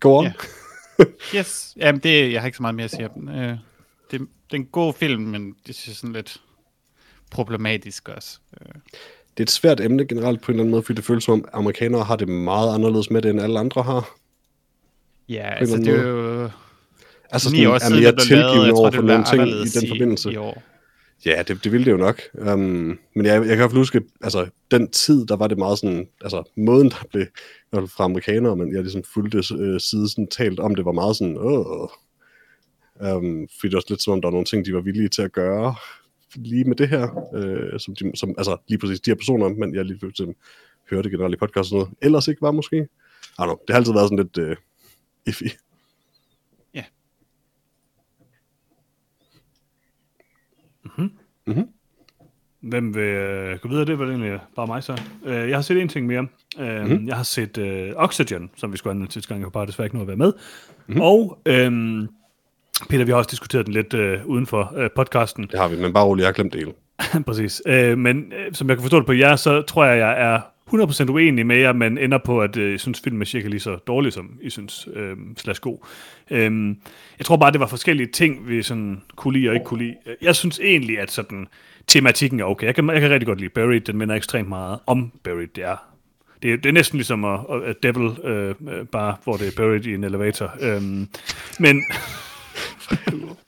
[0.00, 0.24] Go on.
[0.24, 0.32] Ja.
[1.34, 3.28] Yes, jamen det, jeg har ikke så meget mere at sige om den.
[3.28, 3.58] Uh, det,
[4.10, 4.20] det
[4.52, 6.40] er en god film, men det synes jeg er sådan lidt
[7.30, 8.38] problematisk også.
[8.60, 11.24] Uh, Det er et svært emne generelt på en eller anden måde, fordi det føles
[11.24, 14.16] som om, amerikanere har det meget anderledes med det, end alle andre har.
[15.28, 16.50] ja, altså det er jo
[17.30, 20.32] Altså sådan, er mere tilgivende over for nogle ting i den forbindelse.
[20.32, 20.62] i år.
[21.24, 22.22] Ja, det, det ville det jo nok.
[22.34, 25.58] Um, men jeg, jeg kan i hvert fald huske, altså den tid, der var det
[25.58, 27.26] meget sådan, altså måden, der blev,
[27.72, 31.36] fra amerikanere, men jeg ligesom fulgte øh, side sådan talt om, det var meget sådan,
[31.38, 31.88] åh,
[33.00, 35.08] um, fordi det var også lidt som om, der var nogle ting, de var villige
[35.08, 35.74] til at gøre,
[36.34, 39.74] lige med det her, øh, som, de, som, altså lige præcis de her personer, men
[39.74, 40.34] jeg lige pludselig
[40.90, 42.76] hørte generelt i podcast og sådan noget, ellers ikke var måske.
[42.76, 44.56] I don't know, det har altid været sådan lidt øh,
[45.26, 45.44] iffy.
[52.60, 53.84] Hvem vil øh, gå videre?
[53.84, 55.00] Det var egentlig bare mig så.
[55.26, 56.26] Øh, jeg har set en ting mere.
[56.60, 56.90] Øh, Mhm.
[56.90, 57.08] mm-hmm.
[57.08, 59.86] Jeg har set øh, Oxygen, som vi skulle anmelde sidste gang, jeg kunne bare desværre
[59.86, 60.32] ikke nå at være med.
[60.86, 61.00] Mm-hmm.
[61.00, 61.72] Og øh,
[62.88, 65.46] Peter, vi har også diskuteret den lidt øh, uden for øh, podcasten.
[65.50, 66.72] Det har vi, men bare roligt, jeg har glemt det hele.
[67.26, 67.62] Præcis.
[67.66, 70.40] Øh, men øh, som jeg kan forstå det på jer, så tror jeg, jeg er
[70.74, 73.60] 100% uenig med jer, men ender på, at øh, jeg synes, filmen er cirka lige
[73.60, 75.78] så dårlig, som I synes, øh, slash god.
[76.30, 76.68] Øh,
[77.18, 79.96] jeg tror bare, det var forskellige ting, vi sådan kunne lide og ikke kunne lide.
[80.22, 81.46] Jeg synes egentlig, at sådan,
[81.86, 82.66] tematikken er okay.
[82.66, 85.64] Jeg kan, jeg kan rigtig godt lide Buried, den minder ekstremt meget om Buried, det
[85.64, 85.76] er.
[86.42, 89.52] Det, er- det er næsten ligesom at, at Devil, øh, øh, bare hvor det er
[89.56, 90.52] buried i en elevator.
[90.60, 91.08] Øhm,
[91.60, 91.82] men...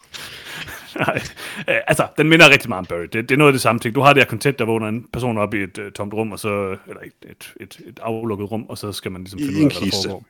[1.69, 3.09] Øh, altså, den minder rigtig meget om Buried.
[3.09, 3.95] Det, det er noget af det samme ting.
[3.95, 6.33] Du har det her koncept, der vågner en person op i et uh, tomt rum,
[6.33, 9.43] og så, eller et, et, et, et aflukket rum, og så skal man ligesom I
[9.43, 10.25] finde ud af, hvad der foregår.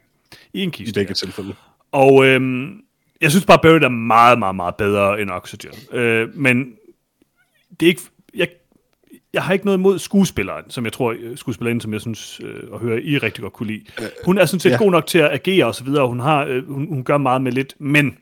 [0.53, 1.15] I en I kiste, begge ja.
[1.15, 1.55] tilfælde.
[1.93, 2.81] Og øhm,
[3.21, 5.73] jeg synes bare, Buried er meget, meget, meget bedre end Oxygen.
[5.93, 6.73] Øh, men
[7.81, 8.03] det er ikke...
[8.35, 8.49] Jeg,
[9.33, 12.63] jeg har ikke noget imod skuespilleren, som jeg tror, øh, skuespillerinden, som jeg synes, øh,
[12.75, 13.85] at høre, I rigtig godt kunne lide.
[14.25, 14.75] Hun er sådan set ja.
[14.75, 14.85] ja.
[14.85, 17.19] god nok til at agere og så videre, og hun, har, øh, hun, hun gør
[17.19, 18.19] meget med lidt, men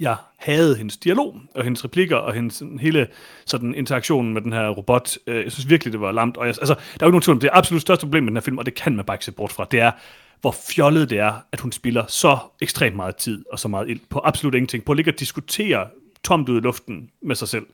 [0.00, 3.06] jeg havde hendes dialog, og hendes replikker, og hendes hele
[3.46, 5.16] sådan, interaktionen med den her robot.
[5.26, 6.36] Øh, jeg synes virkelig, det var lamt.
[6.36, 8.22] Og jeg, altså, der er jo ikke nogen tvivl om, det er absolut største problem
[8.22, 9.66] med den her film, og det kan man bare ikke se bort fra.
[9.70, 9.92] Det er,
[10.40, 14.00] hvor fjollet det er, at hun spiller så ekstremt meget tid og så meget ild
[14.10, 15.86] på absolut ingenting, på at ligge og diskutere
[16.24, 17.66] tomt ud i luften med sig selv.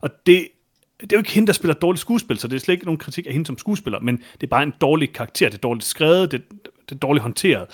[0.00, 0.48] Og det,
[1.00, 2.98] det er jo ikke hende, der spiller dårligt skuespil, så det er slet ikke nogen
[2.98, 5.86] kritik af hende som skuespiller, men det er bare en dårlig karakter, det er dårligt
[5.86, 6.42] skrevet, det,
[6.88, 7.66] det er dårligt håndteret.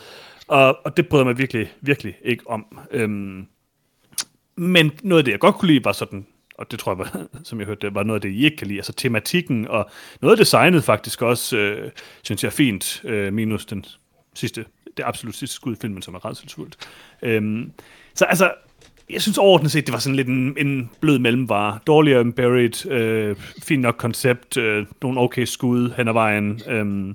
[0.48, 2.78] Og, og det bryder jeg mig virkelig, virkelig ikke om.
[2.90, 3.46] Øhm,
[4.56, 6.26] men noget af det, jeg godt kunne lide, var sådan,
[6.58, 8.56] og det tror jeg, var, som jeg hørte, det var noget af det, I ikke
[8.56, 9.90] kan lide, altså tematikken, og
[10.20, 11.90] noget af designet faktisk også, øh,
[12.22, 13.84] synes jeg er fint, øh, minus den
[14.34, 14.64] sidste,
[14.96, 16.76] det absolut sidste skud i filmen, som er redselsfuldt.
[17.22, 17.72] Øhm,
[18.14, 18.52] så altså,
[19.10, 21.78] jeg synes overordnet set, det var sådan lidt en, en blød mellemvare.
[21.86, 27.14] Dårligere end Buried, øh, fint nok koncept, øh, nogle okay skud hen ad vejen, øh,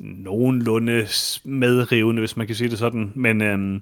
[0.00, 1.06] nogenlunde
[1.44, 3.80] medrivende, hvis man kan sige det sådan, men øh,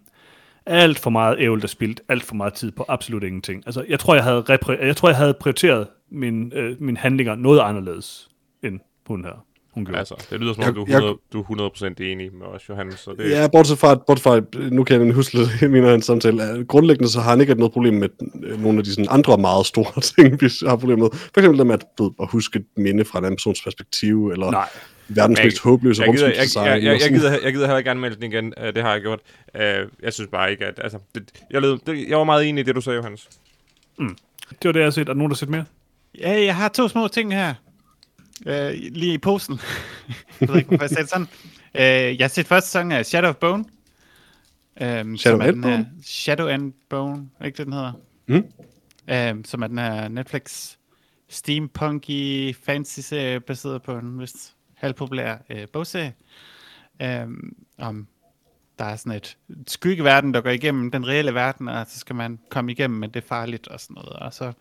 [0.67, 3.63] alt for meget ævl, der spildt, alt for meget tid på absolut ingenting.
[3.67, 7.35] Altså, jeg tror, jeg havde, repri- jeg tror, jeg havde prioriteret min, øh, mine handlinger
[7.35, 8.29] noget anderledes,
[8.63, 9.45] end hun her.
[9.75, 9.99] Hun gjorde.
[9.99, 12.69] Altså, det lyder som om, Jeg- du er 100, du er 100% enig med os,
[12.69, 12.99] Johannes.
[13.01, 14.41] Så det, Ja, bortset fra, bortset fra,
[14.71, 17.73] nu kan jeg huske lidt, mener en samtale, at grundlæggende så har han ikke noget
[17.73, 18.09] problem med
[18.45, 21.11] øh, nogle af de sådan andre meget store ting, vi har problemer med.
[21.19, 21.85] For eksempel det med at,
[22.23, 24.69] at huske et minde fra en anden persons perspektiv, eller Nej.
[25.17, 27.89] Verdens Jeg- mest håbløse jeg, gider, jeg, jeg, jeg, jeg, gider, jeg gider heller ikke
[27.89, 28.55] gerne melde den igen.
[28.61, 29.21] Uh, det har jeg gjort.
[29.55, 29.61] Uh,
[30.03, 30.81] jeg synes bare ikke, at...
[30.83, 33.29] Altså, det, jeg, led, det, jeg var meget enig i det, du sagde, Johannes.
[33.99, 35.01] Det var det, jeg har set.
[35.01, 35.65] Er der nogen, der har set mere?
[36.19, 37.55] Ja, jeg har to små ting her.
[38.47, 39.61] Øh, lige i posen.
[40.41, 41.29] jeg ved ikke, hvorfor jeg sagde det sådan.
[41.75, 43.65] Øh, jeg har set første sæson af Shadow of Bone.
[44.83, 45.89] Øhm, Shadow som er and Bone?
[46.05, 47.93] Shadow and Bone, ikke det, den hedder?
[48.27, 48.45] Mm.
[49.11, 50.75] Øhm, som er den her Netflix
[51.29, 56.15] steampunky fantasy-serie, baseret på en vist halvpopulær øh, bogserie.
[57.03, 57.27] øh,
[57.79, 58.07] om
[58.79, 62.39] der er sådan et skyggeverden, der går igennem den reelle verden, og så skal man
[62.49, 64.13] komme igennem, men det er farligt og sådan noget.
[64.13, 64.53] Og så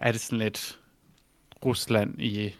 [0.00, 0.78] er det sådan lidt
[1.64, 2.54] Rusland i,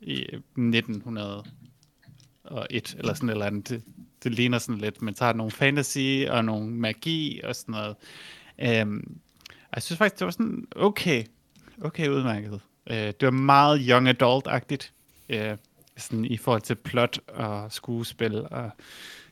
[0.00, 3.68] i 1901, eller sådan et eller andet.
[3.68, 3.82] Det,
[4.22, 7.96] det ligner sådan lidt, men så har nogle fantasy og nogle magi og sådan noget.
[8.58, 11.24] Øhm, og jeg synes faktisk, det var sådan okay,
[11.82, 12.60] okay udmærket.
[12.90, 14.92] Øh, det var meget young adult-agtigt,
[15.28, 15.56] øh,
[15.96, 18.70] sådan i forhold til plot og skuespil, og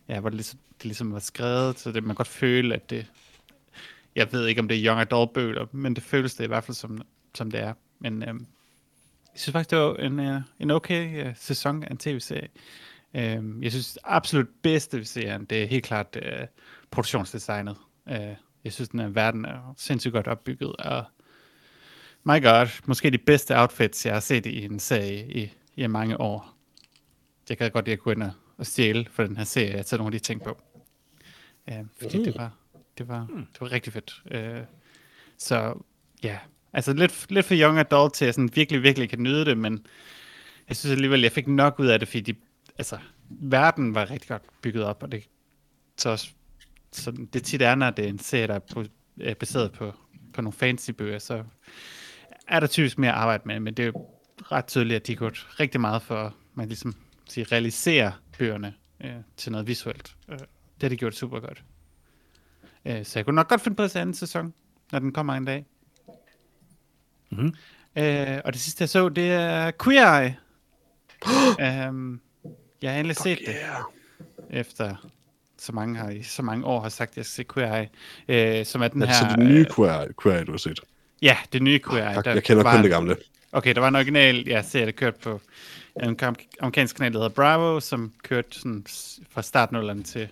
[0.08, 2.90] ja, hvor det ligesom, det ligesom var skrevet, så det, man kan godt føle, at
[2.90, 3.06] det,
[4.14, 6.64] jeg ved ikke, om det er young adult bøger, men det føles det i hvert
[6.64, 7.02] fald, som,
[7.34, 7.74] som det er.
[7.98, 8.46] Men øhm,
[9.32, 12.48] jeg synes faktisk, det var en, øh, en okay øh, sæson af en tv-serie.
[13.14, 16.46] Øhm, jeg synes absolut bedste ved serien, det er helt klart øh,
[16.90, 17.76] produktionsdesignet.
[18.08, 18.34] Øh,
[18.64, 21.04] jeg synes, den her verden er sindssygt godt opbygget, og
[22.24, 26.20] my god, måske de bedste outfits, jeg har set i en serie i, i mange
[26.20, 26.54] år.
[27.50, 30.14] Jeg kan godt at gå ind og, stjæle for den her serie, at tage nogle
[30.14, 30.62] af de ting på.
[31.68, 32.24] Øh, fordi Mm.
[32.24, 32.52] det var,
[32.98, 34.22] det var, det var rigtig fedt.
[34.30, 34.60] Øh,
[35.38, 35.74] så
[36.24, 36.38] ja,
[36.72, 39.58] altså lidt, lidt for young adult til at jeg sådan virkelig, virkelig kan nyde det,
[39.58, 39.86] men
[40.68, 42.34] jeg synes alligevel, jeg fik nok ud af det, fordi de,
[42.78, 42.98] altså,
[43.28, 45.28] verden var rigtig godt bygget op, og det
[45.96, 46.30] så også,
[46.92, 48.84] så det tit er, når det er en serie, der er, på,
[49.20, 49.92] er baseret på,
[50.32, 51.44] på nogle fancy bøger, så
[52.48, 54.06] er der typisk mere arbejde med, men det er jo
[54.52, 56.94] ret tydeligt, at de har gået rigtig meget for, man ligesom
[57.30, 58.74] sige, realisere bøgerne
[59.04, 60.14] øh, til noget visuelt.
[60.28, 60.46] Øh, det
[60.82, 61.62] har de gjort super godt.
[62.84, 64.54] Øh, så jeg kunne nok godt finde på at se anden sæson,
[64.92, 65.66] når den kommer en dag.
[67.30, 67.54] Mhm.
[67.96, 70.36] Øh, og det sidste, jeg så, det er Queer Eye.
[71.88, 72.20] um,
[72.82, 73.82] jeg har endelig set det, Yeah.
[74.60, 74.94] efter
[75.58, 78.58] så mange, har, i så mange år har sagt, at jeg skal se Queer Eye.
[78.58, 79.36] Øh, som er den Altså her...
[79.36, 80.80] det nye øh, Queer, Queer du har set.
[81.22, 82.10] Ja, det nye Queer Eye.
[82.10, 83.16] Jeg, der jeg kender kun det gamle.
[83.52, 85.40] Okay, der var en original, ja, serie, der kørte på
[86.02, 88.84] en am- amerikansk kanal, der hedder Bravo, som kørte sådan
[89.30, 90.28] fra startnullerne til,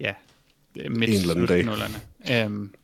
[0.00, 0.12] ja,
[0.90, 2.46] midt slutnullerne.
[2.46, 2.74] Um,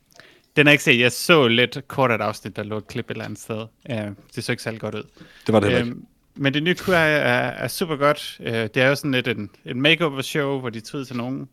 [0.55, 0.99] den er ikke set.
[0.99, 3.65] Jeg så lidt kort af et afsnit, der lå et klip et eller andet sted.
[3.89, 3.97] Uh,
[4.35, 5.03] det så ikke særlig godt ud.
[5.47, 5.79] Det var det ikke.
[5.79, 8.37] Øhm, men det nye Queer er, er, er super godt.
[8.39, 11.49] Uh, det er jo sådan lidt en, en makeover-show, hvor de tager til nogen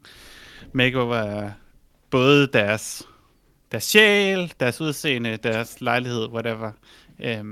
[0.73, 1.53] makeover af
[2.11, 3.03] både deres,
[3.73, 6.73] deres sjæl, deres udseende, deres lejlighed, whatever.
[7.19, 7.45] Og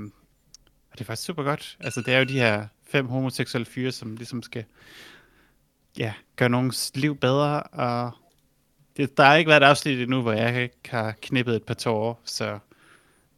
[0.99, 1.77] det er faktisk super godt.
[1.79, 4.63] Altså, det er jo de her fem homoseksuelle fyre, som ligesom skal
[5.97, 8.11] ja, gøre nogens liv bedre, og
[8.97, 11.73] det, der har ikke været et afsnit endnu, hvor jeg ikke har knippet et par
[11.73, 12.59] tårer, så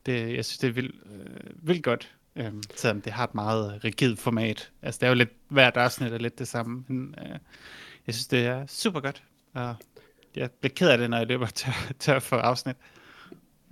[0.06, 3.84] det, jeg synes, det er vildt, øh, vildt godt, øh, selvom det har et meget
[3.84, 4.72] rigidt format.
[4.82, 7.38] Altså, det er jo lidt, hvert afsnit er lidt det samme, men øh,
[8.08, 9.24] jeg synes, det er super godt,
[9.54, 9.76] og
[10.36, 12.76] jeg bliver ked af det, når jeg løber tør, tør for afsnit.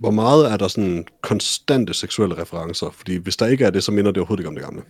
[0.00, 2.90] Hvor meget er der sådan konstante seksuelle referencer?
[2.90, 4.82] Fordi hvis der ikke er det, så minder det overhovedet ikke om det gamle.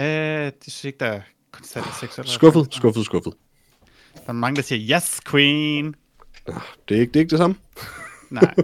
[0.00, 1.20] Øh, det synes jeg ikke, der er
[1.52, 2.78] konstant seksuelle Skuffet, referencer.
[2.80, 3.32] skuffet, skuffet.
[4.14, 5.94] Der er mange, der siger, yes, queen!
[6.88, 7.56] Det er ikke det, er ikke det samme.
[8.30, 8.54] Nej,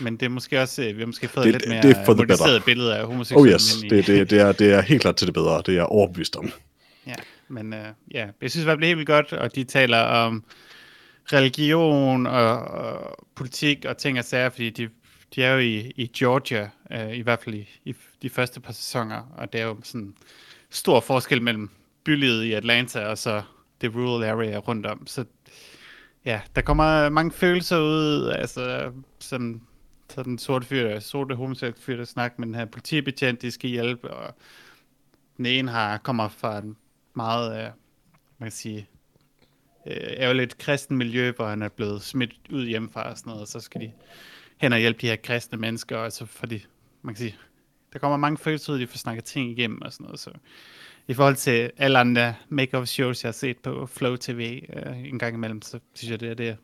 [0.00, 1.90] men det er måske også, øh, vi har måske fået Det- lidt det- mere det
[1.96, 2.60] er for the better.
[2.64, 5.26] billede af Oh homoseksuelle yes, i- det, det, det, er, det er helt klart til
[5.26, 5.56] det bedre.
[5.58, 6.50] Det er jeg overbevist om.
[7.06, 7.14] Ja,
[7.48, 10.44] men øh, ja, jeg synes, det bliver helt vildt godt, og de taler om
[11.32, 14.88] religion og, og politik og ting og sager, fordi de,
[15.34, 18.72] de er jo i, i Georgia, øh, i hvert fald i, i de første par
[18.72, 20.14] sæsoner, og det er jo sådan
[20.70, 21.70] stor forskel mellem
[22.04, 23.42] bylivet i Atlanta og så
[23.80, 25.06] det rural area rundt om.
[25.06, 25.24] Så
[26.24, 29.62] ja, der kommer mange følelser ud, altså som
[30.10, 33.70] så den sorte fyr, sorte homoseksuelle fyr, der snakker med den her politibetjent, de skal
[33.70, 34.34] hjælpe, og
[35.36, 36.76] den ene har, kommer fra en
[37.14, 37.70] meget, øh,
[38.38, 38.88] man kan sige,
[39.86, 43.48] øh, ærgerligt kristen miljø, hvor han er blevet smidt ud hjemmefra og sådan noget, og
[43.48, 43.92] så skal de
[44.56, 46.60] hen og hjælpe de her kristne mennesker, og så får de,
[47.02, 47.36] man kan sige,
[47.92, 50.30] der kommer mange følelser ud, de får snakket ting igennem og sådan noget, så
[51.08, 55.18] i forhold til alle andre make-up shows, jeg har set på Flow TV øh, en
[55.18, 56.56] gang imellem, så synes jeg, det er det,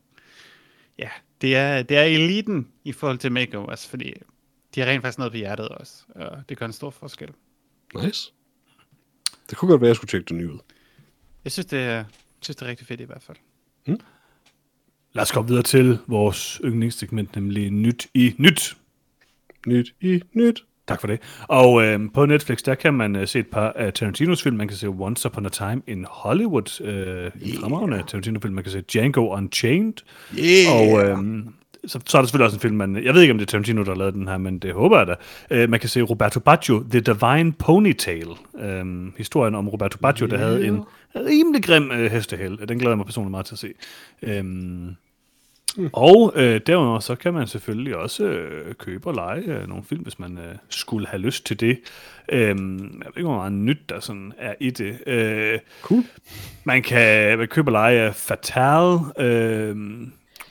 [0.98, 1.10] ja,
[1.40, 4.14] det er, det er eliten i forhold til makeovers, fordi
[4.74, 7.30] de har rent faktisk noget på hjertet også, og det gør en stor forskel.
[7.94, 8.32] Nice.
[9.50, 10.58] Det kunne godt være, at jeg skulle tjekke det nye ud.
[11.44, 12.04] Jeg synes, det er,
[12.40, 13.36] synes, det er rigtig fedt i hvert fald.
[15.14, 18.76] Lad os komme videre til vores yndlingssegment, nemlig Nyt i Nyt.
[19.66, 20.64] Nyt i nyt.
[20.88, 21.20] Tak for det.
[21.48, 24.56] Og øh, på Netflix, der kan man øh, se et par af Tarantinos film.
[24.56, 27.30] Man kan se Once Upon a Time in Hollywood, øh, yeah.
[27.42, 28.54] en fremragende Tarantino-film.
[28.54, 29.94] Man kan se Django Unchained.
[30.38, 30.76] Yeah.
[30.76, 31.18] Og øh,
[31.86, 33.50] så, så er der selvfølgelig også en film, man, jeg ved ikke, om det er
[33.50, 35.14] Tarantino, der har lavet den her, men det håber jeg da.
[35.50, 38.28] Øh, man kan se Roberto Baggio, The Divine Ponytail.
[38.60, 38.84] Øh,
[39.18, 40.80] historien om Roberto Baggio, der havde en
[41.16, 42.58] rimelig grim øh, hestehæl.
[42.68, 43.72] Den glæder jeg mig personligt meget til at se.
[44.22, 44.44] Øh,
[45.92, 50.02] og øh, derudover så kan man selvfølgelig også øh, købe og lege øh, nogle film,
[50.02, 51.78] hvis man øh, skulle have lyst til det.
[52.28, 54.98] Øhm, jeg ved ikke, hvor meget nyt der sådan er i det.
[55.06, 56.04] Øh, Cool.
[56.64, 58.98] man kan man købe og lege Fatal.
[59.18, 59.76] Øh,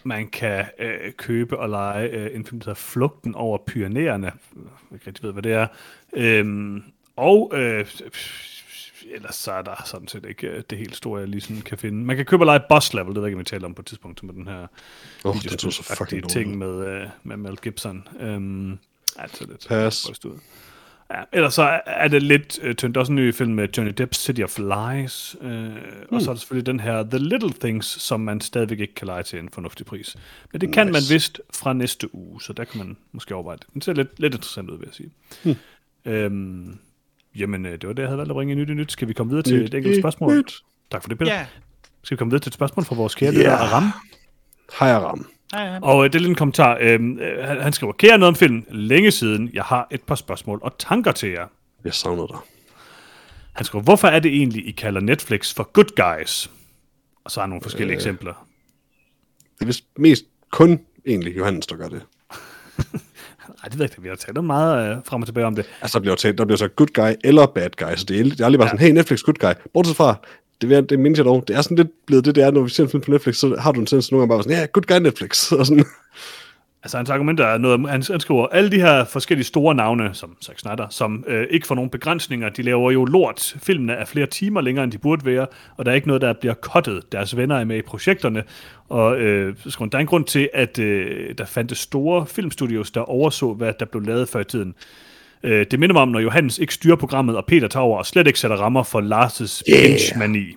[0.03, 4.31] man kan øh, købe og lege øh, en film, der hedder Flugten over Pyrenæerne.
[4.55, 5.67] Jeg ikke rigtig ved, hvad det er.
[6.13, 6.81] Øh,
[7.15, 7.85] og øh,
[9.11, 11.77] ellers så er der sådan set ikke øh, det helt store, jeg lige sådan kan
[11.77, 12.05] finde.
[12.05, 13.73] Man kan købe og lege Boss Level, det ved jeg ikke, om vi taler om
[13.73, 14.67] på et tidspunkt, med den her
[15.25, 18.07] Åh, den så fucking ting med, øh, med Mel Gibson.
[18.19, 18.79] Øhm,
[19.17, 20.25] altså lidt Pas.
[20.25, 20.39] ud.
[21.13, 22.95] Ja, ellers så er- det lidt øh, tyndt.
[22.95, 25.35] Der er også en ny film med Johnny Depp, City of Lies.
[25.41, 25.75] Øh, mm.
[26.11, 29.07] Og så er der selvfølgelig den her The Little Things, som man stadigvæk ikke kan
[29.07, 30.15] lege til en fornuftig pris.
[30.51, 31.13] Men det kan man Nice.
[31.13, 33.67] vist fra næste uge, så der kan man måske overveje det.
[33.73, 35.11] Den ser lidt, lidt interessant ud, vil jeg sige.
[35.43, 35.55] Hmm.
[36.11, 36.77] Øhm,
[37.35, 38.91] jamen, øh, det var det, jeg havde valgt at bringe i nyt i nyt.
[38.91, 40.37] Skal vi komme videre til et enkelt spørgsmål?
[40.37, 40.53] nyt.
[40.91, 41.33] Tak for det, Peter.
[41.33, 41.45] Ja,
[42.03, 43.37] Skal vi komme videre til et spørgsmål fra vores kære Ja.
[43.37, 43.83] lytter Aram?
[44.73, 44.95] Har jeg
[45.81, 46.77] Og øh, det er lidt en kommentar.
[46.81, 50.15] Øhm, øh, han, han skriver, kære noget om film, længe siden, jeg har et par
[50.15, 51.47] spørgsmål og tanker til jer.
[51.83, 52.37] Jeg savnede dig.
[53.53, 56.51] Han skriver, hvorfor er det egentlig, I kalder Netflix for good guys?
[57.23, 57.97] Og så har han nogle forskellige øh.
[57.97, 58.47] eksempler.
[59.53, 62.01] Det er vist mest kun egentlig Johannes, der gør det.
[63.47, 65.65] Nej, det ved jeg ikke, vi har talt meget øh, frem og tilbage om det.
[65.81, 68.23] Altså, der bliver, talt, der bliver så good guy eller bad guy, så det er,
[68.23, 68.71] det er aldrig bare ja.
[68.71, 69.51] sådan, hey Netflix, good guy.
[69.73, 70.15] Bortset fra,
[70.61, 72.61] det, vil det mindes jeg dog, det er sådan lidt blevet det, det er, når
[72.61, 74.57] vi ser en film på Netflix, så har du en tendens nogle gange bare sådan,
[74.57, 75.85] ja, good guy Netflix, og sådan.
[76.83, 80.37] Altså, hans argument er noget, han, han skriver, alle de her forskellige store navne, som
[80.45, 83.55] Zack Snyder, som øh, ikke får nogen begrænsninger, de laver jo lort.
[83.63, 85.47] Filmene er flere timer længere, end de burde være,
[85.77, 87.11] og der er ikke noget, der bliver kottet.
[87.11, 88.43] Deres venner er med i projekterne,
[88.89, 92.91] og øh, så skriver der er en grund til, at øh, der fandtes store filmstudios,
[92.91, 94.75] der overså, hvad der blev lavet før i tiden.
[95.43, 98.05] Øh, det minder mig om, når Johannes ikke styrer programmet, og Peter tager over, og
[98.05, 99.83] slet ikke sætter rammer for Lars' Yeah.
[99.87, 100.55] binge-mani.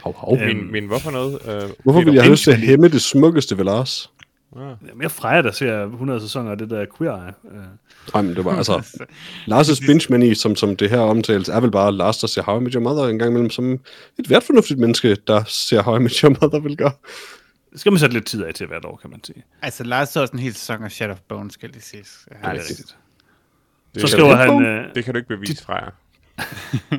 [0.00, 0.38] Hov, hov.
[0.38, 1.38] Øhm, Men, men hvorfor noget?
[1.48, 4.10] Øh, Hvorfor vil jeg have lyst til at hæmme det smukkeste ved Lars?
[4.56, 4.62] Ah.
[4.62, 7.32] Det er mere Freja, der ser 100 sæsoner af det der Queer Eye.
[7.58, 7.64] Øh,
[8.14, 9.02] Ej, men det var altså...
[9.50, 12.62] Lars' binge som, som det her omtales, er vel bare Lars, der ser How I
[12.62, 13.72] Met Your Mother en gang imellem, som
[14.18, 16.92] et hvert fornuftigt menneske, der ser How I Met Your Mother vil gøre.
[17.72, 19.42] Det skal man sætte lidt tid af til hvert år, kan man sige.
[19.62, 22.26] Altså, Lars så også en hel sæson af Shadow of Bones, skal lige siges.
[22.30, 22.96] Ja, Nej, det er rigtigt.
[23.94, 25.90] Det, Så kan skriver du, han, øh, det kan du ikke bevise fra jer.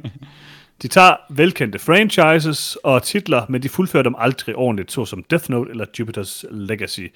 [0.81, 5.71] de tager velkendte franchises og titler, men de fuldfører dem aldrig ordentligt, såsom Death Note
[5.71, 7.07] eller Jupiter's Legacy.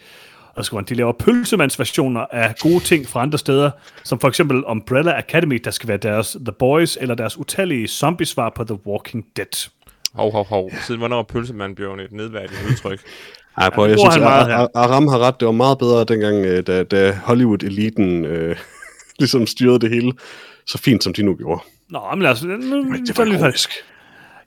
[0.56, 3.72] Og så skriver han, de laver pølsemandsversioner af gode ting fra andre steder,
[4.04, 8.50] som for eksempel Umbrella Academy, der skal være deres The Boys, eller deres utallige zombiesvar
[8.56, 9.70] på The Walking Dead.
[10.14, 10.72] Hov, hov, hov.
[10.82, 13.00] Siden hvornår er pølsemand blevet et nedværdigt udtryk?
[13.58, 14.24] Ej, prøv, jeg synes, at
[14.76, 15.40] Aram har ret.
[15.40, 18.56] Det var meget bedre dengang, øh, da, da Hollywood-eliten øh,
[19.24, 20.14] ligesom styrede det hele
[20.66, 21.62] så fint, som de nu gjorde.
[21.90, 22.44] Nå, men lad os...
[22.44, 23.70] Nu, Det var ironisk.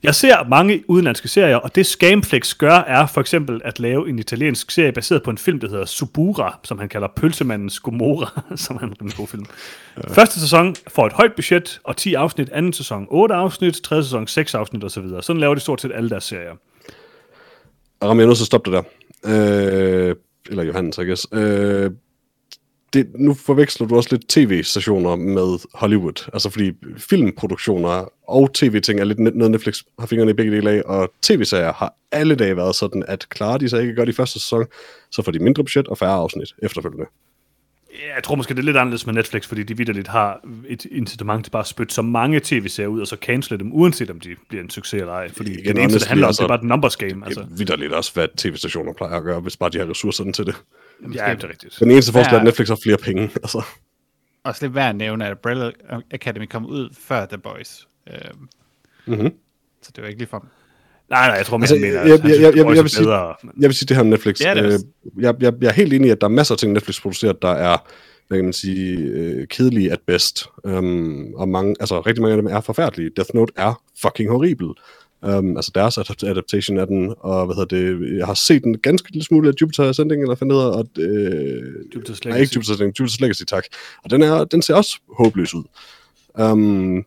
[0.03, 4.19] Jeg ser mange udenlandske serier, og det Scamflex gør, er for eksempel at lave en
[4.19, 8.77] italiensk serie baseret på en film, der hedder Subura, som han kalder Pølsemandens Gomorra, som
[8.77, 9.47] er en god film.
[9.97, 10.13] Ja.
[10.13, 14.27] Første sæson får et højt budget, og 10 afsnit, anden sæson 8 afsnit, tredje sæson
[14.27, 15.05] 6 afsnit osv.
[15.21, 16.53] Sådan laver de stort set alle deres serier.
[18.01, 18.85] Aram, jeg er nødt til at stoppe det
[19.25, 20.09] der.
[20.09, 20.17] Øh,
[20.51, 21.27] eller Johannes, I guess.
[21.33, 21.91] Øh,
[22.93, 26.29] det, nu forveksler du også lidt tv-stationer med Hollywood.
[26.33, 30.83] Altså fordi filmproduktioner og tv-ting er lidt noget, Netflix har fingrene i begge dele af,
[30.87, 34.41] og tv-serier har alle dage været sådan, at klarer de sig ikke godt i første
[34.41, 34.65] sæson,
[35.11, 37.07] så får de mindre budget og færre afsnit efterfølgende.
[38.09, 40.85] Ja, Jeg tror måske, det er lidt anderledes med Netflix, fordi de vidderligt har et
[40.91, 44.21] incitament til bare at spytte så mange tv-serier ud, og så cancele dem, uanset om
[44.21, 45.29] de bliver en succes eller ej.
[45.33, 47.27] Fordi Igen, det eneste, det handler om, altså- det er bare et numbers game.
[47.27, 47.57] Altså, Altså.
[47.57, 50.55] Vidderligt også, hvad tv-stationer plejer at gøre, hvis bare de har ressourcerne til det.
[51.03, 51.77] Ja, det er rigtigt.
[51.81, 53.23] Den eneste forskel er, at Netflix har flere penge.
[53.43, 53.63] Altså.
[54.45, 55.71] Også lidt værd at nævne, at Umbrella
[56.11, 57.89] Academy kom ud før The Boys.
[58.11, 58.49] Øhm,
[59.07, 59.33] Mhm.
[59.83, 60.47] Så det var ikke lige for
[61.11, 63.35] Nej, nej, jeg tror mere, Altså, mener, jeg- at jeg- jeg- jeg- vil sige- bedre.
[63.61, 64.41] Jeg vil sige det her Netflix.
[64.41, 66.55] Ja, det er øh, jeg, jeg, jeg er helt enig i, at der er masser
[66.55, 67.77] af ting, Netflix producerer, der er
[68.29, 70.47] hvad kan man sige, øh, kedelige at bedst.
[70.65, 73.11] Um, og mange, altså, rigtig mange af dem er forfærdelige.
[73.17, 74.69] Death Note er fucking horribel.
[75.23, 78.79] Um, altså deres adapt- adaptation af den, og hvad hedder det, jeg har set en
[78.79, 82.53] ganske lille smule af Jupiter Ascending, eller hvad den hedder, og, øh, Jupiter's nej, ikke
[82.55, 83.65] Jupiter Ascending, Jupiter's Legacy, tak.
[84.05, 85.65] Og den, er, den ser også håbløs ud.
[86.41, 87.05] Um,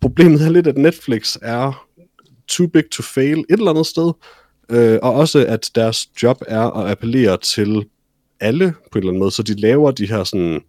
[0.00, 1.86] problemet er lidt, at Netflix er
[2.48, 4.12] too big to fail et eller andet sted,
[4.70, 7.84] øh, og også at deres job er at appellere til
[8.40, 10.60] alle på en eller anden måde, så de laver de her sådan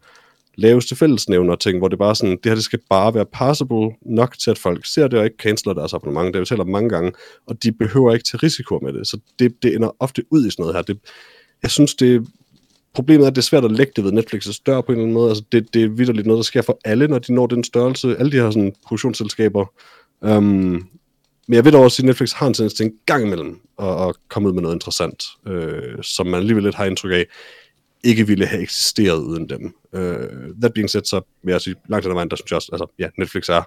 [0.59, 4.37] laveste fællesnævner ting, hvor det bare sådan, det her det skal bare være passable nok
[4.39, 6.27] til, at folk ser det og ikke canceler deres abonnement.
[6.27, 7.11] Det har vi talt om mange gange,
[7.47, 9.07] og de behøver ikke tage risiko med det.
[9.07, 10.81] Så det, det ender ofte ud i sådan noget her.
[10.81, 10.99] Det,
[11.63, 12.27] jeg synes, det
[12.93, 15.03] problemet er, at det er svært at lægge det ved Netflix' dør på en eller
[15.03, 15.29] anden måde.
[15.29, 18.15] Altså, det, det er vidderligt noget, der sker for alle, når de når den størrelse.
[18.17, 19.65] Alle de her sådan, produktionsselskaber.
[20.21, 20.87] Um,
[21.47, 24.07] men jeg ved dog også, at Netflix har en tendens til en gang imellem at,
[24.07, 27.25] at komme ud med noget interessant, øh, som man alligevel lidt har indtryk af,
[28.03, 29.75] ikke ville have eksisteret uden dem.
[29.93, 29.99] Uh,
[30.61, 32.69] that being said, så vil jeg sige, langt hen ad vejen, der synes jeg også,
[32.73, 33.61] altså, ja, Netflix er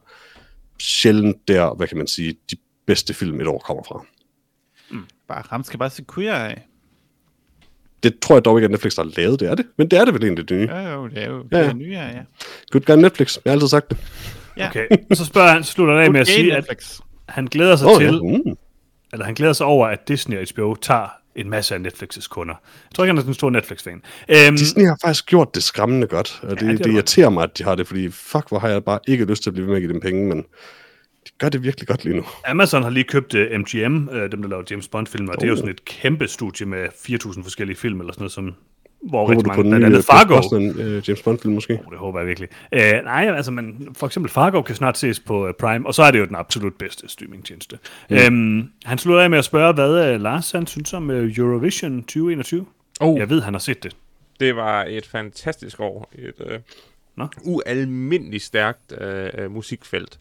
[0.79, 2.57] sjældent der, hvad kan man sige, de
[2.87, 4.05] bedste film et år kommer fra.
[5.29, 6.67] Bare Ram skal bare se queer af.
[8.03, 9.67] Det tror jeg dog ikke, at Netflix har lavet, det er det.
[9.79, 10.69] Men det er det vel egentlig det nye.
[10.77, 11.69] Jo, jo, det er jo Ja, ja, ja.
[11.69, 12.23] det nye ja.
[12.71, 13.99] Good guy Netflix, jeg har altid sagt det.
[14.57, 14.69] ja.
[14.69, 17.01] Okay, så spørger han, slutter han af med at sige, game, at Netflix.
[17.29, 18.39] han glæder sig Åh, til, ja.
[18.45, 18.57] Mm.
[19.13, 22.55] eller han glæder sig over, at Disney og HBO tager en masse af Netflix's kunder.
[22.65, 24.03] Jeg tror ikke, han er sådan en stor Netflix-fan.
[24.29, 27.31] Øhm, Disney har faktisk gjort det skræmmende godt, og det, Ja, det det, er irriterer
[27.31, 29.55] mig, at de har det, fordi fuck, hvor har jeg bare ikke lyst til at
[29.55, 30.39] blive ved med at give dem penge, men
[31.27, 32.25] de gør det virkelig godt lige nu.
[32.47, 35.47] Amazon har lige købt uh, MGM, uh, dem der laver James Bond-film, og det er
[35.47, 35.59] jo Oh.
[35.59, 38.55] sådan et kæmpe studie med 4.000 forskellige film, eller sådan noget, som,
[39.03, 41.73] hvor Håber rigtig mange, den blandt nye andet øh, Fargo, Brosnan, øh, James Bond-film måske?
[41.87, 42.49] Oh, det håber jeg virkelig.
[42.73, 46.03] Uh, nej, altså, men for eksempel Fargo kan snart ses på uh, Prime, og så
[46.03, 47.79] er det jo den absolut bedste streamingtjeneste.
[48.11, 48.17] Mm.
[48.29, 52.03] Um, han slutter af med at spørge, hvad uh, Lars han synes om uh, Eurovision
[52.03, 52.67] 2021.
[53.01, 53.97] Oh, Jeg ved, han har set det.
[54.41, 56.11] det var et fantastisk år.
[56.15, 56.59] Et øh,
[57.17, 57.29] Nå.
[57.45, 60.19] ualmindeligt stærkt øh, musikfelt.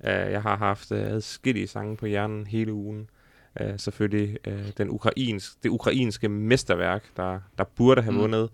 [0.00, 3.08] Uh, jeg har haft uh, adskillige sange på hjernen hele ugen.
[3.60, 8.16] Uh, selvfølgelig uh, den ukrainsk, det ukrainske mesterværk, der, der burde have Mm.
[8.16, 8.22] mm.
[8.22, 8.50] vundet.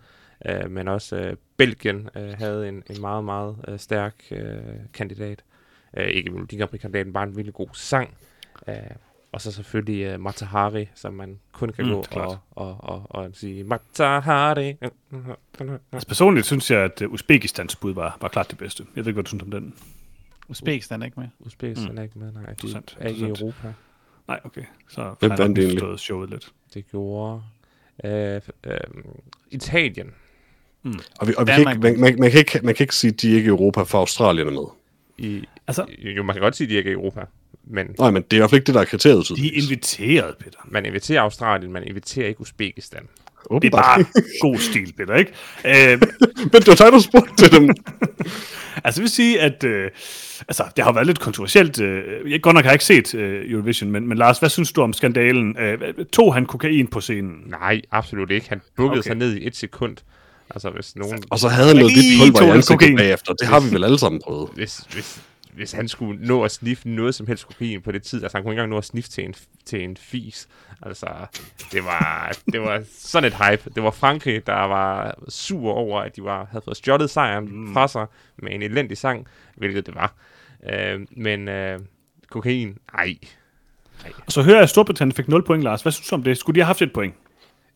[0.65, 4.39] Uh, men også uh, Belgien uh, havde en, en meget, meget uh, stærk uh,
[4.95, 5.45] kandidat.
[5.97, 8.15] Uh, ikke Melodi Grand Prix-kandidaten, bare en virkelig god sang.
[8.69, 8.75] Uh,
[9.33, 12.29] og så selvfølgelig uh, Matahari, som man kun kan Mm, mm, gå klart.
[12.29, 14.77] og, og, og, og sige Matahari.
[15.93, 18.85] Altså, personligt synes jeg, at uh, Uzbekistans bud var, var klart det bedste.
[18.97, 19.75] Jeg ved ikke, hvad du synes om den.
[20.49, 21.29] Uzbekistan er ikke med.
[21.41, 22.55] Uzbekistan er ikke med, nej.
[22.63, 23.29] De er ikke i.
[23.29, 23.73] Europa.
[24.29, 24.63] Nej, okay.
[24.89, 25.99] Så Hvem vandt egentlig?
[25.99, 26.53] showet lidt.
[26.75, 27.43] Det gjorde
[28.05, 28.77] øh, øh,
[29.51, 30.11] Italien.
[31.21, 33.13] Og, vi, og vi kan ikke, man, man, man, kan ikke, man kan ikke sige,
[33.13, 34.65] at de ikke er i Europa, for Australien er med.
[35.19, 37.21] I, Altså- jo, man kan godt sige, at de ikke er i Europa.
[37.65, 39.29] Men Nej, men det er i hvert fald ikke det, der er kriteriet.
[39.29, 39.65] De er tydeligvis.
[39.65, 40.59] inviteret, Peter.
[40.65, 43.09] man inviterer Australien, man inviterer ikke Uzbekistan.
[43.43, 43.83] Det er Åbenbart.
[43.85, 45.33] bare god stil, Peter, ikke?
[45.65, 46.01] Øh,
[46.53, 47.69] Men det var dig, der spurgte til dem.
[48.85, 49.91] altså, jeg vil sige, at øh,
[50.49, 51.81] altså, det har været lidt kontroversielt.
[51.81, 54.83] Øh, jeg godt nok har ikke set øh, Eurovision, men, men Lars, hvad synes du
[54.83, 55.57] om skandalen?
[55.59, 55.79] Øh,
[56.13, 57.35] tog han kokain på scenen?
[57.47, 58.49] Nej, absolut ikke.
[58.49, 59.09] Han bukkede Okay.
[59.09, 59.97] sig ned i et sekund.
[60.55, 61.23] Altså, hvis nogen...
[61.31, 62.97] Og så havde han noget lidt pulver i ansigtet kokain.
[62.97, 63.33] bagefter.
[63.35, 64.49] Det har vi vel alle sammen prøvet.
[64.55, 65.21] Hvis, hvis,
[65.61, 68.43] hvis han skulle nå at sniffe noget som helst kokain på det tid, altså han
[68.45, 69.35] kunne ikke engang nå at sniffe til en,
[69.65, 70.49] til en fis.
[70.83, 71.07] Altså,
[71.73, 73.71] det var, det var sådan et hype.
[73.75, 77.73] Det var Frankrig, der var sur over, at de var, havde fået stjålet sejren mm.
[77.73, 78.07] fra sig
[78.37, 79.27] med en elendig sang,
[79.57, 80.15] hvilket det var.
[80.73, 81.79] Øh, men øh,
[82.31, 83.15] kokain, ej.
[84.27, 85.83] Og så hører jeg, at Storbritannien fik 0 point, Lars.
[85.83, 86.39] Hvad synes du om det?
[86.39, 87.15] Skulle de have haft et point?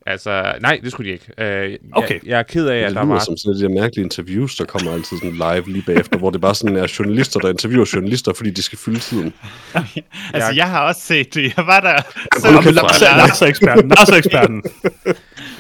[0.07, 1.27] Altså, nej, det skulle de ikke.
[1.73, 2.15] Øh, Okay.
[2.15, 3.19] jeg, jeg er ked af, at der var...
[3.19, 6.31] som sådan et de der mærkelige interviews, der kommer altid sådan live lige bagefter, hvor
[6.31, 9.33] det bare sådan er journalister, der interviewer journalister, fordi de skal fylde tiden.
[9.75, 11.43] Altså, Jeg- jeg har også set det.
[11.57, 12.03] Jeg var der.
[12.41, 13.89] Så Jamen, Jamen, Lars, er- Lars er eksperten.
[13.89, 14.63] Lars er eksperten.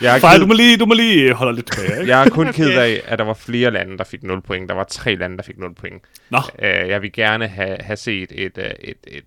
[0.03, 2.12] Jeg er, Freja, ked, du må lige, du må lige holde lidt tilbage, ikke?
[2.12, 2.79] jeg er kun ked Okay.
[2.79, 4.69] af, at der var flere lande, der fik 0 point.
[4.69, 6.03] Der var tre lande, der fik 0 point.
[6.31, 9.25] Nå, Øh, jeg vil gerne have, have set et, øh, et, et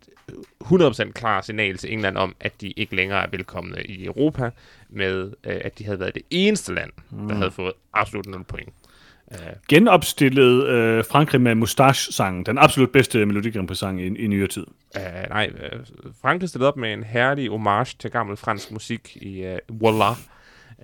[0.63, 4.49] 100% klar signal til England om, at de ikke længere er velkomne i Europa,
[4.89, 6.91] med øh, at de havde været det eneste land,
[7.29, 8.69] der havde fået absolut 0 point.
[9.31, 9.37] Øh,
[9.69, 12.45] genopstillet øh, Frankrig med Moustache-sangen.
[12.45, 14.65] Den absolut bedste Melodi Grand Prix-sang i, i nyere tid.
[14.97, 15.79] øh, nej, øh,
[16.21, 20.09] Frankrig stillede op med en herlig homage til gammel fransk musik i øh, Voila.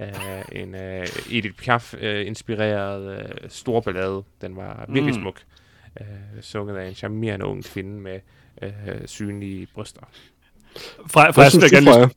[0.02, 4.24] Øh, en øh, Edith Piaf-inspireret øh, stor ballade.
[4.42, 5.22] Den var virkelig Mm.
[5.22, 5.42] smuk.
[6.02, 6.08] Øh,
[6.42, 8.20] sunget af en charmerende ung kvinde med
[8.62, 8.70] øh,
[9.06, 10.02] synlige bryster.
[11.08, 12.00] Freja, Freja, Hvad jeg synes du, gerne Freja?
[12.06, 12.16] lige...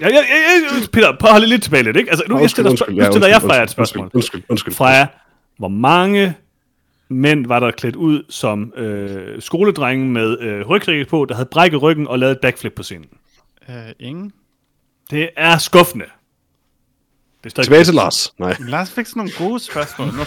[0.00, 2.10] Ja, ja, ja, ja, Peter, prøv at holde lidt tilbage lidt, ikke?
[2.10, 4.10] Altså, nu, jeg stiller, Undskyld, nu stiller jeg Freja et undskyld, spørgsmål.
[4.14, 4.74] Undskyld, undskyld.
[4.74, 5.06] Freja,
[5.58, 6.34] hvor mange
[7.08, 11.82] mænd var der klædt ud som øh, skoledrenge med øh, rygrigge på, der havde brækket
[11.82, 13.08] ryggen og lavet et backflip på scenen?
[13.68, 14.32] Øh, ingen.
[15.10, 16.04] Det er skuffende.
[17.44, 18.34] Det er Tilbage til Lars.
[18.38, 18.56] Nej.
[18.60, 20.08] Lars fik sådan nogle gode spørgsmål.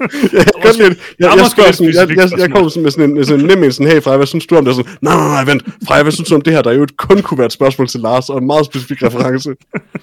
[0.00, 0.98] Jeg kan det.
[1.18, 2.50] jeg, jeg, sådan, jeg, jeg, jeg spørgsmål.
[2.50, 4.46] kommer sådan med sådan en, med sådan en nem en sådan, hey Freja, hvad synes
[4.46, 4.76] du om det?
[4.76, 5.62] Sådan, nej, nej, nej, vent.
[5.88, 6.62] Freja, hvad synes du om det her?
[6.62, 9.02] Der er jo et kun kunne være et spørgsmål til Lars, og en meget specifik
[9.02, 9.54] reference.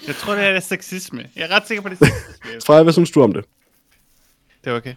[0.07, 1.23] Jeg tror, det er sexisme.
[1.35, 2.61] Jeg er ret sikker på, det sexisme.
[2.65, 3.45] Freja, hvad synes du om det?
[4.63, 4.93] Det er okay.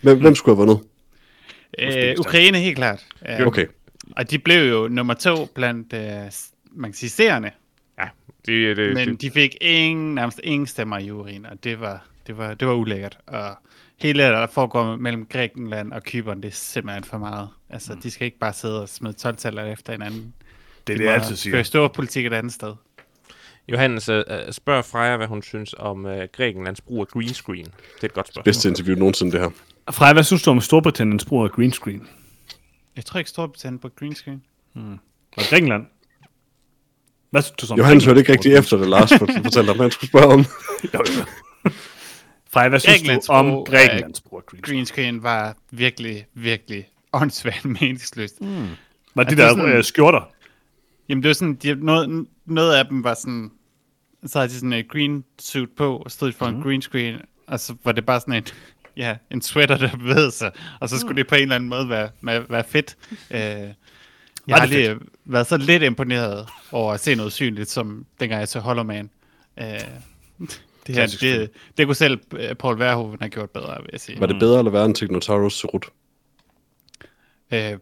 [0.00, 0.86] Hvem, hvem skulle have vundet?
[1.78, 3.00] Øh, Ukraine helt klart.
[3.28, 3.66] Øh, Okay.
[4.16, 6.00] Og de blev jo nummer to blandt, øh,
[6.72, 7.50] man kan sige, seerne.
[7.98, 8.04] Ja,
[8.46, 12.04] det, det, Men det, de fik ingen, nærmest ingen stemmer i juryen, og det var,
[12.26, 13.18] det var, det var ulækkert.
[13.26, 13.50] Og
[14.00, 17.48] hele det, der foregår mellem Grækenland og Kypern, det er simpelthen for meget.
[17.70, 20.34] Altså, de skal ikke bare sidde og smide 12 efter hinanden.
[20.86, 21.54] Det er De det, jeg altid siger.
[21.54, 22.74] føre stor politik et andet sted.
[23.68, 27.64] Johannes øh, øh, spørger Freja, hvad hun synes om øh, Grækenlands brug af green screen.
[27.64, 27.72] Det
[28.02, 28.44] er et godt spørgsmål.
[28.44, 29.50] Bedste interview nogensinde, det her.
[29.90, 32.08] Freja, hvad synes du om Storbritanniens brug af green screen?
[32.96, 34.42] Jeg tror ikke Storbritannien på green screen.
[35.36, 35.86] Og Grækenland?
[37.30, 39.84] Hvad synes du så om Johannes hørte ikke rigtig efter det, Lars for- fortalte hvad
[39.84, 40.44] han skulle spørge om.
[42.52, 44.76] Freja, hvad synes Grækenlands du om Grækenlands brug af green screen?
[44.76, 48.40] Green screen var virkelig, virkelig åndssvagt meningsløst.
[48.40, 48.66] Mm.
[49.14, 50.30] Var de det er der sådan- øh, skjorter?
[51.08, 53.50] Jamen det var sådan, de, noget, noget af dem var sådan,
[54.26, 56.56] så havde de sådan en green suit på, og stod for mm.
[56.56, 58.44] en green screen, og så var det bare sådan en,
[58.96, 61.88] ja, en sweater, der bevægede sig, og så skulle det på en eller anden måde
[61.88, 62.96] være, være, være fedt.
[63.30, 63.40] Øh,
[64.46, 68.48] jeg har lige været så lidt imponeret over at se noget synligt, som dengang jeg
[68.48, 69.10] så Hollow Man.
[69.60, 69.66] Øh,
[70.86, 71.38] det, her, film.
[71.40, 74.20] det, det kunne selv øh, Paul Verhoeven have gjort bedre, vil jeg sige.
[74.20, 75.90] Var det bedre eller værre end Technotaurus Serut?
[77.52, 77.78] Øh,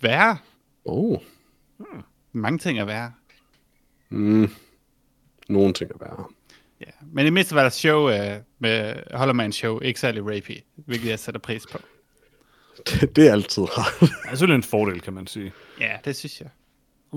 [0.00, 0.36] værre?
[0.84, 1.18] Oh.
[2.32, 3.12] Mange ting er værre.
[4.08, 4.50] Mm.
[5.48, 6.24] Nogle ting er værre.
[6.80, 11.08] Ja, men i mindste var der show øh, med Hollerman show, ikke særlig rapey, hvilket
[11.08, 11.78] jeg sætter pris på.
[12.86, 14.00] Det, det er altid rart.
[14.00, 15.52] Det er selvfølgelig en fordel, kan man sige.
[15.80, 16.48] Ja, det synes jeg.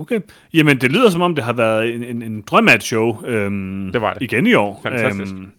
[0.00, 0.20] Okay.
[0.54, 3.24] Jamen, det lyder som om, det har været en, en, en drøm af et show.
[3.26, 4.22] Øhm, Det var det.
[4.22, 4.80] Igen i år.
[4.82, 5.32] Fantastisk.
[5.32, 5.50] Øhm,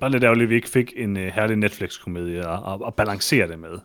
[0.00, 3.48] bare lidt ærgerligt, at vi ikke fik en uh, herlig Netflix-komedie at, at, at balancere
[3.48, 3.78] det med.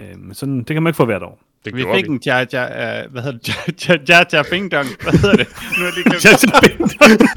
[0.00, 1.38] Øhm, sådan, det kan man ikke få hvert år.
[1.64, 2.66] Det Vi fik en Jar Jar,
[3.04, 5.48] uh, hvad hedder det, Jar Jar, Jar Bing Dong, hvad hedder det?
[5.78, 7.30] Nu er det glemt.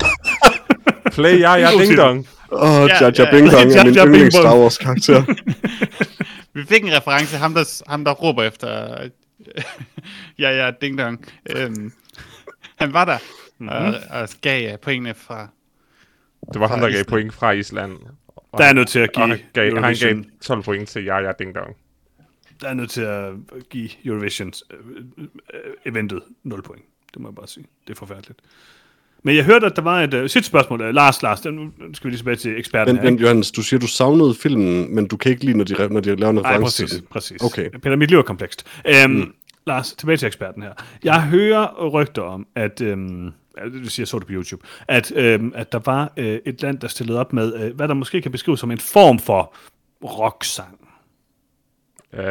[1.14, 2.27] Play ja, ja, ding dong.
[2.51, 4.35] Åh, oh, Ja, Jar Jar ja, Bing Dong Jar er min Jar Bing yndlings.
[4.35, 5.23] Star Wars karakter.
[6.55, 8.68] Vi fik en reference, ham der, ham der råber efter,
[10.40, 11.26] ja, ja, Ding Dong.
[11.58, 11.92] Øhm,
[12.76, 13.18] han var der,
[13.58, 13.70] Mhm.
[13.70, 15.48] og, og gav pointene fra,
[16.54, 17.98] Det var ham, der gav point fra Island.
[18.28, 20.90] Og, Der er nødt til at og give han gav, han gav Eurovision, 12 point
[20.90, 21.76] til ja, ja, ding dong.
[22.62, 23.32] der er nødt til at
[23.70, 24.78] give Eurovision øh,
[25.18, 25.28] øh,
[25.86, 26.84] eventet 0 point.
[27.14, 27.66] Det må jeg bare sige.
[27.88, 28.40] Det er forfærdeligt.
[29.26, 30.82] Men jeg hørte, at der var et uh, sidste spørgsmål.
[30.82, 33.12] Uh, Lars, Lars, nu skal vi lige tilbage til eksperten Men, her.
[33.12, 33.20] men?
[33.20, 36.16] Johannes, du siger, du savnede filmen, men du kan ikke lide, når de, når de
[36.16, 37.02] laver en Nej, reference præcis.
[37.10, 37.42] præcis.
[37.44, 37.70] Okay.
[37.70, 38.66] Peter, mit liv er komplekst.
[39.06, 39.34] Um, mm.
[39.68, 40.73] Lars, tilbage til eksperten her.
[41.03, 43.31] Jeg hører rygter om, at, øhm,
[43.64, 46.61] det vil sige, jeg så det på YouTube, at, øhm, at der var øh, et
[46.61, 49.56] land, der stillede op med, øh, hvad der måske kan beskrives som en form for
[50.03, 50.80] rocksang,
[52.14, 52.27] Øh, ja,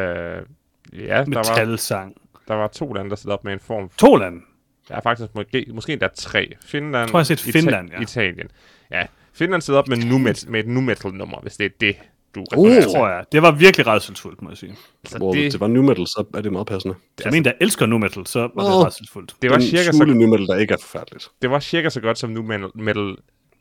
[0.93, 2.15] der var, metalsang.
[2.47, 3.97] der var to lande, der stillede op med en form for...
[3.97, 4.41] To lande.
[4.89, 6.53] Der er faktisk måske, måske endda tre.
[6.65, 8.01] Finland, Jeg tror, jeg har set Finland, ja.
[8.01, 8.47] Italien.
[8.91, 11.95] Ja, Finland stillede op med, nu med et nu metal nummer, hvis det er det,
[12.35, 12.45] du Uh.
[12.65, 12.91] refererer Det til.
[12.93, 13.25] tror jeg.
[13.31, 14.75] Det var virkelig redselsfuldt, må jeg sige.
[15.05, 15.43] Så Hvor det...
[15.43, 16.95] det, det var new metal, så er det meget passende.
[17.21, 18.85] Som en, der elsker nu metal, så var det Åh.
[18.85, 19.35] redselsfuldt.
[19.41, 21.29] det var Den cirka så, new metal, der ikke er forfærdeligt.
[21.41, 22.41] det var cirka så godt som nu
[22.75, 23.15] metal,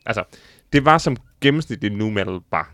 [0.06, 0.24] altså,
[0.72, 2.64] det var som gennemsnitlig nu metal bare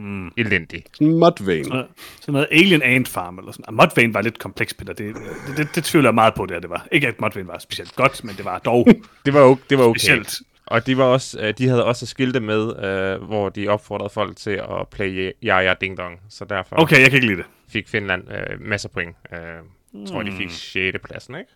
[0.00, 0.28] Mm.
[0.36, 0.84] elendig.
[0.92, 1.64] Sådan Mudvayne.
[1.64, 1.86] Så,
[2.20, 3.74] sådan noget Alien Ant Farm eller sådan.
[3.74, 4.92] Mudvayne var lidt kompleks, Peter.
[4.92, 6.86] Det, det, det, det tvivler jeg meget på, det, her, det var.
[6.92, 8.86] Ikke at Mudvayne var specielt godt, men det var dog
[9.26, 9.98] Det var, okay, det var okay.
[9.98, 10.34] specielt.
[10.70, 14.36] Og de, var også, øh, de havde også skilte med, øh, hvor de opfordrede folk
[14.36, 16.20] til at play Ja Ja Ding Dong.
[16.30, 17.46] Så derfor Okay, jeg kan ikke lide det.
[17.68, 19.16] fik Finland øh, masser af point.
[19.32, 20.38] Øh, jeg tror, de Hmm.
[20.38, 20.98] fik 6.
[21.04, 21.50] pladsen, ikke?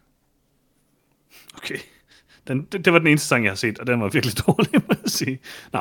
[1.57, 1.77] Okay.
[2.49, 4.71] Den, det, det var den eneste sang, jeg har set, og den var virkelig dårlig,
[4.75, 5.39] må jeg sige.
[5.73, 5.79] Nå,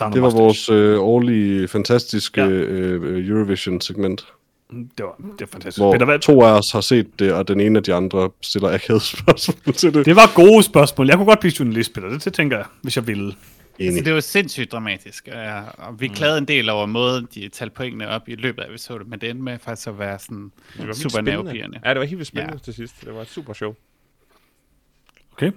[0.00, 0.42] jeg Det var Mustache.
[0.44, 2.48] vores øh, årlige, fantastiske Ja.
[2.48, 4.26] øh, Eurovision-segment,
[4.72, 5.78] Det var, det var fantastisk.
[5.78, 8.30] hvor Peter, hvad, to af os har set det, og den ene af de andre
[8.40, 10.06] stiller akavet spørgsmål til det.
[10.06, 11.08] det var gode spørgsmål.
[11.08, 12.08] Jeg kunne godt blive journalist, Peter.
[12.08, 13.34] Det, det tænker jeg, hvis jeg ville.
[13.80, 15.28] Altså, det var sindssygt dramatisk,
[15.78, 19.10] og vi klagede en del over måden, de talte pointene op i løbet af episoden,
[19.10, 21.30] men det endte med faktisk at være sådan Det super spændende.
[21.42, 21.80] nervepirrende.
[21.84, 22.58] Ja, det var helt vildt spændende ja.
[22.64, 22.94] til sidst.
[23.04, 23.74] Det var et super show.
[25.32, 25.50] Okay.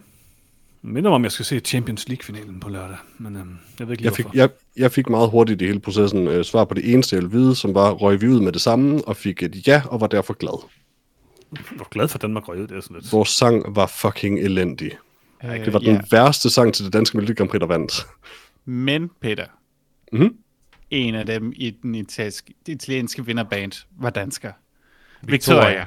[0.88, 4.02] Minder mig, om jeg skal se Champions League-finalen på lørdag, men øhm, jeg ved ikke
[4.02, 4.38] lige, Jeg fik, hvorfor.
[4.38, 7.38] jeg, jeg fik meget hurtigt i hele processen øh, svar på det eneste, jeg ville
[7.38, 10.08] vide, som var, røg vi ud med det samme, og fik et ja, og var
[10.08, 10.64] derfor glad.
[11.54, 12.68] Jeg var glad for, at Danmark røg ud.
[12.68, 13.12] Det er sådan lidt.
[13.12, 14.92] Vores sang var fucking elendig.
[15.44, 16.02] Øh, Det var den ja.
[16.12, 18.06] værste sang til det danske Melodi Grand Prix, der vandt.
[18.66, 19.46] Men Peter,
[20.12, 20.36] Mhm.
[20.92, 24.52] en af dem i den italienske, det italienske vinderband var dansker.
[25.24, 25.60] Victoria.
[25.68, 25.86] Victoria.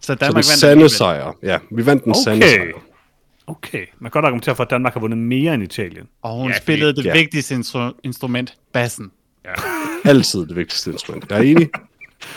[0.00, 1.32] Så Så Danmark den vandt sande sejr.
[1.42, 2.20] Ja, vi vandt den Okay.
[2.24, 2.72] sande sejr.
[3.46, 3.86] Okay.
[3.98, 6.08] Man kan godt argumentere for, at Danmark har vundet mere end Italien.
[6.22, 7.12] Og hun Ja, ja, fordi- spillede det ja.
[7.12, 9.12] vigtigste instru- instrument, bassen.
[10.04, 11.30] Altid det vigtigste instrument.
[11.30, 11.70] Jeg er enig.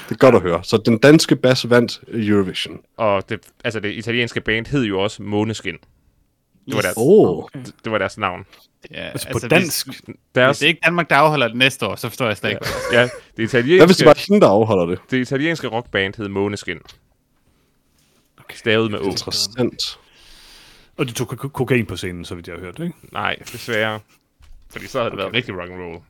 [0.09, 0.63] Det er godt at høre.
[0.63, 2.79] Så den danske bas vandt Eurovision.
[2.97, 5.73] Og det, altså det italienske band hed jo også Måneskin.
[6.65, 8.45] Det var, deres, oh, det, det var deres navn.
[8.91, 9.87] Ja, Altså på dansk.
[9.87, 12.37] Hvis, hvis Deres, det er ikke Danmark, der afholder det næste år, så forstår jeg
[12.37, 12.65] slet ikke.
[12.93, 14.99] ja, det hvad hvis italienske, det var hende, der afholder det?
[15.11, 16.77] det italienske rockband hed Måneskin.
[18.39, 18.55] Okay.
[18.55, 19.03] Stavet med O.
[19.03, 19.99] Interessant.
[20.97, 22.93] Og de tog ko- kokain på scenen, så vidt jeg har hørt, ikke?
[23.11, 23.99] Nej, desværre.
[24.69, 26.01] Fordi så havde det været rigtig rock and roll.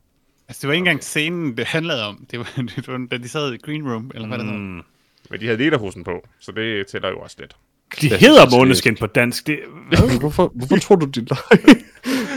[0.47, 2.25] Altså, det var ikke engang scenen, det handlede om.
[2.31, 4.59] Det var, det var da de sad i Green Room, eller hvad det hedder.
[4.59, 4.81] Mm.
[5.29, 7.55] Men de havde lederhosen på, så det tæller jo også lidt.
[8.01, 9.47] De Det hedder Måneskin på dansk.
[9.47, 9.59] Det,
[10.19, 11.77] Hvorfor, hvorfor tror du, de løg?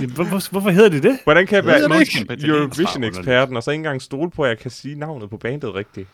[0.14, 1.18] hvorfor, hvorfor hedder de det?
[1.24, 2.48] Hvordan kan jeg være.
[2.48, 6.09] Eurovision-eksperten, og så ikke engang stole på, at jeg kan sige navnet på bandet rigtigt?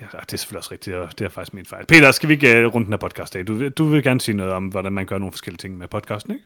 [0.00, 1.86] Ja, det er selvfølgelig også rigtigt, og det er faktisk min fejl.
[1.86, 3.46] Peter, skal vi ikke uh, runde den her podcast af?
[3.46, 5.88] Du, vil- du vil gerne sige noget om, hvordan man gør nogle forskellige ting med
[5.88, 6.44] podcasten, ikke?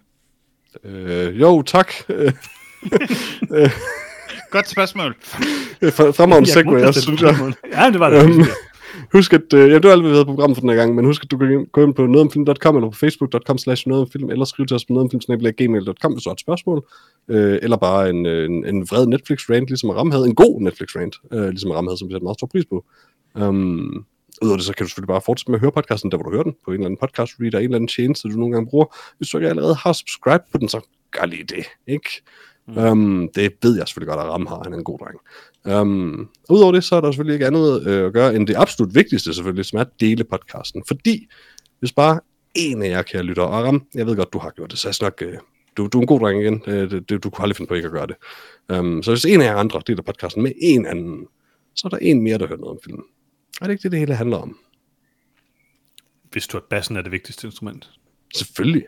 [0.84, 1.92] øh, jo, tak.
[2.08, 2.32] Øh,
[4.50, 5.14] Godt spørgsmål.
[5.20, 7.52] Fremragende Jeg segway, jeg synes jeg.
[7.72, 8.24] Ja, det var det.
[8.24, 8.44] Øhm,
[9.12, 11.04] Husk at, øh, ja, du har aldrig været på programmet for den her gang, men
[11.04, 14.66] husk at du kan gå ind på nogetomfilm.com eller på facebook.com slash nogetomfilm, eller skrive
[14.66, 16.86] til os på nogetomfilm.gmail.com, hvis du har et spørgsmål,
[17.28, 21.16] øh, eller bare en, øh, en, en vred Netflix-rant, ligesom Aram havde, en god Netflix-rant,
[21.32, 22.84] øh, ligesom Aram havde, som vi sætter meget stor pris på.
[23.42, 24.04] Um,
[24.42, 26.30] Udover det, så kan du selvfølgelig bare fortsætte med at høre podcasten, der hvor du
[26.30, 28.70] hører den, på en eller anden podcast reader, en eller anden tjeneste, du nogle gange
[28.70, 28.96] bruger.
[29.18, 32.22] Hvis du ikke allerede har subscribe på den, så gør lige det, ikke?
[32.68, 32.78] Mm.
[32.78, 34.60] Um, det ved jeg selvfølgelig godt, at Ram har.
[34.64, 35.18] Han er en god dreng.
[35.80, 38.94] Um, Udover det, så er der selvfølgelig ikke andet øh, at gøre, end det absolut
[38.94, 40.82] vigtigste selvfølgelig, som er at dele podcasten.
[40.88, 41.28] Fordi
[41.78, 42.20] hvis bare
[42.54, 44.88] en af jer, kære lytter, og Ram, jeg ved godt, du har gjort det, så
[44.88, 45.38] jeg nok, øh,
[45.76, 46.62] du, du er en god dreng igen.
[46.66, 48.16] Øh, det, det, du kunne aldrig finde på ikke at gøre det.
[48.78, 51.26] Um, så hvis en af jer andre deler podcasten med en anden,
[51.74, 53.04] så er der en mere, der hører noget om filmen.
[53.60, 54.58] Og det er ikke det, det hele handler om.
[56.32, 57.90] Vidste du, at bassen er det vigtigste instrument?
[58.34, 58.84] Selvfølgelig.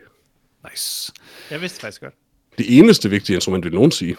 [0.69, 1.13] Nice.
[1.51, 2.13] Jeg vidste faktisk godt.
[2.57, 4.15] Det eneste vigtige instrument, vil nogen sige.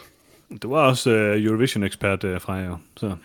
[0.62, 3.16] Du var også uh, Eurovision-ekspert uh, fra jer, så...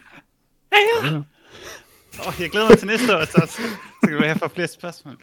[2.28, 3.58] Oh, jeg glæder mig til næste år, så,
[4.02, 5.18] så kan vi have for flere spørgsmål.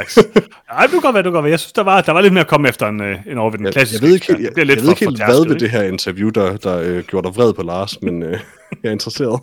[0.00, 0.20] Nice.
[0.70, 1.50] Ej, du kan godt være, du kan godt være.
[1.50, 3.50] Jeg synes, der var, der var lidt mere at komme efter en, uh, en over
[3.50, 5.44] ved den Jeg, klassiske jeg ved ikke, jeg, Det jeg, jeg ved ikke helt, hvad
[5.44, 5.60] ved ikke?
[5.60, 8.30] det her interview, der, der øh, gjorde dig vred på Lars, men øh,
[8.82, 9.40] jeg er interesseret.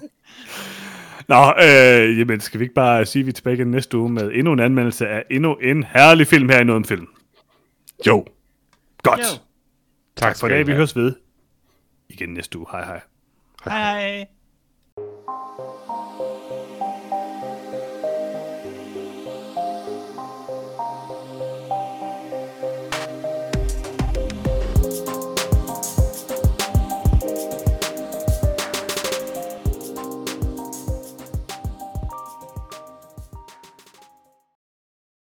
[1.28, 4.10] Nå, øh, jamen, skal vi ikke bare sige, at vi er tilbage igen næste uge
[4.10, 7.08] med endnu en anmeldelse af endnu en herlig film her i Noget om Film?
[8.08, 8.26] Jo.
[9.04, 9.20] Godt.
[9.20, 9.40] Jo.
[10.16, 10.60] Tak for i skal dag.
[10.60, 11.16] I Vi høres ved
[12.10, 12.68] igen næste uge.
[12.72, 13.02] Hej hej.
[13.66, 14.26] Hej hej.